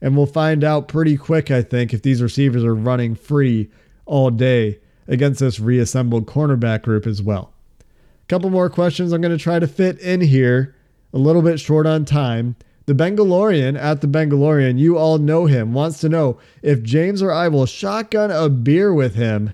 And 0.00 0.16
we'll 0.16 0.26
find 0.26 0.64
out 0.64 0.88
pretty 0.88 1.18
quick, 1.18 1.50
I 1.50 1.60
think, 1.62 1.92
if 1.92 2.02
these 2.02 2.22
receivers 2.22 2.64
are 2.64 2.74
running 2.74 3.14
free 3.14 3.70
all 4.06 4.30
day 4.30 4.78
against 5.06 5.40
this 5.40 5.60
reassembled 5.60 6.26
cornerback 6.26 6.82
group 6.82 7.06
as 7.06 7.20
well 7.20 7.52
A 7.80 8.26
couple 8.28 8.48
more 8.48 8.70
questions 8.70 9.12
I'm 9.12 9.20
going 9.20 9.36
to 9.36 9.42
try 9.42 9.58
to 9.58 9.66
fit 9.66 9.98
in 9.98 10.20
here, 10.20 10.74
a 11.12 11.18
little 11.18 11.42
bit 11.42 11.60
short 11.60 11.86
on 11.86 12.04
time. 12.04 12.56
The 12.86 12.94
Bengalorian 12.94 13.78
at 13.78 14.00
the 14.00 14.06
Bengalorian, 14.06 14.78
you 14.78 14.96
all 14.96 15.18
know 15.18 15.46
him, 15.46 15.74
wants 15.74 16.00
to 16.00 16.08
know 16.08 16.38
if 16.62 16.82
James 16.82 17.22
or 17.22 17.30
I 17.30 17.48
will 17.48 17.66
shotgun 17.66 18.30
a 18.30 18.48
beer 18.48 18.94
with 18.94 19.14
him 19.14 19.52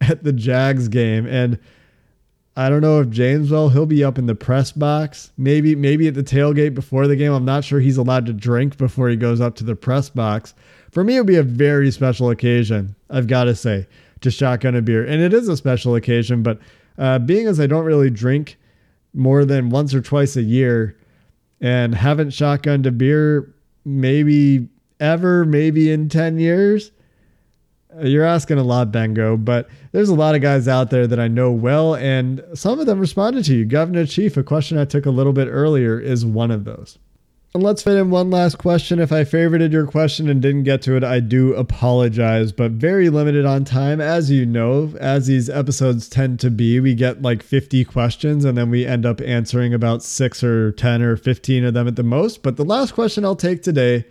at 0.00 0.22
the 0.22 0.32
Jags 0.32 0.88
game. 0.88 1.26
And 1.26 1.58
I 2.58 2.68
don't 2.68 2.80
know 2.80 3.00
if 3.00 3.08
James 3.10 3.52
will. 3.52 3.68
He'll 3.68 3.86
be 3.86 4.02
up 4.02 4.18
in 4.18 4.26
the 4.26 4.34
press 4.34 4.72
box, 4.72 5.30
maybe 5.38 5.76
maybe 5.76 6.08
at 6.08 6.14
the 6.14 6.24
tailgate 6.24 6.74
before 6.74 7.06
the 7.06 7.14
game. 7.14 7.32
I'm 7.32 7.44
not 7.44 7.62
sure 7.62 7.78
he's 7.78 7.98
allowed 7.98 8.26
to 8.26 8.32
drink 8.32 8.76
before 8.76 9.08
he 9.08 9.14
goes 9.14 9.40
up 9.40 9.54
to 9.56 9.64
the 9.64 9.76
press 9.76 10.10
box. 10.10 10.54
For 10.90 11.04
me, 11.04 11.14
it 11.14 11.20
would 11.20 11.28
be 11.28 11.36
a 11.36 11.44
very 11.44 11.92
special 11.92 12.30
occasion. 12.30 12.96
I've 13.10 13.28
got 13.28 13.44
to 13.44 13.54
say 13.54 13.86
to 14.22 14.32
shotgun 14.32 14.74
a 14.74 14.82
beer, 14.82 15.04
and 15.04 15.22
it 15.22 15.32
is 15.32 15.46
a 15.46 15.56
special 15.56 15.94
occasion. 15.94 16.42
But 16.42 16.58
uh, 16.98 17.20
being 17.20 17.46
as 17.46 17.60
I 17.60 17.68
don't 17.68 17.84
really 17.84 18.10
drink 18.10 18.58
more 19.14 19.44
than 19.44 19.70
once 19.70 19.94
or 19.94 20.00
twice 20.00 20.34
a 20.34 20.42
year 20.42 20.98
and 21.60 21.94
haven't 21.94 22.30
shotgunned 22.30 22.86
a 22.86 22.90
beer 22.90 23.54
maybe 23.84 24.68
ever, 24.98 25.44
maybe 25.44 25.92
in 25.92 26.08
10 26.08 26.40
years, 26.40 26.90
you're 28.02 28.24
asking 28.24 28.58
a 28.58 28.62
lot, 28.62 28.92
Bengo, 28.92 29.36
but 29.36 29.68
there's 29.92 30.08
a 30.08 30.14
lot 30.14 30.34
of 30.34 30.42
guys 30.42 30.68
out 30.68 30.90
there 30.90 31.06
that 31.06 31.18
I 31.18 31.28
know 31.28 31.50
well, 31.50 31.94
and 31.94 32.44
some 32.54 32.78
of 32.78 32.86
them 32.86 32.98
responded 32.98 33.44
to 33.46 33.56
you. 33.56 33.64
Governor 33.64 34.06
Chief, 34.06 34.36
a 34.36 34.42
question 34.42 34.78
I 34.78 34.84
took 34.84 35.06
a 35.06 35.10
little 35.10 35.32
bit 35.32 35.48
earlier, 35.48 35.98
is 35.98 36.24
one 36.24 36.50
of 36.50 36.64
those. 36.64 36.98
And 37.54 37.62
let's 37.62 37.82
fit 37.82 37.96
in 37.96 38.10
one 38.10 38.30
last 38.30 38.58
question. 38.58 38.98
If 38.98 39.10
I 39.10 39.24
favorited 39.24 39.72
your 39.72 39.86
question 39.86 40.28
and 40.28 40.42
didn't 40.42 40.64
get 40.64 40.82
to 40.82 40.96
it, 40.96 41.02
I 41.02 41.20
do 41.20 41.54
apologize, 41.54 42.52
but 42.52 42.72
very 42.72 43.08
limited 43.08 43.46
on 43.46 43.64
time. 43.64 44.02
As 44.02 44.30
you 44.30 44.44
know, 44.44 44.94
as 45.00 45.28
these 45.28 45.48
episodes 45.48 46.10
tend 46.10 46.40
to 46.40 46.50
be, 46.50 46.78
we 46.78 46.94
get 46.94 47.22
like 47.22 47.42
50 47.42 47.86
questions 47.86 48.44
and 48.44 48.56
then 48.56 48.68
we 48.68 48.84
end 48.84 49.06
up 49.06 49.22
answering 49.22 49.72
about 49.72 50.02
six 50.02 50.44
or 50.44 50.72
10 50.72 51.00
or 51.00 51.16
15 51.16 51.64
of 51.64 51.72
them 51.72 51.88
at 51.88 51.96
the 51.96 52.02
most. 52.02 52.42
But 52.42 52.58
the 52.58 52.66
last 52.66 52.92
question 52.92 53.24
I'll 53.24 53.34
take 53.34 53.62
today 53.62 54.04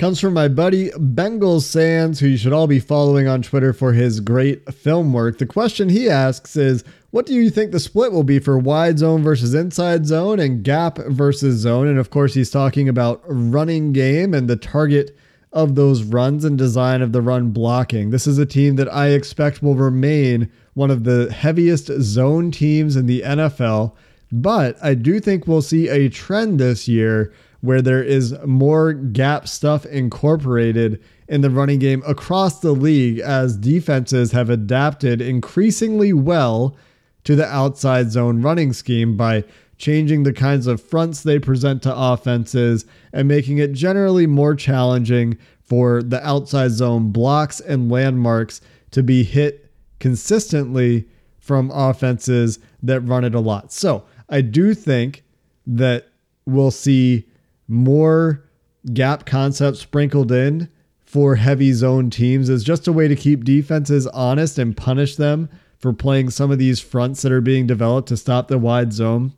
comes 0.00 0.18
from 0.18 0.32
my 0.32 0.48
buddy 0.48 0.88
Bengals 0.92 1.64
Sands, 1.64 2.18
who 2.18 2.28
you 2.28 2.38
should 2.38 2.54
all 2.54 2.66
be 2.66 2.80
following 2.80 3.28
on 3.28 3.42
Twitter 3.42 3.74
for 3.74 3.92
his 3.92 4.20
great 4.20 4.72
film 4.72 5.12
work. 5.12 5.36
The 5.36 5.44
question 5.44 5.90
he 5.90 6.08
asks 6.08 6.56
is 6.56 6.84
What 7.10 7.26
do 7.26 7.34
you 7.34 7.50
think 7.50 7.70
the 7.70 7.78
split 7.78 8.10
will 8.10 8.24
be 8.24 8.38
for 8.38 8.56
wide 8.58 8.98
zone 8.98 9.22
versus 9.22 9.52
inside 9.52 10.06
zone 10.06 10.40
and 10.40 10.64
gap 10.64 10.96
versus 10.96 11.58
zone? 11.58 11.86
And 11.86 11.98
of 11.98 12.08
course, 12.08 12.32
he's 12.32 12.50
talking 12.50 12.88
about 12.88 13.22
running 13.26 13.92
game 13.92 14.32
and 14.32 14.48
the 14.48 14.56
target 14.56 15.14
of 15.52 15.74
those 15.74 16.02
runs 16.02 16.46
and 16.46 16.56
design 16.56 17.02
of 17.02 17.12
the 17.12 17.20
run 17.20 17.50
blocking. 17.50 18.08
This 18.08 18.26
is 18.26 18.38
a 18.38 18.46
team 18.46 18.76
that 18.76 18.90
I 18.90 19.08
expect 19.08 19.62
will 19.62 19.74
remain 19.74 20.50
one 20.72 20.90
of 20.90 21.04
the 21.04 21.30
heaviest 21.30 21.88
zone 22.00 22.50
teams 22.50 22.96
in 22.96 23.04
the 23.04 23.20
NFL. 23.20 23.92
But 24.32 24.82
I 24.82 24.94
do 24.94 25.20
think 25.20 25.46
we'll 25.46 25.60
see 25.60 25.88
a 25.88 26.08
trend 26.08 26.58
this 26.58 26.88
year 26.88 27.34
where 27.60 27.82
there 27.82 28.02
is 28.02 28.34
more 28.46 28.92
gap 28.92 29.46
stuff 29.46 29.84
incorporated 29.86 31.02
in 31.28 31.42
the 31.42 31.50
running 31.50 31.78
game 31.78 32.02
across 32.06 32.60
the 32.60 32.72
league 32.72 33.18
as 33.18 33.56
defenses 33.56 34.32
have 34.32 34.50
adapted 34.50 35.20
increasingly 35.20 36.12
well 36.12 36.76
to 37.24 37.36
the 37.36 37.46
outside 37.46 38.10
zone 38.10 38.42
running 38.42 38.72
scheme 38.72 39.16
by 39.16 39.44
changing 39.76 40.22
the 40.22 40.32
kinds 40.32 40.66
of 40.66 40.82
fronts 40.82 41.22
they 41.22 41.38
present 41.38 41.82
to 41.82 41.94
offenses 41.94 42.84
and 43.12 43.28
making 43.28 43.58
it 43.58 43.72
generally 43.72 44.26
more 44.26 44.54
challenging 44.54 45.36
for 45.62 46.02
the 46.02 46.24
outside 46.26 46.70
zone 46.70 47.12
blocks 47.12 47.60
and 47.60 47.90
landmarks 47.90 48.60
to 48.90 49.02
be 49.02 49.22
hit 49.22 49.70
consistently 49.98 51.06
from 51.38 51.70
offenses 51.70 52.58
that 52.82 53.00
run 53.00 53.24
it 53.24 53.34
a 53.34 53.40
lot. 53.40 53.72
So 53.72 54.04
I 54.28 54.40
do 54.40 54.74
think 54.74 55.22
that 55.66 56.08
we'll 56.46 56.70
see 56.70 57.26
more 57.70 58.44
gap 58.92 59.24
concepts 59.24 59.80
sprinkled 59.80 60.32
in 60.32 60.68
for 61.00 61.36
heavy 61.36 61.72
zone 61.72 62.10
teams 62.10 62.48
is 62.48 62.64
just 62.64 62.88
a 62.88 62.92
way 62.92 63.08
to 63.08 63.16
keep 63.16 63.44
defenses 63.44 64.06
honest 64.08 64.58
and 64.58 64.76
punish 64.76 65.16
them 65.16 65.48
for 65.78 65.92
playing 65.92 66.30
some 66.30 66.50
of 66.50 66.58
these 66.58 66.80
fronts 66.80 67.22
that 67.22 67.32
are 67.32 67.40
being 67.40 67.66
developed 67.66 68.08
to 68.08 68.16
stop 68.16 68.48
the 68.48 68.58
wide 68.58 68.92
zone. 68.92 69.32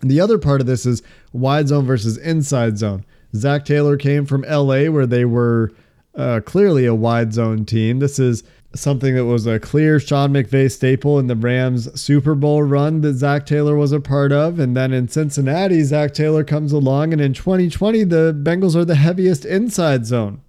And 0.00 0.10
the 0.10 0.20
other 0.20 0.38
part 0.38 0.60
of 0.60 0.66
this 0.66 0.86
is 0.86 1.02
wide 1.32 1.68
zone 1.68 1.86
versus 1.86 2.18
inside 2.18 2.78
zone. 2.78 3.04
Zac 3.34 3.64
Taylor 3.64 3.96
came 3.96 4.26
from 4.26 4.42
LA, 4.42 4.84
where 4.84 5.06
they 5.06 5.24
were 5.24 5.72
uh, 6.14 6.40
clearly 6.44 6.86
a 6.86 6.94
wide 6.94 7.32
zone 7.32 7.64
team. 7.64 7.98
This 7.98 8.18
is 8.18 8.44
something 8.76 9.14
that 9.14 9.24
was 9.24 9.46
a 9.46 9.58
clear 9.58 9.98
Sean 9.98 10.32
McVay 10.32 10.70
staple 10.70 11.18
in 11.18 11.26
the 11.26 11.36
Rams 11.36 12.00
Super 12.00 12.34
Bowl 12.34 12.62
run 12.62 13.00
that 13.00 13.14
Zac 13.14 13.46
Taylor 13.46 13.76
was 13.76 13.92
a 13.92 14.00
part 14.00 14.32
of. 14.32 14.58
And 14.58 14.76
then 14.76 14.92
in 14.92 15.08
Cincinnati, 15.08 15.82
Zac 15.82 16.14
Taylor 16.14 16.44
comes 16.44 16.72
along, 16.72 17.12
and 17.12 17.20
in 17.20 17.32
2020, 17.32 18.04
the 18.04 18.38
Bengals 18.40 18.76
are 18.76 18.84
the 18.84 18.94
heaviest 18.94 19.44
inside 19.44 20.06
zone 20.06 20.40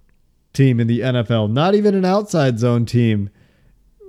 team 0.52 0.80
in 0.80 0.86
the 0.86 1.00
NFL, 1.00 1.50
not 1.50 1.74
even 1.74 1.94
an 1.94 2.04
outside 2.04 2.58
zone 2.58 2.86
team 2.86 3.30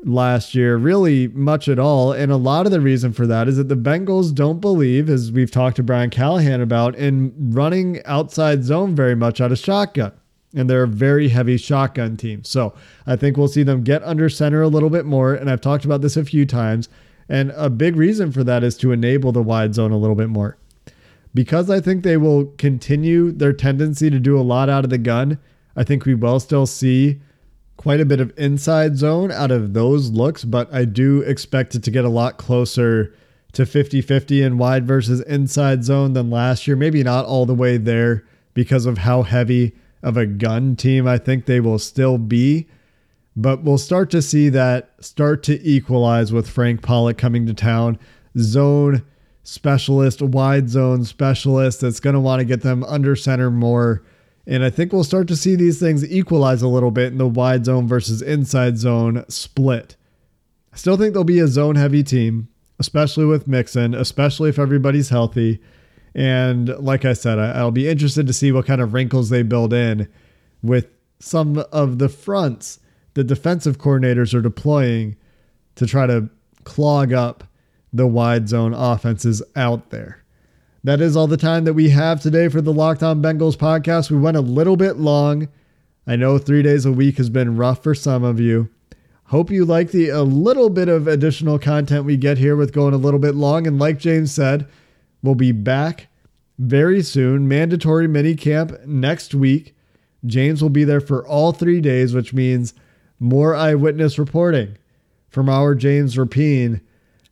last 0.04 0.56
year, 0.56 0.78
really 0.78 1.28
much 1.28 1.68
at 1.68 1.80
all. 1.80 2.12
And 2.12 2.32
a 2.32 2.38
lot 2.38 2.66
of 2.66 2.72
the 2.72 2.82
reason 2.82 3.14
for 3.14 3.28
that 3.28 3.48
is 3.48 3.58
that 3.58 3.70
the 3.70 3.76
Bengals 3.76 4.34
don't 4.34 4.60
believe, 4.60 5.10
as 5.10 5.32
we've 5.32 5.52
talked 5.52 5.76
to 5.78 5.84
Brian 5.84 6.10
Callahan 6.10 6.62
about, 6.62 6.96
in 6.96 7.34
running 7.38 8.02
outside 8.06 8.64
zone 8.64 8.96
very 8.96 9.16
much 9.16 9.42
out 9.42 9.52
of 9.52 9.60
shotgun 9.60 10.14
and 10.54 10.70
they're 10.70 10.84
a 10.84 10.88
very 10.88 11.30
heavy 11.30 11.58
shotgun 11.58 12.18
team. 12.18 12.44
So 12.44 12.74
I 13.06 13.16
think 13.16 13.38
we'll 13.38 13.48
see 13.48 13.64
them 13.64 13.84
get 13.84 14.04
under 14.04 14.30
center 14.30 14.62
a 14.62 14.68
little 14.68 14.90
bit 14.90 15.06
more. 15.06 15.34
And 15.34 15.50
I've 15.50 15.62
talked 15.62 15.86
about 15.86 16.02
this 16.02 16.18
a 16.18 16.26
few 16.26 16.46
times. 16.46 16.90
And 17.28 17.52
a 17.52 17.70
big 17.70 17.96
reason 17.96 18.32
for 18.32 18.44
that 18.44 18.64
is 18.64 18.76
to 18.78 18.92
enable 18.92 19.32
the 19.32 19.44
wide 19.44 19.76
zone 19.76 19.92
a 19.92 19.98
little 19.98 20.16
bit 20.16 20.30
more. 20.30 20.58
Because 21.34 21.70
I 21.70 21.80
think 21.80 22.04
they 22.04 22.18
will 22.18 22.46
continue 22.58 23.32
their 23.32 23.54
tendency 23.54 24.10
to 24.10 24.20
do 24.20 24.40
a 24.40 24.42
lot 24.42 24.68
out 24.68 24.84
of 24.84 24.90
the 24.90 24.98
gun, 24.98 25.38
I 25.76 25.84
think 25.84 26.06
we 26.06 26.16
will 26.16 26.40
still 26.40 26.66
see 26.66 27.22
quite 27.78 28.02
a 28.02 28.06
bit 28.06 28.20
of 28.20 28.34
inside 28.38 28.98
zone 28.98 29.32
out 29.32 29.52
of 29.52 29.74
those 29.74 30.10
looks, 30.10 30.44
but 30.44 30.74
I 30.74 30.84
do 30.84 31.22
expect 31.22 31.76
it 31.76 31.84
to 31.84 31.92
get 31.92 32.04
a 32.04 32.10
lot 32.10 32.38
closer 32.38 33.14
to 33.54 33.66
50 33.66 34.02
50 34.02 34.42
in 34.42 34.58
wide 34.58 34.86
versus 34.86 35.22
inside 35.22 35.84
zone 35.84 36.14
than 36.14 36.30
last 36.30 36.68
year. 36.68 36.76
Maybe 36.76 37.04
not 37.04 37.26
all 37.26 37.46
the 37.46 37.54
way 37.54 37.78
there 37.78 38.26
because 38.54 38.86
of 38.86 38.98
how 38.98 39.22
heavy 39.22 39.76
of 40.02 40.18
a 40.18 40.26
gun 40.26 40.76
team 40.76 41.08
I 41.08 41.18
think 41.18 41.46
they 41.46 41.60
will 41.60 41.80
still 41.80 42.18
be. 42.18 42.68
But 43.36 43.64
we'll 43.64 43.78
start 43.78 44.10
to 44.12 44.22
see 44.22 44.50
that 44.50 44.94
start 45.00 45.44
to 45.44 45.62
equalize 45.62 46.34
with 46.34 46.50
Frank 46.50 46.82
Pollack 46.82 47.18
coming 47.18 47.46
to 47.46 47.54
town. 47.54 47.98
Zone 48.38 49.04
specialist, 49.44 50.22
wide 50.22 50.70
zone 50.70 51.04
specialist 51.04 51.82
that's 51.82 52.00
going 52.00 52.14
to 52.14 52.20
want 52.20 52.40
to 52.40 52.46
get 52.46 52.62
them 52.62 52.84
under 52.84 53.16
center 53.16 53.50
more. 53.50 54.04
And 54.46 54.64
I 54.64 54.70
think 54.70 54.92
we'll 54.92 55.04
start 55.04 55.28
to 55.30 55.36
see 55.36 55.56
these 55.56 55.80
things 55.80 56.10
equalize 56.12 56.62
a 56.62 56.68
little 56.68 56.92
bit 56.92 57.12
in 57.12 57.18
the 57.18 57.28
wide 57.28 57.66
zone 57.66 57.88
versus 57.88 58.22
inside 58.22 58.78
zone 58.78 59.24
split. 59.30 59.96
I 60.74 60.78
still 60.78 60.98
think 60.98 61.14
they'll 61.14 61.24
be 61.24 61.40
a 61.40 61.48
zone 61.48 61.76
heavy 61.76 62.04
team, 62.04 62.50
especially 62.80 63.26
with 63.26 63.48
Mixon, 63.48 63.94
especially 63.94 64.50
if 64.50 64.60
everybody's 64.60 65.10
healthy. 65.10 65.62
And 66.16 66.70
like 66.80 67.06
I 67.06 67.14
said, 67.14 67.40
I'll 67.40 67.72
be 67.72 67.88
interested 67.88 68.28
to 68.28 68.34
see 68.34 68.52
what 68.52 68.66
kind 68.66 68.82
of 68.82 68.94
wrinkles 68.94 69.30
they 69.30 69.44
build 69.44 69.74
in 69.74 70.08
with 70.62 70.88
some 71.20 71.64
of 71.72 72.00
the 72.00 72.10
fronts 72.10 72.80
the 73.14 73.24
defensive 73.24 73.78
coordinators 73.78 74.34
are 74.34 74.42
deploying 74.42 75.16
to 75.76 75.86
try 75.86 76.08
to 76.08 76.30
clog 76.64 77.12
up 77.12 77.44
the 77.92 78.08
wide 78.08 78.48
zone 78.48 78.74
offenses 78.74 79.42
out 79.56 79.90
there. 79.90 80.24
That 80.84 81.02
is 81.02 81.18
all 81.18 81.28
the 81.28 81.36
time 81.36 81.66
that 81.66 81.74
we 81.74 81.90
have 81.90 82.22
today 82.22 82.48
for 82.48 82.62
the 82.62 82.72
Locked 82.72 83.04
On 83.04 83.22
Bengals 83.22 83.58
podcast. 83.58 84.10
We 84.10 84.18
went 84.18 84.38
a 84.38 84.42
little 84.42 84.78
bit 84.78 84.98
long. 84.98 85.50
I 86.08 86.16
know 86.16 86.38
three 86.38 86.62
days 86.62 86.86
a 86.86 86.92
week 86.92 87.18
has 87.18 87.30
been 87.30 87.58
rough 87.58 87.84
for 87.84 87.94
some 87.94 88.24
of 88.24 88.40
you. 88.40 88.70
Hope 89.26 89.52
you 89.52 89.66
like 89.66 89.92
the 89.92 90.10
a 90.10 90.22
little 90.22 90.70
bit 90.70 90.88
of 90.88 91.08
additional 91.08 91.60
content 91.60 92.06
we 92.06 92.18
get 92.18 92.38
here 92.38 92.56
with 92.56 92.74
going 92.74 92.94
a 92.94 92.98
little 92.98 93.20
bit 93.20 93.36
long. 93.36 93.68
And 93.68 93.78
like 93.78 94.00
James 94.00 94.32
said, 94.32 94.68
will 95.22 95.36
be 95.36 95.52
back 95.52 96.08
very 96.58 97.02
soon. 97.02 97.48
Mandatory 97.48 98.08
mini 98.08 98.36
camp 98.36 98.74
next 98.86 99.34
week. 99.34 99.76
James 100.26 100.62
will 100.62 100.70
be 100.70 100.84
there 100.84 101.02
for 101.02 101.26
all 101.26 101.52
three 101.52 101.80
days, 101.80 102.14
which 102.14 102.34
means 102.34 102.74
more 103.20 103.56
eyewitness 103.56 104.20
reporting 104.20 104.78
from 105.30 105.50
our 105.50 105.76
James 105.76 106.16
Rapien 106.16 106.82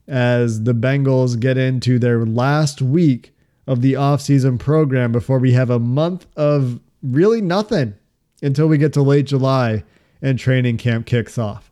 as 0.07 0.63
the 0.63 0.73
Bengals 0.73 1.39
get 1.39 1.57
into 1.57 1.99
their 1.99 2.25
last 2.25 2.81
week 2.81 3.33
of 3.65 3.81
the 3.81 3.93
offseason 3.93 4.57
program 4.57 5.11
before 5.11 5.39
we 5.39 5.51
have 5.51 5.69
a 5.69 5.79
month 5.79 6.25
of 6.37 6.79
really 7.03 7.41
nothing 7.41 7.93
until 8.41 8.67
we 8.67 8.77
get 8.77 8.93
to 8.93 9.01
late 9.01 9.25
July 9.25 9.83
and 10.21 10.39
training 10.39 10.77
camp 10.77 11.05
kicks 11.05 11.37
off. 11.37 11.71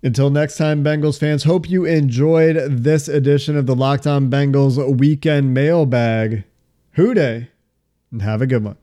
Until 0.00 0.30
next 0.30 0.56
time, 0.56 0.84
Bengals 0.84 1.18
fans, 1.18 1.42
hope 1.42 1.68
you 1.68 1.84
enjoyed 1.84 2.56
this 2.70 3.08
edition 3.08 3.56
of 3.56 3.66
the 3.66 3.74
Locked 3.74 4.06
On 4.06 4.30
Bengals 4.30 4.96
Weekend 4.96 5.52
Mailbag. 5.52 6.44
Who 6.92 7.14
Dey, 7.14 7.50
and 8.12 8.22
have 8.22 8.40
a 8.40 8.46
good 8.46 8.62
one. 8.62 8.76